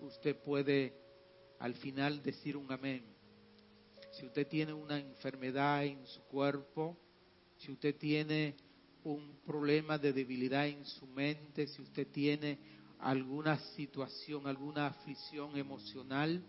usted 0.00 0.36
puede 0.36 0.94
al 1.58 1.74
final 1.74 2.22
decir 2.22 2.56
un 2.56 2.70
amén 2.70 3.15
si 4.18 4.24
usted 4.24 4.46
tiene 4.46 4.72
una 4.72 4.98
enfermedad 4.98 5.84
en 5.84 6.06
su 6.06 6.22
cuerpo, 6.22 6.96
si 7.58 7.70
usted 7.70 7.94
tiene 7.96 8.56
un 9.04 9.38
problema 9.44 9.98
de 9.98 10.12
debilidad 10.12 10.66
en 10.66 10.84
su 10.84 11.06
mente, 11.06 11.66
si 11.66 11.82
usted 11.82 12.06
tiene 12.08 12.58
alguna 12.98 13.58
situación, 13.74 14.46
alguna 14.46 14.86
aflicción 14.86 15.56
emocional, 15.56 16.42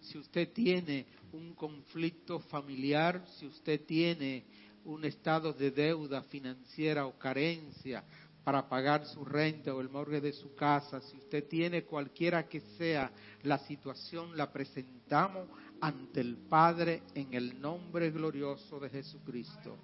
si 0.00 0.18
usted 0.18 0.52
tiene 0.52 1.06
un 1.32 1.54
conflicto 1.54 2.38
familiar, 2.38 3.24
si 3.38 3.46
usted 3.46 3.80
tiene 3.86 4.44
un 4.84 5.04
estado 5.04 5.52
de 5.52 5.70
deuda 5.70 6.22
financiera 6.22 7.06
o 7.06 7.18
carencia 7.18 8.04
para 8.50 8.68
pagar 8.68 9.06
su 9.06 9.24
renta 9.24 9.72
o 9.72 9.80
el 9.80 9.88
morgue 9.88 10.20
de 10.20 10.32
su 10.32 10.56
casa, 10.56 11.00
si 11.00 11.16
usted 11.16 11.46
tiene 11.46 11.84
cualquiera 11.84 12.48
que 12.48 12.58
sea 12.76 13.12
la 13.44 13.58
situación, 13.58 14.36
la 14.36 14.50
presentamos 14.50 15.46
ante 15.80 16.20
el 16.20 16.36
Padre 16.36 17.04
en 17.14 17.32
el 17.32 17.60
nombre 17.60 18.10
glorioso 18.10 18.80
de 18.80 18.90
Jesucristo. 18.90 19.76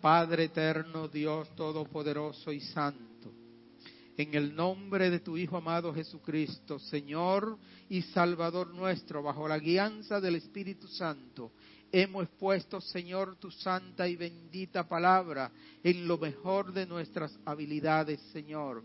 Padre 0.00 0.44
eterno, 0.44 1.08
Dios 1.08 1.52
todopoderoso 1.56 2.52
y 2.52 2.60
santo, 2.60 3.32
en 4.16 4.32
el 4.32 4.54
nombre 4.54 5.10
de 5.10 5.18
tu 5.18 5.36
Hijo 5.36 5.56
amado 5.56 5.92
Jesucristo, 5.92 6.78
Señor 6.78 7.58
y 7.88 8.02
Salvador 8.02 8.72
nuestro, 8.72 9.24
bajo 9.24 9.48
la 9.48 9.58
guianza 9.58 10.20
del 10.20 10.36
Espíritu 10.36 10.86
Santo, 10.86 11.50
hemos 11.92 12.28
puesto, 12.30 12.80
Señor, 12.80 13.36
tu 13.36 13.50
santa 13.50 14.08
y 14.08 14.16
bendita 14.16 14.88
palabra 14.88 15.52
en 15.84 16.08
lo 16.08 16.16
mejor 16.16 16.72
de 16.72 16.86
nuestras 16.86 17.38
habilidades, 17.44 18.18
Señor. 18.32 18.82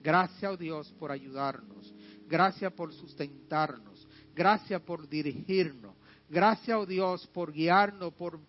Gracias, 0.00 0.52
oh 0.52 0.56
Dios, 0.56 0.92
por 0.98 1.12
ayudarnos. 1.12 1.94
Gracias 2.26 2.72
por 2.72 2.92
sustentarnos. 2.92 4.08
Gracias 4.34 4.82
por 4.82 5.08
dirigirnos. 5.08 5.94
Gracias, 6.28 6.76
oh 6.76 6.84
Dios, 6.84 7.26
por 7.28 7.52
guiarnos, 7.52 8.12
por, 8.14 8.40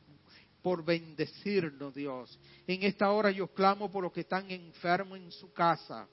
por 0.63 0.83
bendecirnos, 0.83 1.93
Dios. 1.93 2.39
En 2.65 2.81
esta 2.83 3.11
hora 3.11 3.29
yo 3.29 3.47
clamo 3.49 3.91
por 3.91 4.03
los 4.03 4.11
que 4.11 4.21
están 4.21 4.49
enfermos 4.49 5.19
en 5.19 5.31
su 5.31 5.53
casa. 5.53 6.07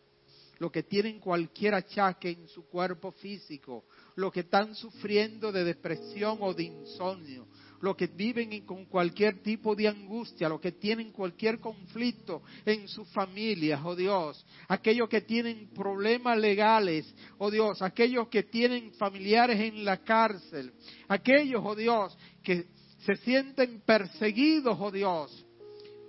los 0.61 0.71
que 0.71 0.83
tienen 0.83 1.19
cualquier 1.19 1.75
achaque 1.75 2.31
en 2.31 2.47
su 2.47 2.67
cuerpo 2.67 3.13
físico, 3.13 3.87
los 4.15 4.31
que 4.31 4.41
están 4.41 4.75
sufriendo 4.75 5.51
de 5.51 5.65
depresión 5.65 6.37
o 6.43 6.53
de 6.53 6.65
insomnio, 6.65 7.49
los 7.81 7.97
que 7.97 8.07
viven 8.07 8.65
con 8.67 8.85
cualquier 8.87 9.43
tipo 9.43 9.75
de 9.75 9.89
angustia, 9.89 10.49
los 10.49 10.61
que 10.61 10.73
tienen 10.73 11.13
cualquier 11.13 11.59
conflicto 11.61 12.43
en 12.65 12.87
sus 12.89 13.09
familias, 13.09 13.81
oh 13.85 13.97
Dios, 13.97 14.45
aquellos 14.69 15.09
que 15.09 15.23
tienen 15.23 15.71
problemas 15.75 16.39
legales, 16.39 17.13
oh 17.39 17.51
Dios, 17.51 17.81
aquellos 17.83 18.29
que 18.29 18.45
tienen 18.45 18.93
familiares 18.95 19.61
en 19.61 19.85
la 19.85 19.99
cárcel, 19.99 20.73
aquellos, 21.09 21.63
oh 21.65 21.75
Dios, 21.75 22.17
que 22.43 22.67
se 23.05 23.17
sienten 23.17 23.81
perseguidos, 23.81 24.77
oh 24.79 24.91
Dios. 24.91 25.47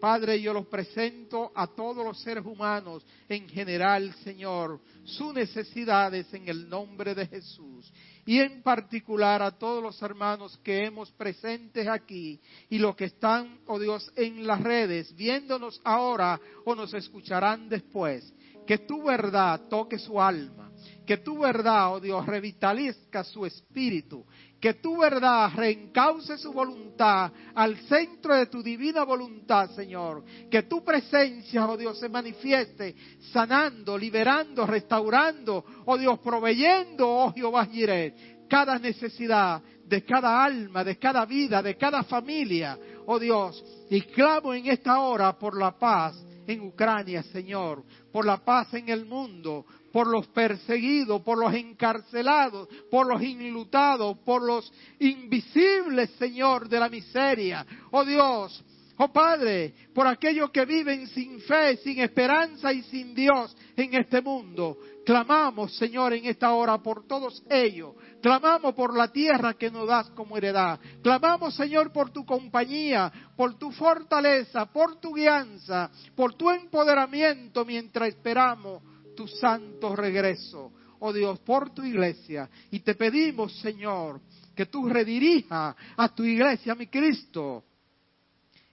Padre, 0.01 0.41
yo 0.41 0.51
los 0.51 0.65
presento 0.65 1.51
a 1.53 1.67
todos 1.67 2.03
los 2.03 2.19
seres 2.21 2.43
humanos 2.43 3.05
en 3.29 3.47
general, 3.47 4.11
Señor, 4.23 4.81
sus 5.03 5.31
necesidades 5.31 6.33
en 6.33 6.49
el 6.49 6.67
nombre 6.67 7.13
de 7.13 7.27
Jesús 7.27 7.93
y 8.25 8.39
en 8.39 8.63
particular 8.63 9.43
a 9.43 9.51
todos 9.51 9.83
los 9.83 10.01
hermanos 10.01 10.59
que 10.63 10.85
hemos 10.85 11.11
presentes 11.11 11.87
aquí 11.87 12.41
y 12.67 12.79
los 12.79 12.95
que 12.95 13.05
están, 13.05 13.59
oh 13.67 13.77
Dios, 13.77 14.11
en 14.15 14.47
las 14.47 14.61
redes, 14.61 15.15
viéndonos 15.15 15.79
ahora 15.83 16.41
o 16.65 16.73
nos 16.73 16.95
escucharán 16.95 17.69
después. 17.69 18.33
Que 18.65 18.79
tu 18.79 19.03
verdad 19.03 19.67
toque 19.69 19.99
su 19.99 20.19
alma, 20.19 20.70
que 21.11 21.17
tu 21.17 21.39
verdad, 21.39 21.95
oh 21.95 21.99
Dios, 21.99 22.25
revitalizca 22.25 23.21
su 23.25 23.45
espíritu, 23.45 24.25
que 24.61 24.75
tu 24.75 24.97
verdad 24.97 25.51
reencauce 25.53 26.37
su 26.37 26.53
voluntad 26.53 27.29
al 27.53 27.75
centro 27.79 28.33
de 28.33 28.45
tu 28.45 28.63
divina 28.63 29.03
voluntad, 29.03 29.71
Señor. 29.71 30.23
Que 30.49 30.63
tu 30.63 30.85
presencia, 30.85 31.67
oh 31.67 31.75
Dios, 31.75 31.99
se 31.99 32.07
manifieste 32.07 32.95
sanando, 33.33 33.97
liberando, 33.97 34.65
restaurando, 34.65 35.65
oh 35.85 35.97
Dios, 35.97 36.17
proveyendo, 36.19 37.09
oh 37.09 37.33
Jehová 37.33 37.65
Jireh, 37.65 38.45
cada 38.47 38.79
necesidad 38.79 39.61
de 39.85 40.05
cada 40.05 40.41
alma, 40.41 40.81
de 40.85 40.97
cada 40.97 41.25
vida, 41.25 41.61
de 41.61 41.75
cada 41.75 42.03
familia, 42.03 42.79
oh 43.05 43.19
Dios. 43.19 43.61
Y 43.89 43.99
clamo 44.03 44.53
en 44.53 44.67
esta 44.67 45.01
hora 45.01 45.37
por 45.37 45.59
la 45.59 45.77
paz 45.77 46.15
en 46.47 46.61
Ucrania, 46.61 47.21
Señor, 47.23 47.83
por 48.13 48.25
la 48.25 48.37
paz 48.37 48.73
en 48.75 48.87
el 48.87 49.05
mundo, 49.05 49.65
por 49.91 50.07
los 50.07 50.27
perseguidos, 50.27 51.21
por 51.21 51.37
los 51.37 51.53
encarcelados, 51.53 52.67
por 52.89 53.07
los 53.07 53.21
inlutados, 53.21 54.17
por 54.19 54.41
los 54.41 54.71
invisibles, 54.99 56.09
Señor, 56.11 56.69
de 56.69 56.79
la 56.79 56.89
miseria. 56.89 57.65
Oh 57.91 58.05
Dios, 58.05 58.63
oh 58.97 59.11
Padre, 59.11 59.73
por 59.93 60.07
aquellos 60.07 60.51
que 60.51 60.65
viven 60.65 61.07
sin 61.07 61.39
fe, 61.41 61.77
sin 61.77 61.99
esperanza 61.99 62.71
y 62.71 62.81
sin 62.83 63.13
Dios 63.13 63.55
en 63.75 63.93
este 63.95 64.21
mundo. 64.21 64.77
Clamamos, 65.05 65.75
Señor, 65.77 66.13
en 66.13 66.25
esta 66.25 66.53
hora 66.53 66.77
por 66.77 67.07
todos 67.07 67.43
ellos. 67.49 67.95
Clamamos 68.21 68.75
por 68.75 68.95
la 68.95 69.11
tierra 69.11 69.55
que 69.55 69.71
nos 69.71 69.87
das 69.87 70.11
como 70.11 70.37
heredad. 70.37 70.79
Clamamos, 71.01 71.55
Señor, 71.55 71.91
por 71.91 72.11
tu 72.11 72.23
compañía, 72.23 73.11
por 73.35 73.55
tu 73.57 73.71
fortaleza, 73.71 74.67
por 74.67 74.99
tu 75.01 75.13
guianza, 75.13 75.89
por 76.15 76.35
tu 76.35 76.51
empoderamiento 76.51 77.65
mientras 77.65 78.09
esperamos 78.09 78.83
tu 79.15 79.27
santo 79.27 79.95
regreso, 79.95 80.71
oh 80.99 81.13
Dios, 81.13 81.39
por 81.39 81.73
tu 81.73 81.83
iglesia. 81.83 82.49
Y 82.71 82.79
te 82.79 82.95
pedimos, 82.95 83.59
Señor, 83.59 84.21
que 84.55 84.65
tú 84.65 84.87
redirijas 84.87 85.75
a 85.97 86.15
tu 86.15 86.23
iglesia, 86.23 86.75
mi 86.75 86.87
Cristo, 86.87 87.63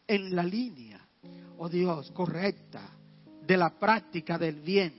en 0.07 0.35
la 0.35 0.43
línea, 0.43 1.01
oh 1.59 1.69
Dios, 1.69 2.11
correcta 2.13 2.91
de 3.47 3.57
la 3.57 3.71
práctica 3.79 4.39
del 4.39 4.61
bien, 4.61 4.93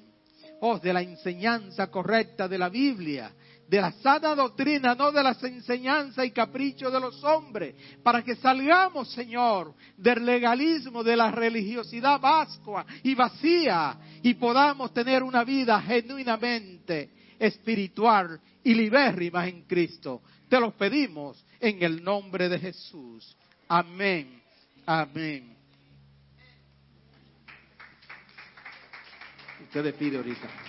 oh, 0.61 0.79
de 0.79 0.93
la 0.93 1.01
enseñanza 1.01 1.89
correcta 1.91 2.47
de 2.47 2.57
la 2.57 2.69
Biblia, 2.69 3.31
de 3.69 3.79
la 3.79 3.91
sana 3.91 4.33
doctrina, 4.33 4.95
no 4.95 5.11
de 5.11 5.21
las 5.21 5.43
enseñanzas 5.43 6.25
y 6.25 6.31
caprichos 6.31 6.91
de 6.91 6.99
los 6.99 7.23
hombres, 7.23 7.75
para 8.01 8.23
que 8.23 8.35
salgamos, 8.35 9.11
Señor, 9.11 9.75
del 9.95 10.25
legalismo, 10.25 11.03
de 11.03 11.15
la 11.15 11.29
religiosidad 11.29 12.19
vascua 12.19 12.83
y 13.03 13.13
vacía, 13.13 13.95
y 14.23 14.33
podamos 14.33 14.91
tener 14.91 15.21
una 15.21 15.43
vida 15.43 15.79
genuinamente 15.81 17.11
espiritual 17.37 18.41
y 18.63 18.73
libérrima 18.73 19.47
en 19.47 19.61
Cristo. 19.65 20.23
Te 20.49 20.59
lo 20.59 20.71
pedimos 20.71 21.45
en 21.59 21.83
el 21.83 22.03
nombre 22.03 22.49
de 22.49 22.57
Jesús. 22.57 23.37
Amén. 23.67 24.41
Amén. 24.87 25.55
Usted 29.61 29.93
pide 29.93 30.17
ahorita. 30.17 30.68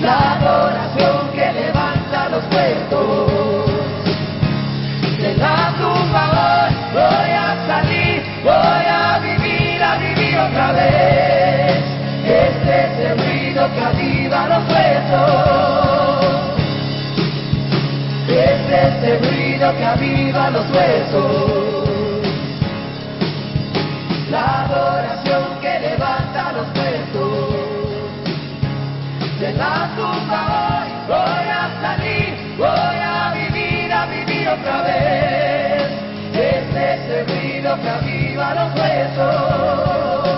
La 0.00 0.32
adoración 0.32 1.30
que 1.34 1.52
levanta 1.52 2.28
los 2.30 2.42
huesos. 2.54 3.70
Le 5.18 5.34
da 5.34 5.74
tu 5.76 5.90
favor, 6.10 6.70
voy 6.94 7.30
a 7.30 7.54
salir, 7.66 8.22
voy 8.42 8.86
a 8.88 9.18
vivir, 9.18 9.82
a 9.82 9.96
vivir 9.98 10.38
otra 10.38 10.72
vez. 10.72 11.84
Este 12.24 12.86
es 12.86 12.96
de 12.96 13.04
ese 13.04 13.14
ruido 13.14 13.68
que 13.74 13.80
aviva 13.80 14.48
los 14.48 14.64
huesos. 14.72 16.22
Este 18.28 18.74
es 18.74 18.94
ese 18.94 19.18
ruido 19.28 19.76
que 19.76 19.84
aviva 19.84 20.50
los 20.50 20.64
huesos. 20.70 21.61
otra 34.62 34.82
vez, 34.82 35.82
este 36.34 36.94
es 36.94 37.10
el 37.10 37.26
ruido 37.26 37.76
que 37.80 37.88
aviva 37.88 38.54
los 38.54 38.74
huesos. 38.80 40.31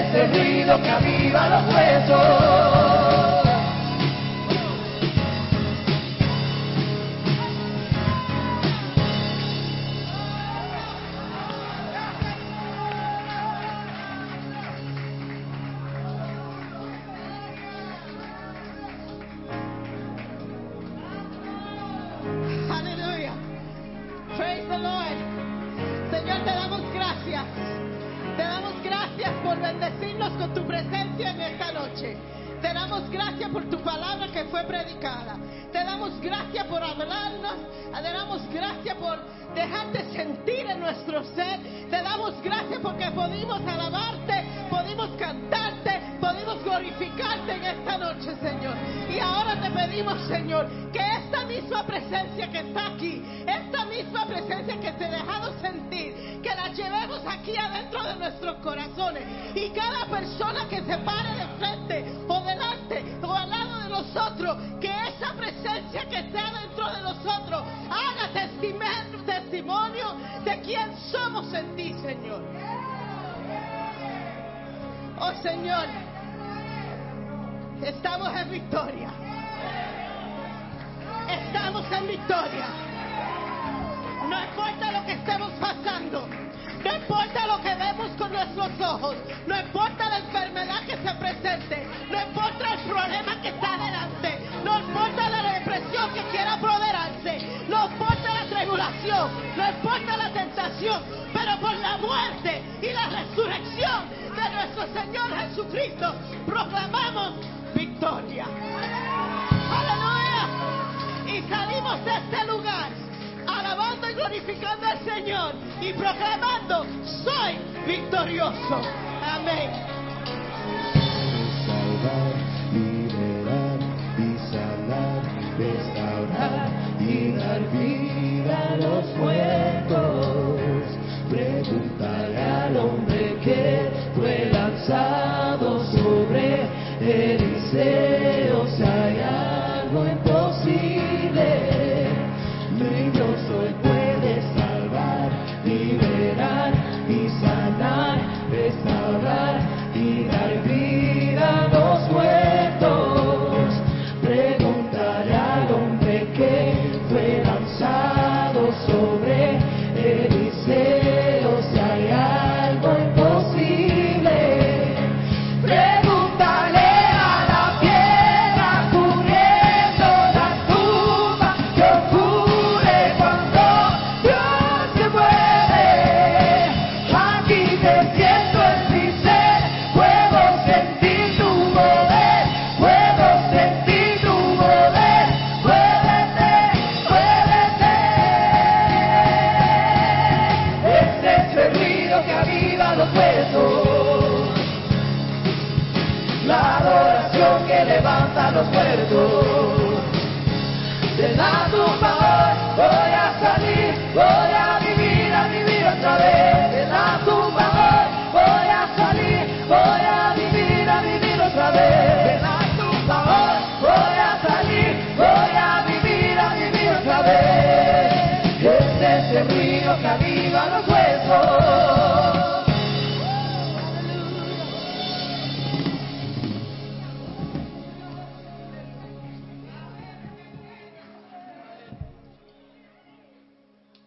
Ese 0.00 0.26
ruido 0.28 0.80
que 0.82 0.90
aviva 0.90 1.48
los 1.48 1.74
huesos. 1.74 3.09